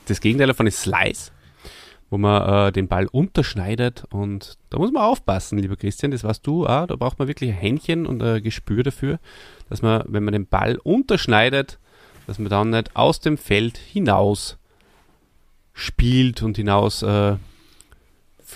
das 0.06 0.20
Gegenteil 0.20 0.46
davon 0.48 0.66
ist 0.66 0.80
Slice, 0.82 1.30
wo 2.10 2.18
man 2.18 2.68
äh, 2.68 2.72
den 2.72 2.88
Ball 2.88 3.06
unterschneidet 3.06 4.04
und 4.10 4.56
da 4.70 4.78
muss 4.78 4.92
man 4.92 5.02
aufpassen, 5.02 5.58
lieber 5.58 5.76
Christian, 5.76 6.10
das 6.12 6.24
weißt 6.24 6.46
du 6.46 6.66
auch, 6.66 6.86
da 6.86 6.96
braucht 6.96 7.18
man 7.18 7.28
wirklich 7.28 7.50
ein 7.50 7.56
Händchen 7.56 8.06
und 8.06 8.22
ein 8.22 8.42
Gespür 8.42 8.82
dafür, 8.82 9.18
dass 9.68 9.82
man, 9.82 10.04
wenn 10.06 10.24
man 10.24 10.32
den 10.32 10.46
Ball 10.46 10.76
unterschneidet, 10.76 11.78
dass 12.26 12.38
man 12.38 12.48
dann 12.48 12.70
nicht 12.70 12.94
aus 12.96 13.20
dem 13.20 13.36
Feld 13.38 13.76
hinaus 13.78 14.56
spielt 15.74 16.42
und 16.42 16.56
hinaus 16.56 17.02
äh, 17.02 17.36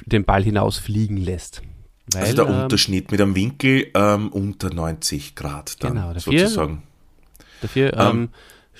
den 0.06 0.24
Ball 0.24 0.42
hinaus 0.42 0.78
fliegen 0.78 1.16
lässt. 1.16 1.62
Weil, 2.12 2.22
Also 2.22 2.44
der 2.44 2.54
ähm, 2.54 2.62
Unterschnitt 2.62 3.10
mit 3.12 3.20
einem 3.20 3.34
Winkel 3.36 3.88
ähm, 3.94 4.28
unter 4.28 4.72
90 4.72 5.34
Grad 5.34 5.82
dann 5.82 5.94
Genau, 5.94 6.12
dafür- 6.12 6.38
sozusagen. 6.48 6.82
Dafür 7.60 7.92
Ähm, 7.94 8.00
ähm, 8.08 8.28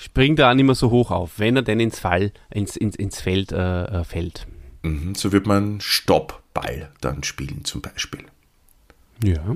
springt 0.01 0.39
er 0.39 0.49
auch 0.49 0.53
nicht 0.55 0.65
mehr 0.65 0.75
so 0.75 0.89
hoch 0.89 1.11
auf, 1.11 1.37
wenn 1.37 1.55
er 1.55 1.61
denn 1.61 1.79
ins 1.79 1.99
Fall, 1.99 2.31
ins, 2.49 2.75
ins, 2.75 2.95
ins 2.95 3.21
Feld 3.21 3.51
äh, 3.51 3.83
äh, 3.83 4.03
fällt. 4.03 4.47
Mhm, 4.81 5.13
so 5.13 5.31
wird 5.31 5.45
man 5.45 5.79
Stoppball 5.79 6.89
dann 7.01 7.23
spielen 7.23 7.63
zum 7.65 7.81
Beispiel. 7.81 8.23
Ja. 9.23 9.55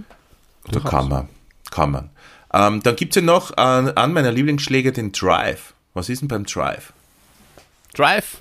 Da 0.71 0.79
kann 0.79 1.09
man. 1.09 1.29
Kann 1.71 1.91
man. 1.91 2.09
Ähm, 2.53 2.83
dann 2.83 2.95
gibt 2.95 3.15
es 3.15 3.21
ja 3.21 3.25
noch 3.25 3.57
an, 3.57 3.89
an 3.89 4.13
meiner 4.13 4.31
Lieblingsschläger 4.31 4.91
den 4.91 5.11
Drive. 5.11 5.73
Was 5.95 6.09
ist 6.09 6.21
denn 6.21 6.27
beim 6.27 6.45
Drive? 6.45 6.93
Drive. 7.95 8.37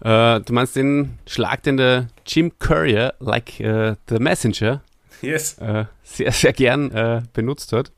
Äh, 0.00 0.40
du 0.40 0.52
meinst 0.54 0.74
den 0.76 1.18
Schlag, 1.26 1.62
den 1.62 1.76
der 1.76 2.08
Jim 2.26 2.58
Courier, 2.58 3.12
like 3.20 3.60
äh, 3.60 3.96
the 4.08 4.18
Messenger, 4.18 4.80
Yes. 5.20 5.58
äh, 5.58 5.84
sehr, 6.02 6.32
sehr 6.32 6.54
gern 6.54 6.90
äh, 6.92 7.22
benutzt 7.34 7.72
hat. 7.74 7.92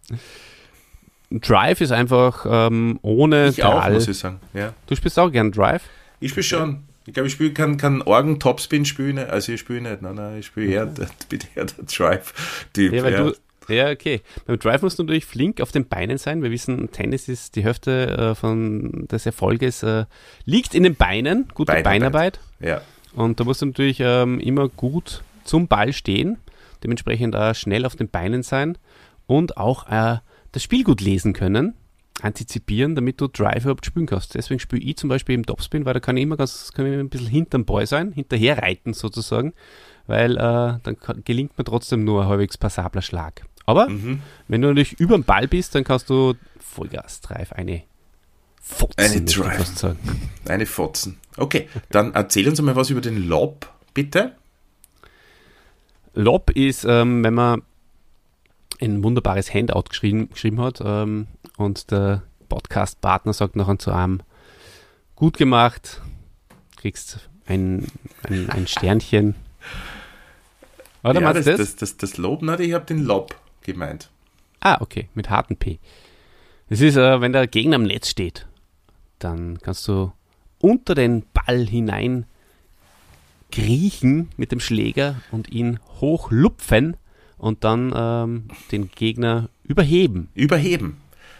Drive 1.41 1.81
ist 1.81 1.93
einfach 1.93 2.47
ähm, 2.49 2.99
ohne 3.03 3.49
Ich 3.49 3.63
auch, 3.65 3.81
Drall. 3.81 3.93
muss 3.95 4.09
ich 4.09 4.19
sagen. 4.19 4.41
Ja. 4.55 4.75
Du 4.87 4.95
spielst 4.95 5.19
auch 5.19 5.31
gern 5.31 5.53
Drive. 5.53 5.83
Ich 6.21 6.31
spiele 6.31 6.45
schon. 6.45 6.85
Ich 7.07 7.15
glaube, 7.15 7.27
ich 7.27 7.33
spiele 7.33 7.53
kann, 7.53 7.77
kann 7.79 8.03
Orgen 8.03 8.39
Topspin 8.39 8.85
spielen. 8.85 9.19
Also 9.19 9.53
ich 9.53 9.61
spiele 9.61 9.81
nicht. 9.81 10.03
Nein, 10.03 10.15
nein, 10.15 10.39
ich 10.39 10.47
spiele 10.47 10.67
eher, 10.73 10.87
der, 10.87 11.09
bin 11.29 11.41
eher 11.55 11.65
der 11.65 11.85
Drive-Typ. 11.85 12.93
Ja, 12.93 13.09
ja. 13.09 13.33
Ja, 13.69 13.91
okay. 13.91 14.21
Beim 14.47 14.59
Drive 14.59 14.83
musst 14.83 14.99
du 14.99 15.05
natürlich 15.05 15.25
flink 15.25 15.61
auf 15.61 15.71
den 15.71 15.87
Beinen 15.87 16.19
sein. 16.19 16.43
Wir 16.43 16.51
wissen, 16.51 16.91
Tennis 16.91 17.29
ist 17.29 17.55
die 17.55 17.63
Hälfte 17.63 18.09
äh, 18.09 18.35
von 18.35 19.07
des 19.09 19.25
Erfolges 19.25 19.83
äh, 19.85 20.05
liegt 20.45 20.75
in 20.75 20.83
den 20.83 20.97
Beinen, 20.97 21.49
gute 21.55 21.73
Beinarbeit. 21.73 21.85
Beinarbeit. 21.85 22.41
ja. 22.61 22.83
Und 23.15 23.39
da 23.41 23.45
musst 23.45 23.61
du 23.63 23.67
natürlich 23.67 24.01
ähm, 24.01 24.41
immer 24.41 24.69
gut 24.69 25.23
zum 25.45 25.69
Ball 25.69 25.93
stehen, 25.93 26.39
dementsprechend 26.83 27.35
äh, 27.35 27.55
schnell 27.55 27.85
auf 27.85 27.95
den 27.95 28.09
Beinen 28.09 28.43
sein 28.43 28.79
und 29.27 29.59
auch 29.59 29.87
äh, 29.89 30.19
das 30.53 30.63
Spiel 30.63 30.85
gut 30.85 31.01
lesen 31.01 31.33
können, 31.33 31.75
antizipieren, 32.21 32.95
damit 32.95 33.21
du 33.21 33.27
Drive 33.27 33.65
überhaupt 33.65 33.87
spielen 33.87 34.07
kannst. 34.07 34.35
Deswegen 34.35 34.61
spiele 34.61 34.83
ich 34.83 34.97
zum 34.97 35.09
Beispiel 35.09 35.35
im 35.35 35.47
Topspin, 35.47 35.85
weil 35.85 35.95
da 35.95 36.01
kann 36.01 36.17
ich 36.17 36.23
immer 36.23 36.37
ganz, 36.37 36.71
kann 36.73 36.87
ich 36.87 36.93
immer 36.93 37.03
ein 37.03 37.09
bisschen 37.09 37.29
hinterm 37.29 37.65
Ball 37.65 37.87
sein, 37.87 38.13
hinterher 38.13 38.59
reiten 38.59 38.93
sozusagen, 38.93 39.55
weil 40.07 40.37
äh, 40.37 40.79
dann 40.83 40.97
kann, 41.01 41.23
gelingt 41.25 41.57
mir 41.59 41.65
trotzdem 41.65 42.05
nur 42.05 42.23
ein 42.23 42.29
halbwegs 42.29 42.57
passabler 42.59 43.03
Schlag. 43.03 43.45
Aber 43.65 43.89
Mhm. 43.89 44.21
wenn 44.49 44.61
du 44.61 44.69
natürlich 44.69 44.99
über 45.01 45.15
dem 45.17 45.25
Ball 45.25 45.49
bist, 45.49 45.75
dann 45.75 45.85
kannst 45.85 46.11
du 46.11 46.35
Vollgas 46.59 47.21
Drive 47.21 47.53
eine 47.53 47.83
Fotzen, 48.61 49.01
Eine 49.05 49.23
Drive. 49.23 49.97
Eine 50.49 50.67
Fotzen. 50.67 51.19
Okay, 51.37 51.69
dann 51.91 52.13
erzähl 52.15 52.49
uns 52.49 52.61
mal 52.63 52.77
was 52.77 52.91
über 52.91 53.01
den 53.01 53.27
Lob, 53.27 53.69
bitte. 53.95 54.37
Lob 56.15 56.51
ist, 56.51 56.85
ähm, 56.85 57.25
wenn 57.25 57.35
man 57.35 57.63
ein 58.83 59.03
wunderbares 59.03 59.53
Handout 59.55 59.85
geschrieben, 59.89 60.29
geschrieben 60.31 60.61
hat 60.61 60.83
ähm, 60.85 61.29
und 61.57 61.91
der 61.91 62.23
Podcast-Partner 62.49 63.33
sagt 63.33 63.57
nachher 63.57 63.79
zu 63.79 63.93
einem, 63.93 64.21
gut 65.15 65.39
gemacht, 65.39 66.03
kriegst 66.77 67.29
ein, 67.47 67.87
ein, 68.25 68.51
ein 68.51 68.67
Sternchen. 68.67 69.35
Oder 71.05 71.21
ja, 71.21 71.33
das, 71.33 71.45
das? 71.45 71.59
das, 71.59 71.77
das, 71.77 71.97
das 71.97 72.17
Lob, 72.17 72.43
nein, 72.43 72.61
ich 72.61 72.73
habe 72.75 72.85
den 72.85 73.05
Lob 73.05 73.35
gemeint. 73.63 74.11
Ah, 74.61 74.79
okay, 74.81 75.09
mit 75.15 75.31
harten 75.31 75.57
P. 75.57 75.79
Das 76.69 76.81
ist, 76.81 76.97
äh, 76.97 77.21
wenn 77.21 77.33
der 77.33 77.47
Gegner 77.47 77.77
am 77.77 77.83
Netz 77.83 78.09
steht, 78.09 78.47
dann 79.19 79.59
kannst 79.61 79.87
du 79.89 80.13
unter 80.61 80.95
den 80.95 81.25
Ball 81.33 81.67
hinein 81.67 82.27
kriechen 83.51 84.31
mit 84.37 84.53
dem 84.53 84.61
Schläger 84.61 85.17
und 85.31 85.51
ihn 85.51 85.79
hochlupfen 86.01 86.97
und 87.43 87.65
dann 87.65 87.93
ähm, 87.95 88.45
den 88.71 88.89
Gegner 88.95 89.49
überheben. 89.65 90.29
Überheben. 90.35 90.99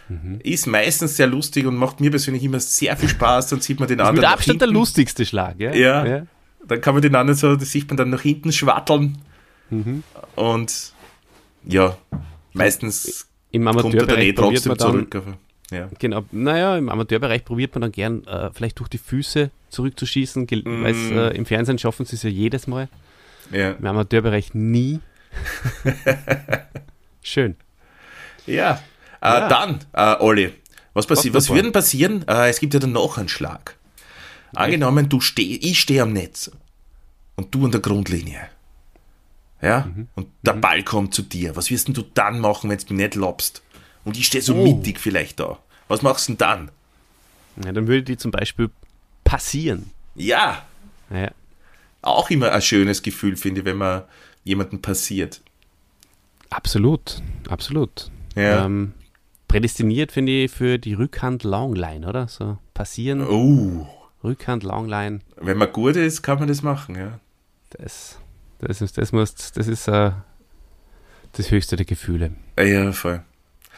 Mhm. 0.09 0.39
Ist 0.43 0.67
meistens 0.67 1.15
sehr 1.15 1.27
lustig 1.27 1.65
und 1.65 1.77
macht 1.77 2.01
mir 2.01 2.09
persönlich 2.09 2.43
immer 2.43 2.59
sehr 2.59 2.97
viel 2.97 3.07
Spaß. 3.07 3.47
Dann 3.47 3.61
sieht 3.61 3.79
man 3.79 3.87
den 3.87 3.99
ist 3.99 4.05
anderen 4.05 4.27
mit 4.27 4.29
Abstand 4.33 4.59
der 4.59 4.67
lustigste 4.67 5.25
Schlag, 5.25 5.57
ja? 5.59 5.73
Ja. 5.73 6.27
Dann 6.67 6.81
kann 6.81 6.93
man 6.93 7.01
den 7.01 7.15
anderen 7.15 7.39
so, 7.39 7.55
das 7.55 7.71
sieht 7.71 7.87
man 7.87 7.95
dann 7.95 8.09
nach 8.09 8.21
hinten 8.21 8.51
schwatteln. 8.51 9.17
Mhm. 9.69 10.03
Und 10.35 10.91
ja, 11.65 11.97
meistens 12.51 13.27
Im 13.51 13.63
kommt 13.63 13.95
er 13.95 14.05
dann 14.05 14.19
eh 14.19 14.33
Amateurbereich 14.33 14.35
probiert 14.35 14.63
trotzdem 14.63 14.69
man 14.71 14.77
dann, 14.77 15.11
zurück. 15.11 15.37
Ja. 15.71 15.89
Genau, 15.99 16.25
naja, 16.33 16.77
im 16.77 16.89
Amateurbereich 16.89 17.45
probiert 17.45 17.73
man 17.75 17.83
dann 17.83 17.91
gern 17.93 18.25
äh, 18.25 18.49
vielleicht 18.53 18.79
durch 18.79 18.89
die 18.89 18.97
Füße 18.97 19.51
zurückzuschießen, 19.69 20.43
Mm. 20.43 20.83
weil 20.83 20.93
äh, 20.93 21.37
im 21.37 21.45
Fernsehen 21.45 21.79
schaffen 21.79 22.05
sie 22.05 22.17
es 22.17 22.23
ja 22.23 22.29
jedes 22.29 22.67
Mal. 22.67 22.89
Ja. 23.51 23.71
Im 23.71 23.85
Amateurbereich 23.85 24.53
nie. 24.53 24.99
Schön. 27.21 27.55
Ja. 28.45 28.75
Äh, 29.21 29.25
Ja. 29.27 29.47
Dann, 29.47 29.79
äh, 29.93 30.15
Olli, 30.21 30.53
was, 30.93 31.07
passi 31.07 31.33
Was 31.33 31.49
was 31.49 31.55
denn 31.57 31.71
passieren? 31.71 32.27
Äh, 32.27 32.49
es 32.49 32.59
gibt 32.59 32.73
ja 32.73 32.79
dann 32.79 32.91
noch 32.91 33.17
einen 33.17 33.29
Schlag. 33.29 33.75
Angenommen, 34.55 35.09
du 35.09 35.19
steh, 35.19 35.55
ich 35.55 35.79
stehe 35.79 36.03
am 36.03 36.13
Netz 36.13 36.51
und 37.35 37.55
du 37.55 37.65
an 37.65 37.71
der 37.71 37.81
Grundlinie. 37.81 38.41
Ja? 39.61 39.85
Mhm. 39.85 40.07
Und 40.15 40.27
der 40.43 40.53
Ball 40.53 40.83
kommt 40.83 41.13
zu 41.15 41.23
dir. 41.23 41.55
Was 41.55 41.71
wirst 41.71 41.87
denn 41.87 41.95
du 41.95 42.03
dann 42.13 42.39
machen, 42.39 42.69
wenn 42.69 42.77
du 42.77 42.83
mich 42.93 43.03
nicht 43.05 43.15
lobst? 43.15 43.63
Und 44.03 44.17
ich 44.17 44.27
stehe 44.27 44.43
so 44.43 44.53
Oh. 44.55 44.63
mittig 44.63 44.99
vielleicht 44.99 45.39
da. 45.39 45.57
Was 45.87 46.01
machst 46.03 46.27
du 46.27 46.33
denn 46.33 46.37
dann? 46.37 46.71
Ja, 47.65 47.71
dann 47.71 47.87
würde 47.87 48.03
die 48.03 48.17
zum 48.17 48.31
Beispiel 48.31 48.69
passieren. 49.23 49.89
Ja, 50.15 50.65
Ja, 51.09 51.31
auch 52.01 52.29
immer 52.29 52.51
ein 52.51 52.61
schönes 52.61 53.01
Gefühl, 53.01 53.35
finde 53.37 53.61
ich, 53.61 53.65
wenn 53.65 53.77
man 53.77 54.03
jemanden 54.43 54.81
passiert. 54.81 55.41
absolut, 56.49 57.21
absolut. 57.49 58.11
Ja. 58.35 58.65
Ähm, 58.65 58.93
prädestiniert 59.47 60.11
finde 60.11 60.31
ich 60.43 60.51
für 60.51 60.77
die 60.79 60.93
Rückhand 60.93 61.43
Longline, 61.43 62.07
oder? 62.07 62.27
So 62.27 62.57
passieren, 62.73 63.21
Oh, 63.27 63.87
Rückhand 64.23 64.63
Longline, 64.63 65.19
wenn 65.37 65.57
man 65.57 65.71
gut 65.71 65.95
ist, 65.95 66.21
kann 66.21 66.39
man 66.39 66.47
das 66.47 66.61
machen, 66.63 66.95
ja. 66.95 67.19
das, 67.71 68.19
das 68.59 68.81
ist, 68.81 68.97
das 68.97 69.11
muss, 69.11 69.33
das 69.53 69.67
ist 69.67 69.87
äh, 69.87 70.11
das 71.33 71.51
höchste 71.51 71.75
der 71.75 71.85
Gefühle. 71.85 72.31
Ja, 72.57 72.91
voll. 72.91 73.21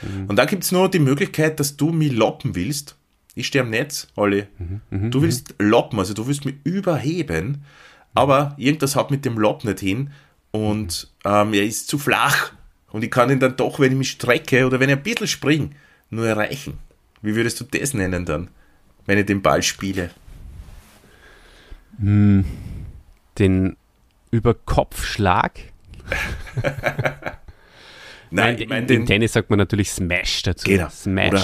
Mhm. 0.01 0.25
Und 0.27 0.35
dann 0.35 0.47
gibt 0.47 0.63
es 0.63 0.71
nur 0.71 0.89
die 0.89 0.99
Möglichkeit, 0.99 1.59
dass 1.59 1.77
du 1.77 1.91
mich 1.91 2.11
loppen 2.11 2.55
willst. 2.55 2.95
Ich 3.33 3.47
stehe 3.47 3.63
am 3.63 3.69
Netz, 3.69 4.07
Olli. 4.15 4.45
Mhm, 4.89 5.11
Du 5.11 5.21
willst 5.21 5.55
loppen, 5.59 5.99
also 5.99 6.13
du 6.13 6.27
willst 6.27 6.45
mich 6.45 6.55
überheben, 6.63 7.63
aber 8.13 8.53
irgendwas 8.57 8.95
hat 8.95 9.11
mit 9.11 9.25
dem 9.25 9.37
Lob 9.37 9.63
nicht 9.65 9.79
hin 9.81 10.11
und 10.55 11.09
ähm, 11.23 11.53
er 11.53 11.63
ist 11.63 11.87
zu 11.87 11.97
flach. 11.97 12.51
Und 12.91 13.03
ich 13.03 13.11
kann 13.11 13.29
ihn 13.29 13.39
dann 13.39 13.57
doch, 13.57 13.79
wenn 13.79 13.91
ich 13.91 13.97
mich 13.97 14.11
strecke 14.11 14.65
oder 14.65 14.79
wenn 14.79 14.89
ich 14.89 14.95
ein 14.95 15.03
bisschen 15.03 15.27
springe, 15.27 15.71
nur 16.09 16.27
erreichen. 16.27 16.79
Wie 17.21 17.35
würdest 17.35 17.59
du 17.59 17.65
das 17.65 17.93
nennen 17.93 18.25
dann? 18.25 18.49
wenn 19.05 19.17
ich 19.17 19.25
den 19.25 19.41
Ball 19.41 19.63
spiele? 19.63 20.11
Hm, 21.99 22.45
den 23.37 23.77
Überkopfschlag. 24.31 25.59
Nein, 28.31 28.57
ich 28.59 28.67
mein, 28.67 28.87
im 28.87 29.05
Tennis 29.05 29.33
sagt 29.33 29.49
man 29.49 29.59
natürlich 29.59 29.91
Smash 29.91 30.43
dazu. 30.43 30.67
Genau. 30.69 30.89
Smash. 30.89 31.27
Oder 31.29 31.43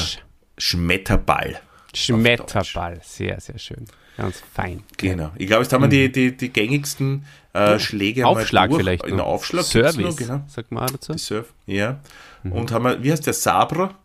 Schmetterball. 0.57 1.61
Schmetterball, 1.93 2.99
sehr, 3.03 3.39
sehr 3.39 3.59
schön. 3.59 3.85
Ganz 4.21 4.43
fein. 4.53 4.83
Genau. 4.97 5.31
Ich 5.35 5.47
glaube, 5.47 5.63
jetzt 5.63 5.73
haben 5.73 5.81
wir 5.81 5.87
die, 5.87 6.11
die, 6.11 6.37
die 6.37 6.49
gängigsten 6.49 7.25
äh, 7.53 7.79
Schläge 7.79 8.27
Aufschlag 8.27 8.69
durch. 8.69 8.81
vielleicht. 8.81 9.03
In 9.07 9.19
Aufschlag 9.19 9.65
Service, 9.65 9.97
noch, 9.97 10.15
genau. 10.15 10.41
sagt 10.47 10.71
man 10.71 10.85
dazu. 10.91 11.13
Die 11.13 11.17
Surf, 11.17 11.51
ja. 11.65 11.99
Mhm. 12.43 12.51
Und 12.51 12.71
haben 12.71 12.85
wir, 12.85 13.03
wie 13.03 13.11
heißt 13.11 13.25
der 13.25 13.33
Sabre? 13.33 13.95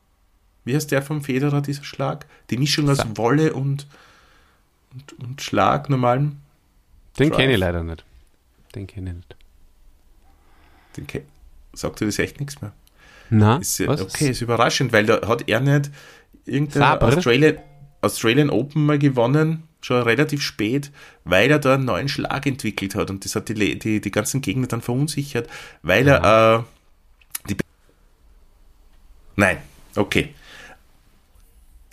Wie 0.65 0.75
heißt 0.75 0.91
der 0.91 1.03
vom 1.03 1.23
Federer, 1.23 1.61
dieser 1.61 1.85
Schlag? 1.85 2.25
Die 2.49 2.57
Mischung 2.57 2.89
aus 2.89 2.97
Sa 2.97 3.07
Wolle 3.15 3.53
und, 3.53 3.87
und, 4.95 5.13
und 5.23 5.43
Schlag, 5.43 5.91
normalen. 5.91 6.41
Den 7.19 7.31
kenne 7.31 7.53
ich 7.53 7.59
leider 7.59 7.83
nicht. 7.83 8.03
Den 8.75 8.87
kenne 8.87 9.11
ich 9.11 9.17
nicht. 9.17 9.37
Den 10.97 11.07
ke 11.07 11.23
Sagt 11.75 12.01
dir 12.01 12.07
das 12.07 12.19
echt 12.19 12.41
nichts 12.41 12.63
mehr? 12.63 12.73
Na, 13.29 13.59
ist, 13.59 13.87
was? 13.87 14.01
Okay, 14.01 14.31
ist 14.31 14.41
überraschend, 14.41 14.95
weil 14.95 15.05
da 15.05 15.29
hat 15.29 15.47
er 15.47 15.61
nicht 15.61 15.91
irgendein 16.47 17.03
Australian, 17.03 17.59
Australian 18.01 18.49
Open 18.49 18.87
mal 18.87 18.99
gewonnen, 18.99 19.65
schon 19.81 20.03
relativ 20.03 20.43
spät, 20.43 20.91
weil 21.25 21.51
er 21.51 21.59
da 21.59 21.75
einen 21.75 21.85
neuen 21.85 22.09
Schlag 22.09 22.47
entwickelt 22.47 22.95
hat 22.95 23.11
und 23.11 23.25
das 23.25 23.35
hat 23.37 23.49
die, 23.49 23.79
die, 23.79 24.01
die 24.01 24.11
ganzen 24.11 24.41
Gegner 24.41 24.67
dann 24.67 24.83
verunsichert, 24.83 25.49
weil 25.83 26.09
er 26.09 26.65
äh, 27.45 27.49
die 27.49 27.57
Nein, 29.37 29.59
okay. 29.95 30.35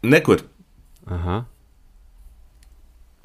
Na 0.02 0.20
gut. 0.20 0.44
Aha. 1.06 1.46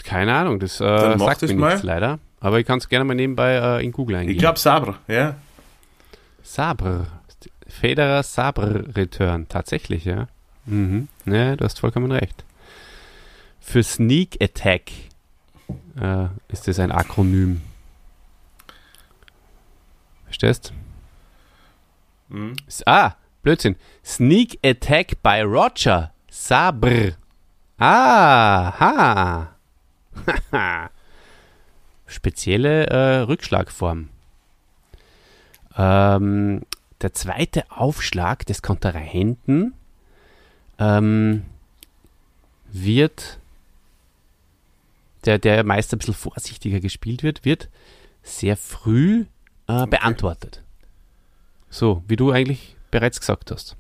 Keine 0.05 0.35
Ahnung, 0.35 0.59
das 0.59 0.81
äh, 0.81 1.19
sagt 1.19 1.43
mir 1.43 1.55
mal. 1.55 1.69
nichts 1.71 1.83
leider. 1.83 2.19
Aber 2.41 2.61
ich 2.61 2.67
kann 2.67 2.79
es 2.79 2.89
gerne 2.89 3.05
mal 3.05 3.15
nebenbei 3.15 3.55
äh, 3.55 3.85
in 3.85 3.93
Google 3.93 4.17
eingeben. 4.17 4.37
Ich 4.37 4.39
glaube 4.39 4.59
Sabre, 4.59 4.97
ja. 5.09 5.37
Sabre. 6.43 7.07
Federer 7.67 8.23
Sabre 8.23 8.85
Return, 8.97 9.49
tatsächlich, 9.49 10.05
ja. 10.05 10.29
Mhm. 10.67 11.09
Ja, 11.27 11.57
du 11.57 11.65
hast 11.65 11.81
vollkommen 11.81 12.11
recht. 12.11 12.45
Für 13.69 13.83
Sneak 13.83 14.43
Attack 14.43 14.91
äh, 16.01 16.29
ist 16.49 16.67
das 16.67 16.79
ein 16.79 16.91
Akronym. 16.91 17.61
Verstehst? 20.25 20.73
Mhm. 22.31 22.57
Ah, 22.87 23.17
Blödsinn. 23.43 23.77
Sneak 24.03 24.59
Attack 24.65 25.23
by 25.23 25.43
Roger. 25.43 26.15
Sabre. 26.31 27.17
Aha. 27.77 29.55
Spezielle 32.07 32.87
äh, 32.87 33.19
Rückschlagform. 33.19 34.09
Ähm, 35.77 36.63
der 37.03 37.13
zweite 37.13 37.71
Aufschlag 37.71 38.47
des 38.47 38.63
Kontrahenten 38.63 39.75
ähm, 40.79 41.45
wird, 42.73 43.39
der, 45.29 45.39
der 45.39 45.63
meist 45.63 45.93
ein 45.93 45.99
bisschen 45.99 46.15
vorsichtiger 46.15 46.81
gespielt 46.81 47.23
wird, 47.23 47.45
wird 47.45 47.69
sehr 48.23 48.57
früh 48.57 49.27
äh, 49.67 49.87
beantwortet. 49.87 50.63
So, 51.69 52.03
wie 52.09 52.17
du 52.17 52.31
eigentlich 52.31 52.77
bereits 52.91 53.21
gesagt 53.21 53.51
hast. 53.51 53.77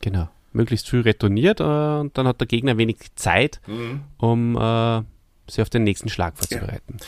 Genau. 0.00 0.28
Möglichst 0.52 0.88
früh 0.88 1.00
retourniert 1.00 1.60
äh, 1.60 1.62
und 1.62 2.18
dann 2.18 2.26
hat 2.26 2.40
der 2.40 2.48
Gegner 2.48 2.76
wenig 2.78 2.96
Zeit, 3.14 3.60
mhm. 3.68 4.00
um 4.18 4.56
äh, 4.56 5.02
sich 5.48 5.62
auf 5.62 5.70
den 5.70 5.84
nächsten 5.84 6.08
Schlag 6.08 6.36
vorzubereiten. 6.36 6.96
Ja. 6.98 7.06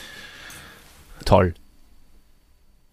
Toll. 1.25 1.53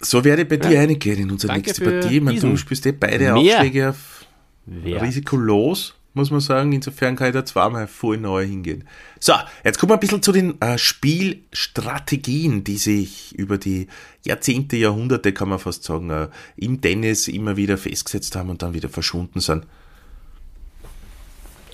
So 0.01 0.25
werde 0.25 0.43
ich 0.43 0.49
bei 0.49 0.57
dir 0.57 0.73
ja. 0.73 0.81
eingehen 0.81 1.19
in 1.21 1.31
unsere 1.31 1.53
Danke 1.53 1.69
nächste 1.69 1.85
Partie. 1.85 2.21
Man, 2.21 2.35
du 2.35 2.57
spielst 2.57 2.85
eh 2.87 2.93
beide 2.93 3.35
Mehr. 3.35 3.37
Aufschläge 3.37 3.91
auf 3.91 4.27
Wert. 4.67 5.03
risikolos 5.03 5.95
muss 6.15 6.31
man 6.31 6.41
sagen. 6.41 6.73
Insofern 6.73 7.17
kann 7.17 7.29
ich 7.29 7.35
da 7.35 7.45
zweimal 7.45 7.87
voll 7.87 8.19
neu 8.19 8.47
hingehen. 8.47 8.85
So, 9.21 9.35
jetzt 9.65 9.79
kommen 9.79 9.91
wir 9.91 9.95
ein 9.95 10.01
bisschen 10.01 10.23
zu 10.23 10.33
den 10.33 10.61
äh, 10.61 10.79
Spielstrategien, 10.79 12.65
die 12.65 12.79
sich 12.79 13.35
über 13.37 13.59
die 13.59 13.89
Jahrzehnte, 14.25 14.77
Jahrhunderte, 14.77 15.33
kann 15.33 15.49
man 15.49 15.59
fast 15.59 15.85
sagen, 15.85 16.11
äh, 16.11 16.29
im 16.57 16.81
Tennis 16.81 17.29
immer 17.29 17.57
wieder 17.57 17.79
festgesetzt 17.79 18.37
haben 18.37 18.51
und 18.51 18.63
dann 18.63 18.75
wieder 18.75 18.89
verschwunden 18.89 19.41
sind. 19.41 19.67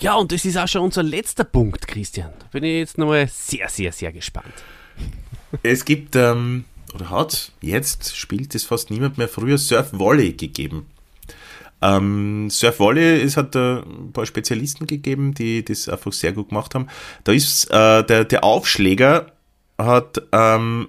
Ja, 0.00 0.14
und 0.14 0.30
das 0.30 0.44
ist 0.44 0.56
auch 0.56 0.68
schon 0.68 0.82
unser 0.82 1.02
letzter 1.02 1.44
Punkt, 1.44 1.88
Christian. 1.88 2.30
Da 2.38 2.46
bin 2.52 2.62
ich 2.62 2.78
jetzt 2.78 2.98
nochmal 2.98 3.28
sehr, 3.28 3.68
sehr, 3.68 3.90
sehr 3.92 4.12
gespannt. 4.12 4.54
Es 5.62 5.84
gibt, 5.84 6.14
ähm, 6.14 6.64
oder 6.94 7.10
hat, 7.10 7.52
jetzt 7.60 8.16
spielt 8.16 8.54
es 8.54 8.64
fast 8.64 8.90
niemand 8.90 9.18
mehr, 9.18 9.28
früher 9.28 9.58
Surf-Volley 9.58 10.34
gegeben. 10.34 10.86
Ähm, 11.80 12.50
Surf 12.50 12.80
Volley, 12.80 13.22
es 13.22 13.36
hat 13.36 13.54
äh, 13.54 13.78
ein 13.78 14.12
paar 14.12 14.26
Spezialisten 14.26 14.86
gegeben, 14.86 15.34
die 15.34 15.64
das 15.64 15.88
einfach 15.88 16.12
sehr 16.12 16.32
gut 16.32 16.48
gemacht 16.48 16.74
haben. 16.74 16.88
Da 17.24 17.32
ist 17.32 17.70
äh, 17.70 18.04
der, 18.04 18.24
der 18.24 18.44
Aufschläger 18.44 19.32
hat 19.78 20.20
ähm, 20.32 20.88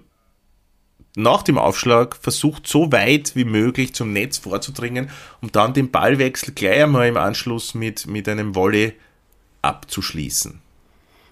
nach 1.16 1.44
dem 1.44 1.58
Aufschlag 1.58 2.16
versucht, 2.16 2.66
so 2.68 2.92
weit 2.92 3.36
wie 3.36 3.46
möglich 3.46 3.94
zum 3.94 4.14
Netz 4.14 4.38
vorzudringen, 4.38 5.10
um 5.42 5.52
dann 5.52 5.74
den 5.74 5.92
Ballwechsel 5.92 6.54
gleich 6.54 6.84
einmal 6.84 7.08
im 7.08 7.18
Anschluss 7.18 7.74
mit, 7.74 8.08
mit 8.08 8.28
einem 8.28 8.56
Volley 8.56 8.94
abzuschließen. 9.62 10.62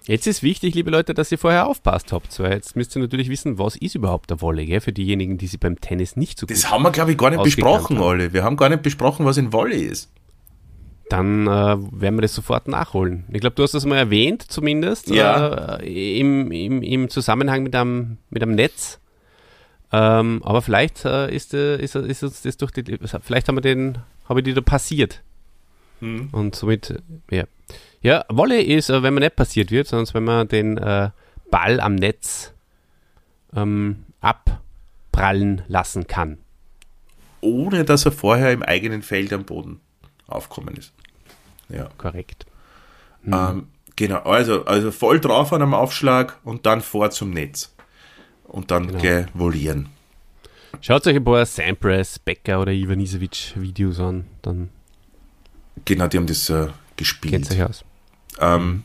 Jetzt 0.07 0.25
ist 0.25 0.41
wichtig, 0.41 0.73
liebe 0.73 0.89
Leute, 0.89 1.13
dass 1.13 1.31
ihr 1.33 1.37
vorher 1.37 1.67
aufpasst 1.67 2.13
habt, 2.13 2.39
weil 2.39 2.53
jetzt 2.53 2.77
müsst 2.77 2.95
ihr 2.95 3.01
natürlich 3.01 3.29
wissen, 3.29 3.59
was 3.59 3.75
ist 3.75 3.93
überhaupt 3.93 4.29
der 4.29 4.39
Volley, 4.39 4.65
gell? 4.65 4.79
für 4.79 4.93
diejenigen, 4.93 5.37
die 5.37 5.47
sie 5.47 5.57
beim 5.57 5.81
Tennis 5.81 6.15
nicht 6.15 6.39
so 6.39 6.47
gut 6.47 6.55
Das 6.55 6.71
haben 6.71 6.83
wir, 6.83 6.91
glaube 6.91 7.11
ich, 7.11 7.17
gar 7.17 7.29
nicht 7.29 7.43
besprochen, 7.43 7.97
alle. 7.97 8.31
Wir 8.31 8.45
haben 8.45 8.55
gar 8.55 8.69
nicht 8.69 8.83
besprochen, 8.83 9.25
was 9.25 9.37
ein 9.37 9.51
Volley 9.51 9.81
ist. 9.81 10.09
Dann 11.09 11.45
äh, 11.47 11.49
werden 11.49 12.15
wir 12.15 12.21
das 12.21 12.33
sofort 12.33 12.69
nachholen. 12.69 13.25
Ich 13.33 13.41
glaube, 13.41 13.57
du 13.57 13.63
hast 13.63 13.73
das 13.73 13.85
mal 13.85 13.97
erwähnt, 13.97 14.43
zumindest, 14.43 15.09
ja. 15.09 15.75
äh, 15.77 16.19
im, 16.19 16.51
im, 16.51 16.81
im 16.81 17.09
Zusammenhang 17.09 17.63
mit 17.63 17.75
einem, 17.75 18.17
mit 18.29 18.41
einem 18.41 18.55
Netz. 18.55 18.99
Ähm, 19.91 20.41
aber 20.43 20.61
vielleicht 20.61 21.03
äh, 21.03 21.33
ist, 21.33 21.53
äh, 21.53 21.81
ist, 21.81 21.95
ist 21.95 22.23
uns 22.23 22.41
das 22.43 22.55
durch 22.55 22.71
die, 22.71 22.97
vielleicht 23.21 23.47
haben 23.49 23.57
wir 23.57 23.61
den, 23.61 23.97
habe 24.27 24.39
ich 24.39 24.45
die 24.45 24.53
da 24.53 24.61
passiert. 24.61 25.21
Hm. 25.99 26.29
Und 26.31 26.55
somit, 26.55 27.01
ja. 27.29 27.43
Ja, 28.01 28.25
Wolle 28.29 28.61
ist, 28.61 28.89
äh, 28.89 29.03
wenn 29.03 29.13
man 29.13 29.23
nicht 29.23 29.35
passiert 29.35 29.71
wird, 29.71 29.87
sondern 29.87 30.13
wenn 30.13 30.23
man 30.23 30.47
den 30.47 30.77
äh, 30.77 31.09
Ball 31.49 31.79
am 31.79 31.95
Netz 31.95 32.53
ähm, 33.55 34.05
abprallen 34.21 35.63
lassen 35.67 36.07
kann. 36.07 36.37
Ohne 37.41 37.85
dass 37.85 38.05
er 38.05 38.11
vorher 38.11 38.51
im 38.51 38.63
eigenen 38.63 39.01
Feld 39.01 39.31
am 39.33 39.45
Boden 39.45 39.79
aufkommen 40.27 40.75
ist. 40.75 40.93
Ja. 41.69 41.89
Korrekt. 41.97 42.45
Hm. 43.23 43.33
Ähm, 43.33 43.67
genau, 43.95 44.19
also, 44.19 44.65
also 44.65 44.91
voll 44.91 45.19
drauf 45.19 45.53
an 45.53 45.61
einem 45.61 45.73
Aufschlag 45.73 46.39
und 46.43 46.65
dann 46.65 46.81
vor 46.81 47.11
zum 47.11 47.31
Netz. 47.31 47.73
Und 48.43 48.71
dann 48.71 48.97
genau. 48.97 49.27
volieren. 49.33 49.89
Schaut 50.81 51.05
euch 51.07 51.15
ein 51.15 51.23
paar 51.23 51.45
Sampras, 51.45 52.19
Becker 52.19 52.61
oder 52.61 52.71
Ivanisevic 52.71 53.53
Videos 53.55 53.99
an. 53.99 54.25
Dann 54.41 54.69
genau, 55.85 56.07
die 56.07 56.17
haben 56.17 56.27
das 56.27 56.49
äh, 56.49 56.67
gespielt. 56.97 57.33
Kennt 57.33 57.45
sich 57.45 57.63
aus. 57.63 57.85
Ähm, 58.39 58.83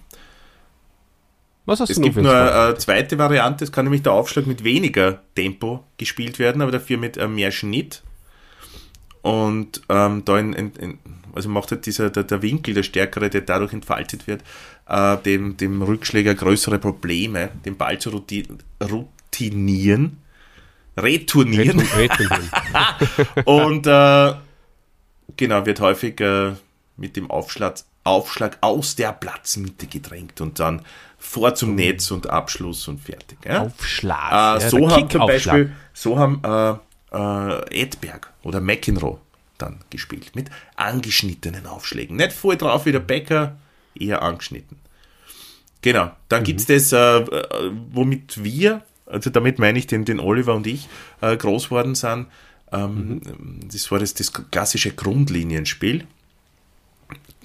Was 1.67 1.81
hast 1.81 1.91
es 1.91 1.97
du 1.97 2.03
gibt 2.03 2.17
nur 2.17 2.35
eine 2.35 2.77
zweite 2.77 3.19
Variante, 3.19 3.65
es 3.65 3.73
kann 3.73 3.85
nämlich 3.85 4.03
der 4.03 4.13
Aufschlag 4.13 4.47
mit 4.47 4.65
weniger 4.65 5.21
Tempo 5.35 5.85
gespielt 5.99 6.39
werden, 6.39 6.63
aber 6.63 6.71
dafür 6.71 6.99
mit 6.99 7.17
äh, 7.17 7.27
mehr 7.27 7.51
Schnitt. 7.51 8.03
Und 9.23 9.83
ähm, 9.89 10.25
da 10.25 10.39
in, 10.39 10.53
in, 10.53 10.73
in, 10.73 10.99
also 11.35 11.49
macht 11.49 11.71
halt 11.71 11.87
dieser, 11.87 12.11
der, 12.11 12.25
der, 12.25 12.43
Winkel, 12.43 12.75
der 12.75 12.83
stärkere, 12.83 13.31
der 13.31 13.43
dadurch 13.43 13.73
entfaltet 13.73 14.27
wird, 14.27 14.43
äh, 14.89 15.17
dem, 15.19 15.57
dem 15.57 15.83
Rückschläger 15.83 16.35
größere 16.35 16.79
Probleme, 16.79 17.51
den 17.65 17.77
Ball 17.77 17.99
zu 17.99 18.11
routinieren, 18.11 20.19
retournieren. 20.97 21.81
retournieren. 21.81 22.51
Und 23.45 23.87
äh, 23.87 24.35
genau, 25.37 25.67
wird 25.67 25.81
häufig 25.81 26.21
äh, 26.21 26.53
mit 26.97 27.17
dem 27.17 27.31
Aufschlag, 27.31 27.77
Aufschlag 28.05 28.59
aus 28.61 28.97
der 28.97 29.13
Platzmitte 29.13 29.87
gedrängt 29.87 30.41
und 30.41 30.59
dann 30.59 30.83
vor 31.19 31.55
zum 31.55 31.75
Netz 31.75 32.11
und 32.11 32.29
Abschluss 32.29 32.89
und 32.89 33.01
fertig. 33.01 33.39
Ja? 33.45 33.63
Aufschlag. 33.63 34.61
Äh, 34.61 34.69
so 34.69 34.91
haben 34.91 35.09
zum 35.09 35.27
Beispiel, 35.27 35.73
so 35.93 36.19
haben 36.19 36.43
äh, 36.45 36.75
äh, 37.17 37.83
Edberg 37.83 38.33
oder 38.43 38.61
McEnroe 38.61 39.19
dann 39.59 39.79
gespielt 39.91 40.35
mit 40.35 40.51
angeschnittenen 40.75 41.67
Aufschlägen. 41.67 42.17
Nicht 42.17 42.33
voll 42.33 42.57
drauf 42.57 42.87
wie 42.87 42.93
der 42.93 43.01
Bäcker, 43.01 43.57
eher 43.95 44.23
angeschnitten. 44.23 44.79
Genau, 45.83 46.11
dann 46.29 46.41
mhm. 46.41 46.45
gibt 46.45 46.61
es 46.61 46.67
das, 46.67 46.93
äh, 46.93 47.19
äh, 47.19 47.71
womit 47.91 48.43
wir, 48.43 48.83
also 49.07 49.31
damit 49.31 49.59
meine 49.59 49.79
ich 49.79 49.87
den, 49.87 50.05
den 50.05 50.19
Oliver 50.19 50.55
und 50.55 50.67
ich, 50.67 50.89
äh, 51.21 51.37
groß 51.37 51.71
worden 51.71 51.95
sind. 51.95 52.27
Ähm, 52.73 53.21
mhm. 53.25 53.61
Das 53.71 53.91
war 53.91 53.99
das, 54.01 54.15
das 54.15 54.33
klassische 54.51 54.93
Grundlinienspiel 54.93 56.07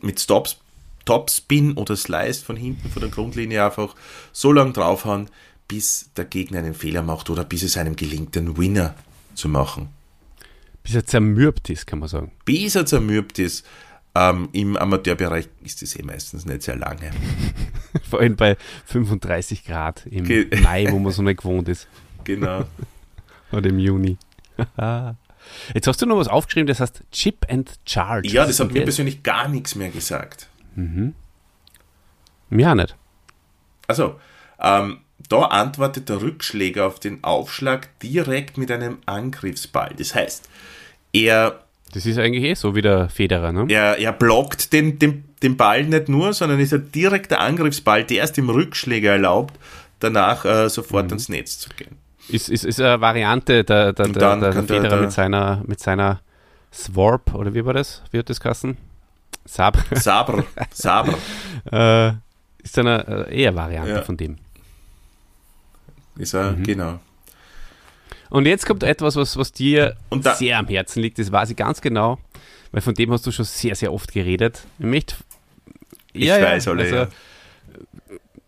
mit 0.01 0.19
Stops 0.19 0.57
Topspin 1.07 1.73
oder 1.73 1.95
Slice 1.95 2.43
von 2.43 2.57
hinten 2.57 2.89
von 2.89 3.01
der 3.01 3.09
Grundlinie 3.09 3.63
einfach 3.63 3.95
so 4.33 4.51
lang 4.51 4.73
draufhauen, 4.73 5.29
bis 5.67 6.09
der 6.17 6.25
Gegner 6.25 6.59
einen 6.59 6.73
Fehler 6.73 7.01
macht 7.01 7.29
oder 7.29 7.45
bis 7.45 7.63
es 7.63 7.77
einem 7.77 7.95
gelingt, 7.95 8.35
den 8.35 8.57
Winner 8.57 8.93
zu 9.33 9.47
machen. 9.47 9.87
Bis 10.83 10.95
er 10.95 11.05
zermürbt 11.05 11.69
ist, 11.69 11.87
kann 11.87 11.99
man 11.99 12.09
sagen. 12.09 12.31
Bis 12.43 12.75
er 12.75 12.85
zermürbt 12.85 13.39
ist. 13.39 13.65
Ähm, 14.15 14.49
Im 14.51 14.75
Amateurbereich 14.75 15.47
ist 15.63 15.81
es 15.83 15.95
eh 15.95 16.03
meistens 16.03 16.45
nicht 16.45 16.63
sehr 16.63 16.75
lange. 16.75 17.11
Vor 18.09 18.19
allem 18.19 18.35
bei 18.35 18.57
35 18.85 19.63
Grad 19.63 20.05
im 20.07 20.25
Ge 20.25 20.47
Mai, 20.61 20.87
wo 20.91 20.99
man 20.99 21.13
so 21.13 21.21
nicht 21.21 21.41
gewohnt 21.41 21.69
ist. 21.69 21.87
Genau. 22.23 22.65
Oder 23.53 23.69
im 23.69 23.79
Juni. 23.79 24.17
Jetzt 25.73 25.87
hast 25.87 26.01
du 26.01 26.05
noch 26.05 26.17
was 26.17 26.27
aufgeschrieben, 26.27 26.67
das 26.67 26.79
heißt 26.79 27.03
Chip 27.11 27.45
and 27.49 27.71
Charge. 27.85 28.29
Ja, 28.29 28.45
das 28.45 28.59
hat 28.59 28.71
mir 28.71 28.83
persönlich 28.83 29.23
gar 29.23 29.47
nichts 29.47 29.75
mehr 29.75 29.89
gesagt. 29.89 30.47
Mhm. 30.75 31.13
Mir 32.49 32.71
auch 32.71 32.75
nicht. 32.75 32.95
Also, 33.87 34.19
ähm, 34.59 34.99
da 35.29 35.41
antwortet 35.43 36.09
der 36.09 36.21
Rückschläger 36.21 36.85
auf 36.85 36.99
den 36.99 37.23
Aufschlag 37.23 37.99
direkt 37.99 38.57
mit 38.57 38.71
einem 38.71 38.99
Angriffsball. 39.05 39.93
Das 39.97 40.15
heißt, 40.15 40.49
er. 41.13 41.63
Das 41.93 42.05
ist 42.05 42.17
eigentlich 42.17 42.43
eh 42.43 42.53
so 42.53 42.75
wie 42.75 42.81
der 42.81 43.09
Federer, 43.09 43.51
ne? 43.51 43.65
Er, 43.69 43.97
er 43.97 44.11
blockt 44.11 44.73
den, 44.73 44.99
den, 44.99 45.23
den 45.41 45.55
Ball 45.55 45.85
nicht 45.85 46.09
nur, 46.09 46.33
sondern 46.33 46.59
ist 46.59 46.73
ein 46.73 46.91
direkter 46.91 47.39
Angriffsball, 47.39 48.03
der 48.03 48.17
erst 48.17 48.37
dem 48.37 48.49
Rückschläger 48.49 49.13
erlaubt, 49.13 49.57
danach 49.99 50.43
äh, 50.45 50.69
sofort 50.69 51.05
mhm. 51.05 51.11
ans 51.11 51.29
Netz 51.29 51.59
zu 51.59 51.69
gehen. 51.69 51.97
Ist, 52.29 52.49
ist, 52.49 52.65
ist 52.65 52.81
eine 52.81 52.99
Variante 52.99 53.63
der, 53.63 53.93
der, 53.93 54.07
der, 54.07 54.37
der, 54.37 54.51
der 54.51 54.63
Federer 54.63 54.89
der, 54.89 55.01
mit 55.01 55.11
seiner, 55.11 55.63
mit 55.65 55.79
seiner 55.79 56.19
Swarp, 56.73 57.33
oder 57.33 57.53
wie 57.53 57.65
war 57.65 57.73
das? 57.73 58.03
Wie 58.11 58.19
hat 58.19 58.29
das 58.29 58.39
Kassen? 58.39 58.77
Sabre. 59.45 59.83
Sabre. 59.99 60.45
Sabre. 60.71 61.17
äh, 61.71 62.11
ist 62.63 62.77
eine 62.77 63.27
äh, 63.29 63.41
eher 63.43 63.55
Variante 63.55 63.91
ja. 63.91 64.01
von 64.01 64.17
dem. 64.17 64.37
Ist 66.17 66.33
er, 66.33 66.51
mhm. 66.51 66.63
genau. 66.63 66.99
Und 68.29 68.45
jetzt 68.45 68.65
kommt 68.65 68.83
etwas, 68.83 69.15
was, 69.15 69.37
was 69.37 69.53
dir 69.53 69.95
da, 70.09 70.35
sehr 70.35 70.57
am 70.57 70.67
Herzen 70.67 71.01
liegt, 71.01 71.17
das 71.17 71.31
weiß 71.31 71.51
ich 71.51 71.55
ganz 71.55 71.79
genau, 71.79 72.19
weil 72.71 72.81
von 72.81 72.93
dem 72.93 73.11
hast 73.11 73.25
du 73.25 73.31
schon 73.31 73.45
sehr, 73.45 73.75
sehr 73.75 73.93
oft 73.93 74.11
geredet. 74.11 74.63
Ich 74.79 74.85
möchte. 74.85 75.15
Ich 76.11 76.25
ja, 76.25 76.41
weiß 76.41 76.65
ja, 76.65 76.71
alle, 76.71 76.83
also, 76.83 77.11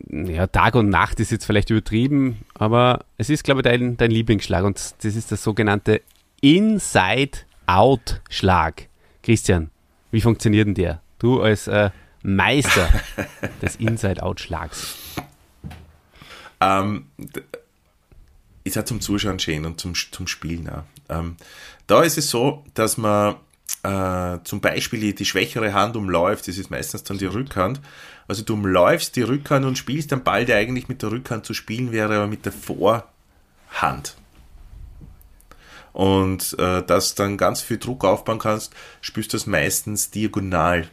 ja 0.10 0.47
Tag 0.47 0.76
und 0.76 0.89
Nacht 0.89 1.20
ist 1.20 1.32
jetzt 1.32 1.45
vielleicht 1.45 1.70
übertrieben, 1.70 2.39
aber 2.53 3.05
es 3.18 3.30
ist, 3.30 3.43
glaube 3.43 3.60
ich, 3.62 3.64
dein, 3.64 3.97
dein 3.97 4.12
Lieblingsschlag 4.12 4.64
und 4.64 4.78
das 4.78 5.16
ist 5.16 5.32
der 5.32 5.38
sogenannte 5.38 6.01
Inside-Out-Schlag. 6.41 8.88
Christian, 9.24 9.72
wie 10.12 10.22
funktioniert 10.22 10.68
denn 10.68 10.76
der? 10.76 11.01
Du 11.20 11.41
als 11.41 11.68
äh, 11.68 11.89
Meister 12.24 12.89
des 13.62 13.76
Inside-Out-Schlags. 13.78 14.95
Ähm, 16.62 17.05
ist 18.64 18.76
ja 18.76 18.86
zum 18.86 19.01
Zuschauen 19.01 19.39
schön 19.39 19.66
und 19.66 19.80
zum, 19.80 19.95
zum 19.95 20.28
Spielen 20.28 20.70
auch. 20.70 20.84
Ähm, 21.10 21.38
da 21.88 22.03
ist 22.03 22.18
es 22.18 22.30
so, 22.30 22.64
dass 22.74 22.97
man 22.97 23.36
äh, 23.84 24.39
zum 24.43 24.62
Beispiel 24.62 24.99
die, 24.99 25.16
die 25.16 25.26
schwächere 25.26 25.74
Hand 25.74 25.95
umläuft, 25.95 26.47
das 26.47 26.57
ist 26.57 26.70
meistens 26.70 27.03
dann 27.03 27.18
die 27.18 27.26
Rückhand, 27.26 27.82
also 28.30 28.43
du 28.43 28.53
umläufst 28.53 29.15
die 29.15 29.23
Rückhand 29.23 29.65
und 29.65 29.77
spielst 29.77 30.13
einen 30.13 30.23
Ball, 30.23 30.45
der 30.45 30.57
eigentlich 30.57 30.88
mit 30.88 31.01
der 31.01 31.11
Rückhand 31.11 31.47
zu 31.47 31.55
spielen 31.55 31.91
wäre, 31.91 32.15
aber 32.15 32.27
mit 32.27 32.45
der 32.45 32.51
Vorhand. 32.51 34.15
Und 35.93 36.55
äh, 36.59 36.84
dass 36.84 37.15
dann 37.15 37.38
ganz 37.38 37.61
viel 37.61 37.80
Druck 37.80 38.05
aufbauen 38.05 38.38
kannst, 38.38 38.75
spürst 39.01 39.34
du 39.34 39.38
das 39.38 39.47
meistens 39.47 40.11
diagonal. 40.11 40.88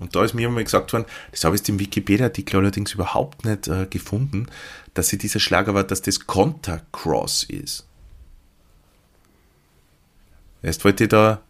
Und 0.00 0.16
da 0.16 0.24
ist 0.24 0.34
mir 0.34 0.48
immer 0.48 0.64
gesagt 0.64 0.92
worden, 0.92 1.04
das 1.30 1.44
habe 1.44 1.54
ich 1.54 1.68
im 1.68 1.78
Wikipedia-Artikel 1.78 2.56
allerdings 2.56 2.92
überhaupt 2.92 3.44
nicht 3.44 3.68
äh, 3.68 3.86
gefunden, 3.86 4.48
dass 4.94 5.06
sie 5.08 5.18
dieser 5.18 5.38
Schlag 5.38 5.68
aber, 5.68 5.84
dass 5.84 6.02
das 6.02 6.26
Conter-Cross 6.26 7.44
ist. 7.44 7.86
Erst 10.60 10.84
wollte 10.84 11.04
ich 11.04 11.10
da, 11.10 11.40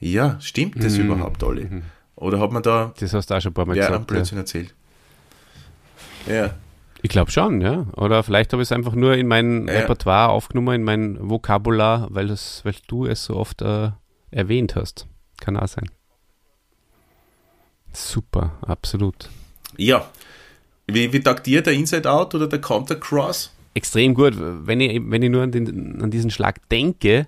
ja, 0.00 0.38
stimmt 0.42 0.84
das 0.84 0.98
mhm. 0.98 1.06
überhaupt, 1.06 1.42
Olli? 1.42 1.64
Mhm. 1.64 1.82
Oder 2.16 2.40
hat 2.40 2.50
man 2.50 2.62
da. 2.62 2.92
Das 2.98 3.12
hast 3.12 3.30
du 3.30 3.34
auch 3.34 3.40
schon 3.40 3.50
ein 3.50 3.54
paar 3.54 3.66
Mal 3.66 3.76
ja, 3.76 3.86
gesagt. 3.86 4.06
Blödsinn 4.06 4.38
ja. 4.38 4.42
erzählt. 4.42 4.74
Ja. 6.26 6.54
Ich 7.02 7.10
glaube 7.10 7.30
schon, 7.30 7.60
ja. 7.60 7.86
Oder 7.96 8.22
vielleicht 8.22 8.52
habe 8.52 8.62
ich 8.62 8.68
es 8.68 8.72
einfach 8.72 8.94
nur 8.94 9.14
in 9.14 9.28
mein 9.28 9.68
ja. 9.68 9.74
Repertoire 9.74 10.30
aufgenommen, 10.30 10.76
in 10.76 10.82
mein 10.82 11.30
Vokabular, 11.30 12.08
weil, 12.10 12.26
das, 12.26 12.64
weil 12.64 12.74
du 12.88 13.06
es 13.06 13.24
so 13.24 13.36
oft 13.36 13.62
äh, 13.62 13.90
erwähnt 14.30 14.74
hast. 14.74 15.06
Kann 15.40 15.56
auch 15.56 15.68
sein. 15.68 15.90
Super, 17.92 18.58
absolut. 18.62 19.28
Ja. 19.76 20.08
Wie, 20.86 21.12
wie 21.12 21.20
tagt 21.20 21.46
dir 21.46 21.62
der 21.62 21.74
Inside 21.74 22.10
Out 22.10 22.34
oder 22.34 22.48
der 22.48 22.60
Counter 22.60 22.96
Cross? 22.96 23.52
Extrem 23.74 24.14
gut. 24.14 24.34
Wenn 24.36 24.80
ich, 24.80 25.00
wenn 25.04 25.22
ich 25.22 25.30
nur 25.30 25.42
an, 25.42 25.52
den, 25.52 26.00
an 26.02 26.10
diesen 26.10 26.30
Schlag 26.30 26.66
denke, 26.70 27.26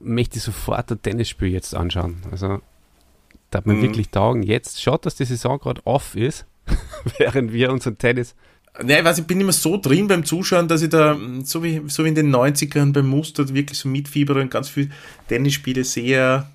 möchte 0.00 0.38
ich 0.38 0.42
sofort 0.42 0.90
ein 0.90 1.00
Tennisspiel 1.00 1.48
jetzt 1.48 1.74
anschauen. 1.74 2.22
Also 2.30 2.60
darf 3.54 3.64
man 3.64 3.78
mhm. 3.78 3.82
wirklich 3.82 4.10
taugen. 4.10 4.42
Jetzt 4.42 4.82
schaut, 4.82 5.06
dass 5.06 5.14
die 5.14 5.24
Saison 5.24 5.58
gerade 5.58 5.80
off 5.84 6.16
ist, 6.16 6.46
während 7.18 7.52
wir 7.52 7.70
unseren 7.70 7.98
Tennis. 7.98 8.34
Nein, 8.82 9.00
ich 9.00 9.04
weiß, 9.04 9.18
ich 9.18 9.26
bin 9.26 9.40
immer 9.40 9.52
so 9.52 9.76
drin 9.76 10.08
beim 10.08 10.24
Zuschauen, 10.24 10.66
dass 10.66 10.80
ich 10.82 10.88
da, 10.88 11.16
so 11.44 11.62
wie, 11.62 11.82
so 11.88 12.04
wie 12.04 12.08
in 12.08 12.14
den 12.14 12.34
90ern 12.34 12.92
beim 12.92 13.06
Muster, 13.06 13.52
wirklich 13.52 13.78
so 13.78 13.88
mitfiebere 13.88 14.40
und 14.40 14.50
ganz 14.50 14.70
viele 14.70 14.90
Tennisspiele 15.28 15.84
sehe. 15.84 16.46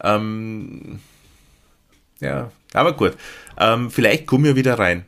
Ähm, 0.00 1.00
ja, 2.20 2.52
aber 2.72 2.92
gut. 2.92 3.16
Ähm, 3.58 3.90
vielleicht 3.90 4.26
komme 4.26 4.50
ich 4.50 4.56
wieder 4.56 4.78
rein. 4.78 5.04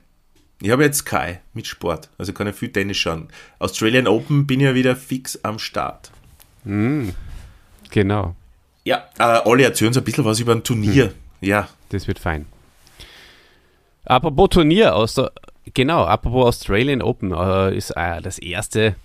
Ich 0.60 0.70
habe 0.70 0.84
jetzt 0.84 0.98
Sky 0.98 1.38
mit 1.54 1.66
Sport, 1.66 2.08
also 2.18 2.32
kann 2.32 2.46
ich 2.46 2.54
viel 2.54 2.70
Tennis 2.70 2.96
schauen. 2.96 3.28
Australian 3.58 4.06
Open 4.06 4.46
bin 4.46 4.60
ich 4.60 4.66
ja 4.66 4.74
wieder 4.74 4.94
fix 4.94 5.38
am 5.44 5.58
Start. 5.58 6.12
Mm, 6.64 7.08
genau. 7.90 8.36
Ja, 8.84 9.08
äh, 9.18 9.40
Olli, 9.44 9.62
erzähl 9.62 9.88
uns 9.88 9.96
ein 9.96 10.04
bisschen 10.04 10.24
was 10.24 10.40
über 10.40 10.52
ein 10.52 10.64
Turnier. 10.64 11.06
Hm. 11.06 11.12
Ja. 11.40 11.68
Das 11.90 12.08
wird 12.08 12.18
fein. 12.18 12.46
Apropos 14.04 14.50
Turnier, 14.50 14.96
aus 14.96 15.14
der, 15.14 15.32
genau, 15.74 16.04
apropos 16.04 16.46
Australian 16.46 17.02
Open, 17.02 17.32
äh, 17.32 17.76
ist 17.76 17.90
äh, 17.90 18.20
das 18.20 18.38
erste 18.38 18.96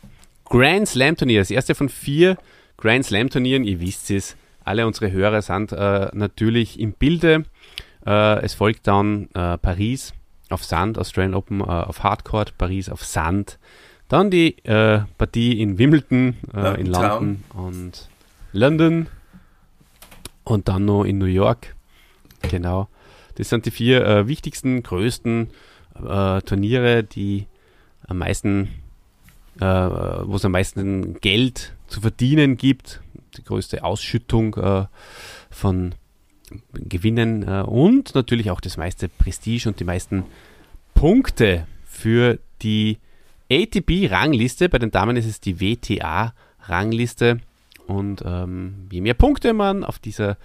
Grand 0.46 0.88
Slam 0.88 1.16
Turnier, 1.16 1.42
das 1.42 1.52
erste 1.52 1.76
von 1.76 1.90
vier 1.90 2.38
Grand 2.78 3.06
Slam 3.06 3.30
Turnieren, 3.30 3.64
ihr 3.64 3.80
wisst 3.80 4.10
es, 4.10 4.36
alle 4.64 4.88
unsere 4.88 5.12
Hörer 5.12 5.42
sind 5.42 5.72
äh, 5.72 6.10
natürlich 6.14 6.80
im 6.80 6.94
Bilde. 6.94 7.46
Äh, 8.06 8.42
es 8.42 8.54
folgt 8.54 8.88
dann 8.88 9.30
äh, 9.34 9.58
Paris 9.58 10.14
auf 10.50 10.64
Sand, 10.64 10.98
Australian 10.98 11.36
Open 11.36 11.62
äh, 11.62 11.64
auf 11.64 12.04
Hardcourt, 12.04 12.58
Paris 12.58 12.90
auf 12.90 13.04
Sand. 13.04 13.60
Dann 14.10 14.32
die 14.32 14.56
Partie 14.64 15.62
in 15.62 15.78
Wimbledon, 15.78 16.38
in 16.78 16.86
London 16.86 17.44
und 17.54 18.08
London 18.54 19.08
und 20.48 20.68
dann 20.68 20.86
noch 20.86 21.04
in 21.04 21.18
New 21.18 21.26
York. 21.26 21.76
Genau. 22.50 22.88
Das 23.36 23.50
sind 23.50 23.66
die 23.66 23.72
vier 23.72 24.06
äh, 24.06 24.28
wichtigsten, 24.28 24.82
größten 24.82 25.50
äh, 25.96 26.42
Turniere, 26.42 27.04
die 27.04 27.48
am 28.08 28.20
meisten, 28.20 28.70
äh, 29.60 29.66
wo 29.66 30.36
es 30.36 30.46
am 30.46 30.54
meisten 30.54 31.20
Geld 31.20 31.74
zu 31.88 32.02
verdienen 32.02 32.58
gibt. 32.58 33.02
Die 33.36 33.44
größte 33.44 33.84
Ausschüttung 33.84 34.56
äh, 34.56 34.86
von 35.50 35.96
Gewinnen 36.74 37.44
äh, 37.44 37.64
und 37.64 38.16
natürlich 38.16 38.50
auch 38.50 38.62
das 38.62 38.78
meiste 38.78 39.10
Prestige 39.10 39.68
und 39.68 39.80
die 39.80 39.84
meisten 39.84 40.24
Punkte 40.94 41.68
für 41.86 42.40
die 42.62 42.98
ATP-Rangliste. 43.52 44.70
Bei 44.70 44.80
den 44.80 44.92
Damen 44.92 45.18
ist 45.18 45.26
es 45.28 45.42
die 45.42 45.60
WTA-Rangliste. 45.60 47.42
Und 47.88 48.22
ähm, 48.26 48.88
je 48.92 49.02
mehr 49.02 49.14
Punkte 49.14 49.54
man 49.54 49.84
auf 49.84 49.98
dieser 49.98 50.38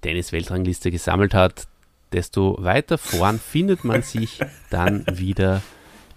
Tennis-Weltrangliste 0.00 0.90
gesammelt 0.90 1.34
hat, 1.34 1.68
desto 2.12 2.56
weiter 2.60 2.98
vorn 2.98 3.38
findet 3.52 3.84
man 3.84 4.02
sich 4.02 4.40
dann 4.70 5.04
wieder 5.12 5.62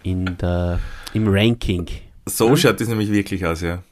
in 0.04 0.38
der, 0.38 0.80
im 1.14 1.28
Ranking. 1.28 1.88
So 2.26 2.56
schaut 2.56 2.80
es 2.80 2.88
nämlich 2.88 3.12
wirklich 3.12 3.46
aus, 3.46 3.62
ja. 3.62 3.84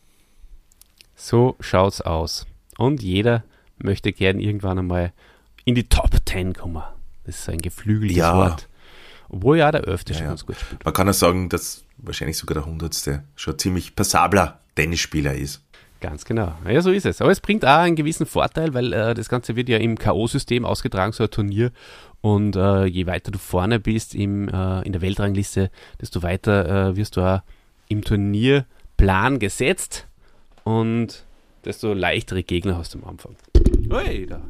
So 1.15 1.55
schaut's 1.59 2.01
aus. 2.01 2.45
Und 2.77 3.01
jeder 3.01 3.43
möchte 3.79 4.13
gern 4.13 4.39
irgendwann 4.39 4.79
einmal 4.79 5.11
in 5.65 5.75
die 5.75 5.89
Top 5.89 6.11
10 6.25 6.53
kommen. 6.53 6.83
Das 7.25 7.39
ist 7.39 7.49
ein 7.49 7.57
geflügeltes 7.57 8.17
ja. 8.17 8.35
Wort. 8.35 8.69
Obwohl 9.29 9.57
ja 9.57 9.71
der 9.71 9.81
Öfte 9.81 10.13
ja, 10.13 10.19
schon 10.19 10.27
ganz 10.27 10.45
gut 10.45 10.55
spielt. 10.57 10.85
Man 10.85 10.93
kann 10.93 11.09
auch 11.09 11.13
sagen, 11.13 11.49
dass 11.49 11.83
wahrscheinlich 11.97 12.37
sogar 12.37 12.55
der 12.55 12.65
Hundertste 12.65 13.23
schon 13.35 13.59
ziemlich 13.59 13.95
passabler 13.95 14.61
Tennisspieler 14.75 15.33
ist. 15.33 15.63
Ganz 15.99 16.25
genau. 16.25 16.53
Ja, 16.69 16.81
so 16.81 16.91
ist 16.91 17.05
es. 17.05 17.21
Aber 17.21 17.31
es 17.31 17.39
bringt 17.39 17.65
auch 17.65 17.79
einen 17.79 17.95
gewissen 17.95 18.25
Vorteil, 18.25 18.73
weil 18.73 18.93
äh, 18.93 19.13
das 19.13 19.29
Ganze 19.29 19.55
wird 19.55 19.67
ja 19.69 19.77
im 19.77 19.97
K.O.-System 19.97 20.63
ausgetragen, 20.63 21.11
so 21.11 21.23
ein 21.23 21.31
Turnier. 21.31 21.71
Und 22.21 22.55
äh, 22.55 22.85
je 22.85 23.07
weiter 23.07 23.31
du 23.31 23.39
vorne 23.39 23.79
bist 23.79 24.13
im, 24.13 24.47
äh, 24.49 24.81
in 24.81 24.91
der 24.91 25.01
Weltrangliste, 25.01 25.71
desto 26.01 26.23
weiter 26.23 26.89
äh, 26.89 26.95
wirst 26.95 27.15
du 27.15 27.21
auch 27.21 27.41
im 27.89 28.03
Turnierplan 28.03 29.39
gesetzt 29.39 30.07
und 30.63 31.23
desto 31.63 31.93
leichtere 31.93 32.43
Gegner 32.43 32.77
hast 32.77 32.93
du 32.93 32.99
am 32.99 33.05
Anfang. 33.05 33.35
Hey, 33.89 34.25
da. 34.25 34.41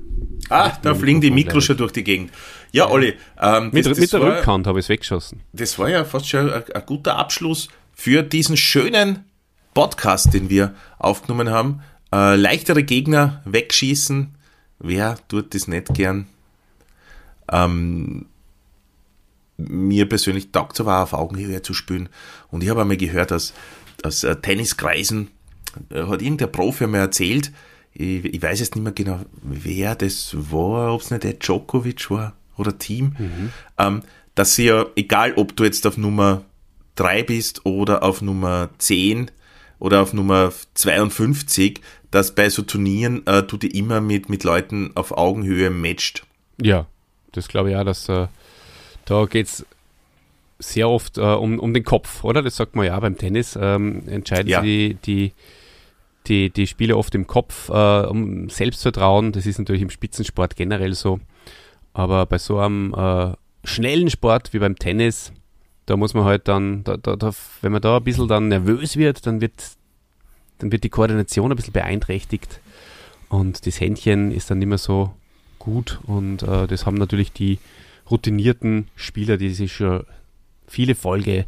Ah, 0.50 0.72
da 0.82 0.96
fliegen 0.96 1.22
die 1.22 1.32
Mikros 1.32 1.66
schon 1.66 1.78
durch 1.78 1.92
die 1.92 2.04
Gegend. 2.04 2.32
Ja, 2.72 2.90
Olli. 2.90 3.14
Ähm, 3.40 3.72
mit, 3.72 3.86
das, 3.86 3.92
das 3.92 4.00
mit 4.00 4.14
der 4.14 4.22
war, 4.22 4.38
Rückhand 4.38 4.68
habe 4.68 4.80
ich 4.80 4.86
es 4.86 4.90
weggeschossen. 4.90 5.42
Das 5.54 5.78
war 5.78 5.90
ja 5.90 6.06
fast 6.06 6.28
schon 6.28 6.52
ein, 6.52 6.64
ein, 6.74 6.84
guter 6.86 7.18
Abschluss 7.18 7.68
für 7.94 8.24
diesen 8.24 8.56
schönen 8.56 9.26
Podcast, 9.78 10.34
den 10.34 10.50
wir 10.50 10.74
aufgenommen 10.98 11.52
haben. 11.52 11.84
Äh, 12.12 12.36
leichtere 12.36 12.82
Gegner 12.82 13.44
wegschießen. 13.46 14.34
Wer 14.80 15.20
tut 15.28 15.54
das 15.54 15.68
nicht 15.68 15.94
gern? 15.94 16.26
Ähm, 17.52 18.26
mir 19.58 20.10
persönlich 20.10 20.52
taugt 20.52 20.74
es 20.74 20.80
aber 20.80 21.04
auf 21.04 21.14
Augenhöhe 21.14 21.62
zu 21.62 21.76
spielen. 21.76 22.10
Und 22.50 22.64
ich 22.64 22.72
habe 22.72 22.82
einmal 22.82 22.98
gehört, 22.98 23.30
dass, 23.30 23.54
dass 24.02 24.24
äh, 24.24 24.36
Tenniskreisen, 24.38 25.28
äh, 25.92 26.08
hat 26.08 26.24
irgendein 26.24 26.52
Profi 26.52 26.88
mir 26.88 26.98
erzählt, 26.98 27.52
ich, 27.94 28.26
ich, 28.26 28.42
weiß 28.42 28.60
jetzt 28.60 28.76
nicht 28.76 28.84
mehr 28.84 28.94
genau, 28.94 29.20
wer 29.44 29.94
das 29.94 30.36
war, 30.36 30.92
ob 30.92 31.02
es 31.02 31.12
nicht 31.12 31.24
der 31.24 31.34
Djokovic 31.34 32.10
war 32.10 32.34
oder 32.58 32.80
Team, 32.80 33.16
mhm. 33.20 33.52
ähm, 33.78 34.02
dass 34.34 34.56
sie 34.56 34.66
ja, 34.66 34.88
egal 34.96 35.34
ob 35.36 35.56
du 35.56 35.66
jetzt 35.66 35.86
auf 35.86 35.98
Nummer 35.98 36.46
3 36.96 37.22
bist 37.22 37.64
oder 37.68 38.02
auf 38.02 38.24
Nummer 38.24 38.72
10 38.80 39.30
oder 39.80 40.02
auf 40.02 40.14
Nummer 40.14 40.52
52, 40.74 41.82
dass 42.12 42.34
bei 42.34 42.50
so 42.50 42.62
Turnieren 42.62 43.26
äh, 43.28 43.44
du 43.44 43.58
die 43.58 43.78
immer 43.78 44.02
mit, 44.02 44.30
mit 44.30 44.44
Leuten 44.44 44.92
auf 44.96 45.12
Augenhöhe 45.12 45.70
matcht. 45.70 46.26
Ja, 46.62 46.88
das 47.32 47.48
glaube 47.48 47.72
ich 47.72 47.76
auch, 47.76 47.84
dass 47.84 48.10
äh, 48.10 48.28
da 49.06 49.26
geht 49.26 49.48
es 49.48 49.66
sehr 50.60 50.90
oft 50.90 51.18
äh, 51.18 51.22
um, 51.22 51.60
um 51.60 51.74
den 51.74 51.84
Kopf, 51.84 52.24
oder? 52.24 52.42
Das 52.42 52.56
sagt 52.56 52.76
man 52.76 52.86
ja 52.86 53.00
beim 53.00 53.18
Tennis. 53.18 53.58
Ähm, 53.60 54.04
entscheiden 54.08 54.50
ja. 54.50 54.62
die, 54.62 54.96
die, 55.06 55.34
die, 56.28 56.50
die 56.50 56.68
Spiele 56.68 56.98
oft 56.98 57.14
im 57.16 57.28
Kopf, 57.28 57.70
äh, 57.70 58.06
um 58.06 58.50
Selbstvertrauen. 58.50 59.32
Das 59.32 59.46
ist 59.46 59.60
natürlich 59.60 59.82
im 59.82 59.90
Spitzensport 59.90 60.56
generell 60.56 60.94
so. 60.94 61.20
Aber 61.94 62.26
bei 62.26 62.38
so 62.38 62.60
einem 62.60 62.94
äh, 62.94 63.34
schnellen 63.64 64.10
Sport 64.10 64.54
wie 64.54 64.60
beim 64.60 64.76
Tennis, 64.78 65.32
da 65.88 65.98
muss 65.98 66.14
man 66.14 66.26
halt 66.26 66.48
dann, 66.48 66.84
da, 66.84 66.98
da, 66.98 67.16
da, 67.16 67.32
wenn 67.62 67.72
man 67.72 67.82
da 67.82 67.98
ein 67.98 68.04
bisschen 68.04 68.28
dann 68.28 68.50
nervös 68.50 68.98
wird, 68.98 69.26
dann 69.26 69.42
wird, 69.42 69.72
dann 70.60 70.72
wird 70.72 70.84
die 70.84 70.90
Koordination 70.90 71.52
ein 71.52 71.56
bisschen 71.56 71.74
beeinträchtigt. 71.74 72.60
Und 73.30 73.66
das 73.66 73.80
Händchen 73.80 74.32
ist 74.32 74.52
dann 74.52 74.60
nicht 74.60 74.68
mehr 74.68 74.78
so 74.78 75.14
gut. 75.60 76.00
Und 76.06 76.44
äh, 76.44 76.68
das 76.68 76.86
haben 76.86 76.96
natürlich 76.96 77.32
die 77.32 77.60
routinierten 78.12 78.90
Spieler, 78.96 79.38
die 79.38 79.50
sich 79.50 79.74
schon 79.74 80.04
viele 80.68 80.94
Folge 80.94 81.46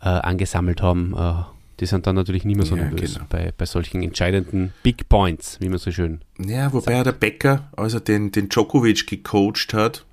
äh, 0.00 0.08
angesammelt 0.08 0.82
haben, 0.82 1.14
äh, 1.16 1.42
die 1.78 1.86
sind 1.86 2.06
dann 2.06 2.16
natürlich 2.16 2.44
nicht 2.44 2.56
mehr 2.56 2.66
so 2.66 2.74
ja, 2.76 2.84
nervös 2.84 3.14
genau. 3.14 3.26
bei, 3.28 3.52
bei 3.56 3.66
solchen 3.66 4.02
entscheidenden 4.02 4.72
Big 4.82 5.08
Points, 5.08 5.60
wie 5.60 5.68
man 5.68 5.78
so 5.78 5.90
schön 5.90 6.22
Ja, 6.38 6.72
wobei 6.72 6.94
sagt. 6.94 7.06
der 7.06 7.12
Becker, 7.12 7.70
als 7.76 7.94
er 7.94 8.00
den, 8.00 8.32
den 8.32 8.48
Djokovic 8.48 9.06
gecoacht 9.06 9.74
hat, 9.74 10.05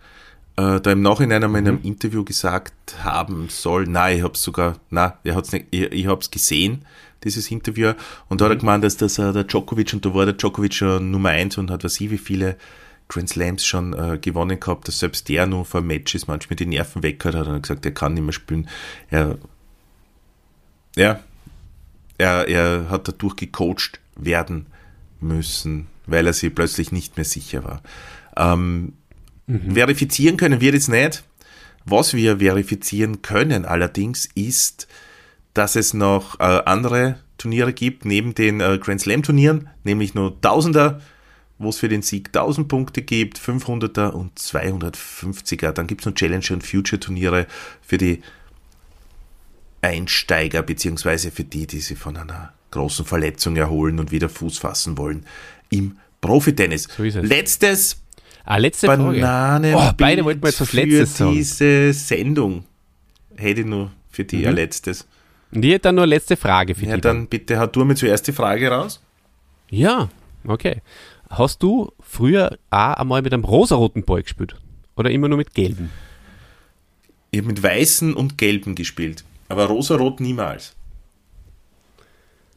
äh, 0.56 0.80
da 0.80 0.92
im 0.92 1.02
Nachhinein 1.02 1.44
einmal 1.44 1.62
in 1.62 1.68
einem 1.68 1.80
mhm. 1.80 1.86
Interview 1.86 2.24
gesagt 2.24 3.04
haben 3.04 3.48
soll, 3.50 3.86
nein, 3.86 4.18
ich 4.18 4.24
hab's 4.24 4.44
sogar, 4.44 4.76
nein, 4.90 5.14
er 5.24 5.36
hat's 5.36 5.52
nicht, 5.52 5.68
ich, 5.72 5.92
ich 5.92 6.08
hab's 6.08 6.32
gesehen, 6.32 6.86
dieses 7.24 7.50
Interview, 7.50 7.94
und 8.30 8.42
da 8.42 8.46
hat 8.46 8.52
er 8.52 8.56
mhm. 8.56 8.60
gemeint, 8.60 8.84
dass 8.84 8.98
das 8.98 9.18
äh, 9.18 9.34
der 9.34 9.46
Djokovic, 9.46 9.94
und 9.94 10.06
da 10.06 10.14
war 10.14 10.26
der 10.26 10.36
Djokovic 10.36 10.74
schon 10.74 11.12
Nummer 11.12 11.30
eins 11.30 11.58
und 11.58 11.72
hat 11.72 11.84
was 11.84 12.00
ich, 12.00 12.12
wie 12.12 12.18
viele 12.18 12.58
Grand 13.08 13.30
Slams 13.30 13.66
schon 13.66 13.94
äh, 13.94 14.18
gewonnen 14.18 14.60
gehabt, 14.60 14.88
dass 14.88 15.00
selbst 15.00 15.30
der 15.30 15.46
nur 15.46 15.66
vor 15.66 15.82
Matches 15.82 16.28
manchmal 16.28 16.56
die 16.56 16.66
Nerven 16.66 17.04
weg 17.04 17.24
hat, 17.26 17.36
hat 17.36 17.48
er 17.48 17.60
gesagt, 17.60 17.86
er 17.86 17.94
kann 17.94 18.14
nicht 18.14 18.24
mehr 18.24 18.34
spielen. 18.34 18.70
Er, 19.10 19.38
ja, 20.96 21.20
er, 22.18 22.48
er 22.48 22.90
hat 22.90 23.08
dadurch 23.08 23.36
gecoacht 23.36 24.00
werden 24.16 24.68
müssen, 25.20 25.88
weil 26.06 26.28
er 26.28 26.34
sich 26.34 26.54
plötzlich 26.54 26.92
nicht 26.92 27.18
mehr 27.18 27.26
sicher 27.26 27.64
war. 27.64 27.82
Ähm, 28.36 28.94
mhm. 29.54 29.72
Verifizieren 29.76 30.38
können 30.38 30.62
wir 30.62 30.72
das 30.72 30.88
nicht. 30.88 31.24
Was 31.86 32.14
wir 32.14 32.40
verifizieren 32.40 33.22
können 33.22 33.66
allerdings 33.66 34.30
ist, 34.36 34.88
dass 35.54 35.76
es 35.76 35.94
noch 35.94 36.40
äh, 36.40 36.44
andere 36.44 37.20
Turniere 37.38 37.74
gibt, 37.74 38.06
neben 38.06 38.36
den 38.36 38.62
äh, 38.62 38.78
Grand 38.78 39.02
Slam 39.02 39.22
Turnieren, 39.22 39.70
nämlich 39.84 40.14
nur 40.14 40.40
Tausender 40.40 41.02
wo 41.64 41.70
es 41.70 41.78
für 41.78 41.90
den 41.90 42.02
Sieg 42.02 42.28
1000 42.28 42.68
Punkte 42.68 43.02
gibt, 43.02 43.40
500er 43.40 44.10
und 44.10 44.38
250er. 44.38 45.72
Dann 45.72 45.88
gibt 45.88 46.02
es 46.02 46.06
noch 46.06 46.14
Challenge 46.14 46.46
und 46.52 46.64
Future 46.64 47.00
Turniere 47.00 47.48
für 47.82 47.98
die 47.98 48.22
Einsteiger, 49.82 50.62
beziehungsweise 50.62 51.32
für 51.32 51.44
die, 51.44 51.68
die 51.68 51.80
sich 51.80 51.98
von 51.98 52.18
einer 52.18 52.54
großen 52.72 53.06
Verletzung 53.06 53.56
erholen 53.56 54.00
und 54.00 54.12
wieder 54.12 54.30
Fuß 54.30 54.60
fassen 54.60 54.98
wollen 54.98 55.26
im 55.70 55.98
Profitennis. 56.22 56.88
So 56.98 57.04
Letztes 57.04 57.98
Ah, 58.46 58.58
letzte 58.58 58.88
Banane 58.88 59.74
oh, 59.76 59.92
beide 59.98 60.26
wollten 60.26 60.42
wir 60.42 60.50
jetzt 60.50 60.60
was 60.60 60.74
Letztes 60.74 61.18
für 61.18 61.32
diese 61.32 61.94
Sendung. 61.94 62.66
Hätte 63.36 63.62
ich 63.62 63.68
nur 63.68 63.92
für 64.10 64.26
die 64.26 64.38
mhm. 64.38 64.48
ein 64.48 64.56
letztes. 64.56 65.08
Und 65.54 65.64
ich 65.64 65.72
hätte 65.72 65.84
dann 65.84 65.96
nur 65.96 66.04
eine 66.04 66.10
letzte 66.10 66.36
Frage 66.36 66.76
für 66.76 66.86
ja, 66.86 66.96
dich. 66.96 67.06
Ja, 67.06 67.14
dann 67.14 67.28
bitte, 67.28 67.60
hau 67.60 67.68
du 67.68 67.86
mir 67.86 67.96
zuerst 67.96 68.28
die 68.28 68.34
Frage 68.34 68.70
raus. 68.70 69.02
Ja, 69.70 70.10
okay. 70.46 70.82
Hast 71.30 71.64
du 71.64 71.92
früher 72.00 72.58
auch 72.70 72.94
einmal 72.94 73.22
mit 73.22 73.34
einem 73.34 73.44
rosaroten 73.44 74.04
Ball 74.04 74.24
gespielt? 74.24 74.56
Oder 74.96 75.10
immer 75.10 75.28
nur 75.28 75.38
mit 75.38 75.54
gelben? 75.54 75.90
Ich 77.32 77.40
habe 77.40 77.48
mit 77.48 77.64
weißen 77.64 78.14
und 78.14 78.38
gelben 78.38 78.76
gespielt, 78.76 79.24
aber 79.50 79.66
rosarot 79.66 80.20
niemals. 80.20 80.76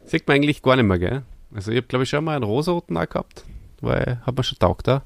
Sieht 0.05 0.29
man 0.29 0.37
eigentlich 0.37 0.63
gar 0.63 0.77
nicht 0.77 0.85
mehr, 0.85 0.99
gell? 0.99 1.23
Also 1.55 1.71
ich 1.71 1.79
habe 1.79 1.87
glaube 1.87 2.03
ich 2.05 2.11
schon 2.11 2.25
mal 2.25 2.37
einen 2.37 2.45
rosaroten 2.45 2.97
auch 2.97 3.09
gehabt, 3.09 3.45
weil 3.81 4.21
hat 4.27 4.37
man 4.37 4.45
schon 4.45 4.59
taugt 4.59 4.87
da. 4.87 5.03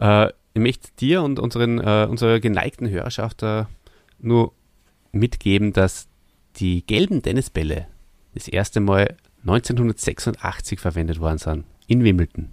Äh, 0.00 0.28
ich 0.54 0.60
möchte 0.60 0.88
dir 0.98 1.22
und 1.22 1.38
unseren, 1.38 1.78
äh, 1.78 2.06
unserer 2.08 2.40
geneigten 2.40 2.88
Hörerschaft 2.88 3.42
äh, 3.42 3.64
nur 4.18 4.52
mitgeben, 5.12 5.72
dass 5.72 6.08
die 6.56 6.84
gelben 6.84 7.22
Tennisbälle 7.22 7.86
das 8.34 8.48
erste 8.48 8.80
Mal 8.80 9.16
1986 9.42 10.80
verwendet 10.80 11.20
worden 11.20 11.38
sind 11.38 11.64
in 11.86 12.04
Wimbledon 12.04 12.50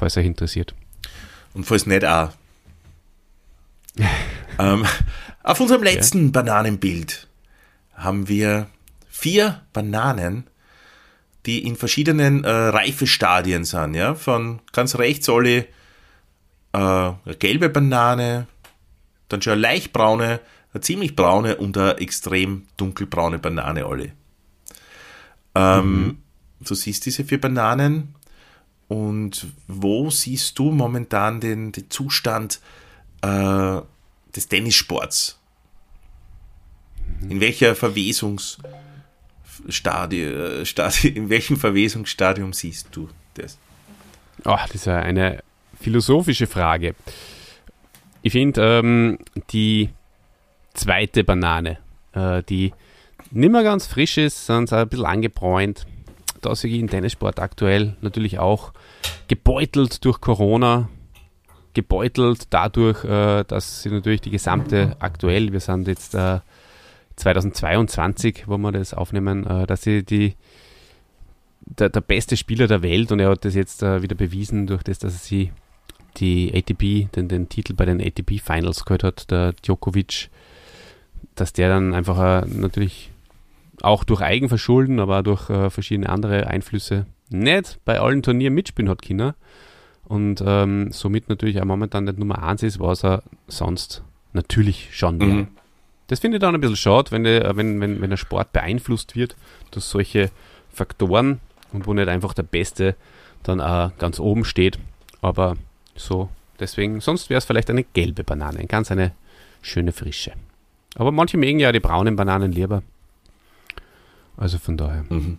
falls 0.00 0.16
euch 0.16 0.26
interessiert. 0.26 0.74
Und 1.54 1.64
falls 1.64 1.86
nicht 1.86 2.04
auch. 2.04 2.30
ähm, 4.58 4.86
auf 5.42 5.60
unserem 5.60 5.82
letzten 5.82 6.26
ja. 6.26 6.30
Bananenbild 6.30 7.28
haben 7.94 8.28
wir 8.28 8.68
vier 9.08 9.60
Bananen, 9.72 10.46
die 11.46 11.66
in 11.66 11.76
verschiedenen 11.76 12.44
äh, 12.44 12.50
Reifestadien 12.50 13.64
sind. 13.64 13.94
Ja? 13.94 14.14
Von 14.14 14.60
ganz 14.72 14.96
rechts 14.96 15.28
alle 15.28 15.66
äh, 16.72 16.78
eine 16.78 17.36
gelbe 17.38 17.68
Banane, 17.68 18.46
dann 19.28 19.42
schon 19.42 19.54
eine 19.54 19.62
leicht 19.62 19.92
braune, 19.92 20.40
eine 20.72 20.80
ziemlich 20.82 21.16
braune 21.16 21.56
und 21.56 21.76
eine 21.76 21.98
extrem 21.98 22.66
dunkelbraune 22.76 23.38
Banane 23.38 23.84
alle. 23.84 24.12
Ähm, 25.54 26.02
mhm. 26.02 26.18
Du 26.60 26.74
siehst 26.74 27.06
diese 27.06 27.24
vier 27.24 27.40
Bananen 27.40 28.14
und 28.88 29.46
wo 29.66 30.10
siehst 30.10 30.58
du 30.58 30.70
momentan 30.70 31.40
den, 31.40 31.72
den 31.72 31.90
Zustand 31.90 32.60
äh, 33.22 33.80
des 34.34 34.48
Tennissports? 34.48 35.38
In 37.28 37.40
welcher 37.40 37.74
Verwesungsstadie, 37.74 38.74
Stadie, 39.68 40.22
in 41.14 41.28
welchem 41.28 41.56
Verwesungsstadium 41.56 42.52
siehst 42.52 42.88
du 42.92 43.08
das? 43.34 43.58
Oh, 44.44 44.56
das 44.62 44.74
ist 44.74 44.88
eine 44.88 45.42
philosophische 45.80 46.46
Frage. 46.46 46.94
Ich 48.22 48.32
finde 48.32 48.80
ähm, 48.80 49.18
die 49.52 49.90
zweite 50.74 51.24
Banane, 51.24 51.78
äh, 52.12 52.42
die 52.42 52.72
nicht 53.30 53.52
mehr 53.52 53.62
ganz 53.62 53.86
frisch 53.86 54.18
ist, 54.18 54.46
sondern 54.46 54.80
ein 54.80 54.88
bisschen 54.88 55.06
angebräunt, 55.06 55.86
da 56.40 56.54
sehe 56.54 56.70
ich 56.70 56.80
im 56.80 56.88
Tennissport 56.88 57.38
aktuell 57.38 57.96
natürlich 58.00 58.38
auch 58.38 58.72
gebeutelt 59.28 60.04
durch 60.04 60.20
Corona, 60.20 60.88
gebeutelt 61.74 62.44
dadurch, 62.50 63.04
äh, 63.04 63.44
dass 63.44 63.82
sie 63.82 63.90
natürlich 63.90 64.22
die 64.22 64.30
gesamte 64.30 64.96
aktuell, 64.98 65.52
wir 65.52 65.60
sind 65.60 65.86
jetzt 65.86 66.14
äh, 66.14 66.40
2022, 67.20 68.44
wo 68.46 68.58
wir 68.58 68.72
das 68.72 68.94
aufnehmen, 68.94 69.46
äh, 69.46 69.66
dass 69.66 69.82
sie 69.82 70.02
die 70.02 70.34
der, 71.60 71.88
der, 71.88 72.00
beste 72.00 72.36
Spieler 72.36 72.66
der 72.66 72.82
Welt 72.82 73.12
und 73.12 73.20
er 73.20 73.30
hat 73.30 73.44
das 73.44 73.54
jetzt 73.54 73.82
äh, 73.82 74.02
wieder 74.02 74.16
bewiesen 74.16 74.66
durch 74.66 74.82
das, 74.82 74.98
dass 74.98 75.12
er 75.12 75.18
sie 75.18 75.52
die 76.16 76.52
ATP, 76.52 77.12
den, 77.14 77.28
den 77.28 77.48
Titel 77.48 77.74
bei 77.74 77.84
den 77.84 78.00
ATP 78.00 78.40
Finals 78.40 78.84
gehört 78.84 79.04
hat, 79.04 79.30
der 79.30 79.52
Djokovic, 79.52 80.30
dass 81.36 81.52
der 81.52 81.68
dann 81.68 81.94
einfach 81.94 82.42
äh, 82.42 82.46
natürlich 82.48 83.10
auch 83.82 84.04
durch 84.04 84.20
Eigenverschulden, 84.20 84.98
aber 85.00 85.20
auch 85.20 85.22
durch 85.22 85.72
verschiedene 85.72 86.10
andere 86.10 86.48
Einflüsse 86.48 87.06
nicht 87.30 87.78
bei 87.84 88.00
allen 88.00 88.22
Turnieren 88.22 88.54
mitspielen 88.54 88.90
hat 88.90 89.00
China 89.00 89.34
und 90.04 90.42
ähm, 90.44 90.90
somit 90.90 91.28
natürlich 91.28 91.60
auch 91.60 91.66
momentan 91.66 92.04
nicht 92.04 92.18
Nummer 92.18 92.42
1 92.42 92.62
ist, 92.64 92.80
was 92.80 93.04
er 93.04 93.22
sonst 93.46 94.02
natürlich 94.32 94.88
schon 94.92 95.20
wäre. 95.20 95.30
Mhm. 95.30 95.48
Das 96.10 96.18
finde 96.18 96.38
ich 96.38 96.40
dann 96.40 96.56
ein 96.56 96.60
bisschen 96.60 96.74
schade, 96.74 97.12
wenn, 97.12 97.22
der, 97.22 97.56
wenn, 97.56 97.80
wenn, 97.80 98.00
wenn 98.00 98.10
der 98.10 98.16
Sport 98.16 98.52
beeinflusst 98.52 99.14
wird 99.14 99.36
durch 99.70 99.84
solche 99.84 100.30
Faktoren 100.72 101.38
und 101.72 101.86
wo 101.86 101.94
nicht 101.94 102.08
einfach 102.08 102.34
der 102.34 102.42
Beste 102.42 102.96
dann 103.44 103.60
auch 103.60 103.96
ganz 103.96 104.18
oben 104.18 104.44
steht. 104.44 104.80
Aber 105.22 105.56
so, 105.94 106.28
deswegen, 106.58 107.00
sonst 107.00 107.30
wäre 107.30 107.38
es 107.38 107.44
vielleicht 107.44 107.70
eine 107.70 107.84
gelbe 107.84 108.24
Banane, 108.24 108.66
ganz 108.66 108.90
eine 108.90 109.12
schöne 109.62 109.92
frische. 109.92 110.32
Aber 110.96 111.12
manche 111.12 111.36
mögen 111.36 111.60
ja 111.60 111.70
die 111.70 111.78
braunen 111.78 112.16
Bananen 112.16 112.50
lieber. 112.50 112.82
Also 114.36 114.58
von 114.58 114.76
daher. 114.76 115.04
Mhm. 115.10 115.38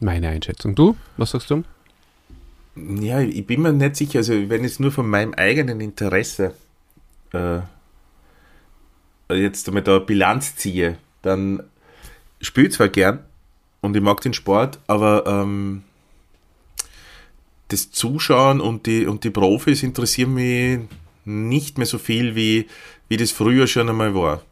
Meine 0.00 0.28
Einschätzung. 0.28 0.74
Du, 0.74 0.96
was 1.16 1.30
sagst 1.30 1.48
du? 1.50 1.64
Ja, 2.76 3.20
ich 3.20 3.46
bin 3.46 3.62
mir 3.62 3.72
nicht 3.72 3.96
sicher, 3.96 4.18
also 4.18 4.34
wenn 4.50 4.66
es 4.66 4.78
nur 4.78 4.92
von 4.92 5.08
meinem 5.08 5.32
eigenen 5.32 5.80
Interesse 5.80 6.52
äh, 7.32 7.60
jetzt 9.28 9.68
einmal 9.68 9.82
da 9.82 9.98
Bilanz 9.98 10.56
ziehe, 10.56 10.98
dann 11.22 11.62
spiele 12.40 12.68
ich 12.68 12.74
zwar 12.74 12.88
gern 12.88 13.24
und 13.80 13.96
ich 13.96 14.02
mag 14.02 14.20
den 14.20 14.34
Sport, 14.34 14.78
aber 14.86 15.26
ähm, 15.26 15.82
das 17.68 17.90
Zuschauen 17.90 18.60
und 18.60 18.86
die, 18.86 19.06
und 19.06 19.24
die 19.24 19.30
Profis 19.30 19.82
interessieren 19.82 20.34
mich 20.34 20.80
nicht 21.24 21.78
mehr 21.78 21.86
so 21.86 21.98
viel, 21.98 22.34
wie, 22.34 22.66
wie 23.08 23.16
das 23.16 23.30
früher 23.30 23.66
schon 23.66 23.88
einmal 23.88 24.14
war. 24.14 24.42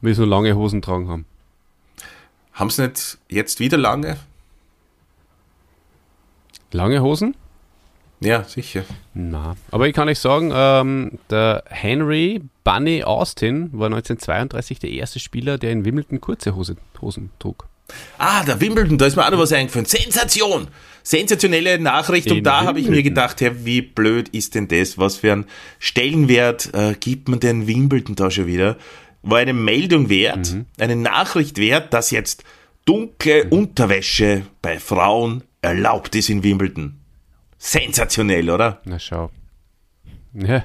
Wie 0.00 0.14
so 0.14 0.24
lange 0.24 0.56
Hosen 0.56 0.82
tragen 0.82 1.08
haben. 1.08 1.24
Haben 2.52 2.70
sie 2.70 2.82
nicht 2.82 3.18
jetzt 3.28 3.60
wieder 3.60 3.76
lange? 3.76 4.18
Lange 6.72 7.00
Hosen? 7.00 7.36
Ja, 8.20 8.44
sicher. 8.44 8.84
Na, 9.14 9.56
aber 9.70 9.88
ich 9.88 9.94
kann 9.94 10.08
euch 10.08 10.18
sagen, 10.18 10.50
ähm, 10.54 11.18
der 11.30 11.64
Henry 11.68 12.40
Bunny 12.64 13.04
Austin 13.04 13.68
war 13.72 13.86
1932 13.86 14.78
der 14.78 14.90
erste 14.90 15.18
Spieler, 15.20 15.58
der 15.58 15.72
in 15.72 15.84
Wimbledon 15.84 16.20
kurze 16.20 16.56
Hose, 16.56 16.76
Hosen 17.00 17.30
trug. 17.38 17.68
Ah, 18.18 18.42
der 18.44 18.60
Wimbledon, 18.60 18.98
da 18.98 19.06
ist 19.06 19.16
mir 19.16 19.24
auch 19.26 19.30
noch 19.30 19.38
was 19.38 19.52
eingefallen. 19.52 19.86
Sensation! 19.86 20.66
Sensationelle 21.04 21.78
Nachricht. 21.78 22.28
Und 22.32 22.38
In 22.38 22.44
da 22.44 22.64
habe 22.64 22.80
ich 22.80 22.88
mir 22.88 23.02
gedacht, 23.04 23.40
ja, 23.40 23.64
wie 23.64 23.80
blöd 23.80 24.28
ist 24.30 24.56
denn 24.56 24.66
das? 24.66 24.98
Was 24.98 25.16
für 25.18 25.32
einen 25.32 25.44
Stellenwert 25.78 26.74
äh, 26.74 26.94
gibt 26.98 27.28
man 27.28 27.38
denn 27.38 27.68
Wimbledon 27.68 28.16
da 28.16 28.28
schon 28.30 28.46
wieder? 28.48 28.76
War 29.22 29.38
eine 29.38 29.52
Meldung 29.52 30.08
wert, 30.08 30.52
Mhm. 30.52 30.66
eine 30.80 30.96
Nachricht 30.96 31.58
wert, 31.58 31.92
dass 31.94 32.10
jetzt 32.10 32.42
dunkle 32.86 33.44
Unterwäsche 33.50 34.42
bei 34.62 34.80
Frauen 34.80 35.44
erlaubt 35.62 36.16
ist 36.16 36.28
in 36.28 36.42
Wimbledon. 36.42 36.96
Sensationell, 37.58 38.50
oder? 38.50 38.80
Na 38.84 38.98
schau. 38.98 39.30
Ja. 40.34 40.64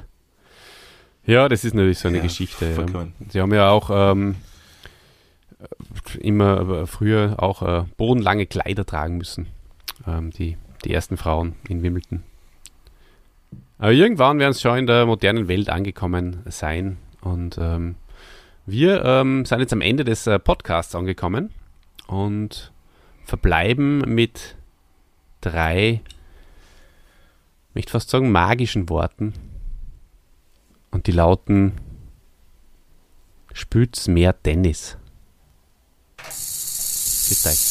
Ja, 1.26 1.48
das 1.48 1.64
ist 1.64 1.74
natürlich 1.74 2.00
so 2.00 2.08
eine 2.08 2.18
Ja, 2.18 2.24
Geschichte. 2.24 2.66
Ja. 2.70 2.76
vollkommen. 2.76 3.14
Sie 3.30 3.40
haben 3.40 3.54
ja 3.54 3.70
auch 3.70 3.90
ähm, 3.94 4.36
immer 6.20 6.60
aber 6.60 6.88
früher 6.88 7.36
auch 7.38 7.62
äh, 7.62 7.86
bodenlange 7.98 8.46
Kleider 8.48 8.86
tragen 8.86 9.18
müssen. 9.18 9.48
Ähm, 10.08 10.32
die, 10.32 10.58
die 10.84 10.94
ersten 10.94 11.18
Frauen 11.18 11.56
in 11.70 11.84
Wimbledon. 11.84 12.24
Aber 13.78 13.92
irgendwann 13.92 14.40
werden 14.40 14.52
es 14.52 14.62
schon 14.62 14.78
in 14.80 14.88
der 14.88 15.06
modernen 15.06 15.48
Welt 15.48 15.70
angekommen 15.70 16.42
sein. 16.48 16.98
Und 17.22 17.58
ähm, 17.60 17.96
wir 18.66 19.04
ähm, 19.06 19.46
sind 19.46 19.60
jetzt 19.60 19.74
am 19.74 19.82
Ende 19.82 20.04
des 20.04 20.28
äh, 20.28 20.40
Podcasts 20.40 20.94
angekommen 20.96 21.52
und 22.08 22.72
verbleiben 23.26 24.00
mit 24.00 24.56
drei, 25.42 26.02
möchte 27.74 27.92
fast 27.92 28.10
sagen, 28.10 28.32
magischen 28.32 28.90
Worten. 28.90 29.34
Und 30.92 31.08
die 31.08 31.12
lauten: 31.12 31.74
Spült's 33.54 34.08
mehr 34.08 34.42
Tennis. 34.42 34.98
Bis 36.18 37.42
gleich. 37.44 37.71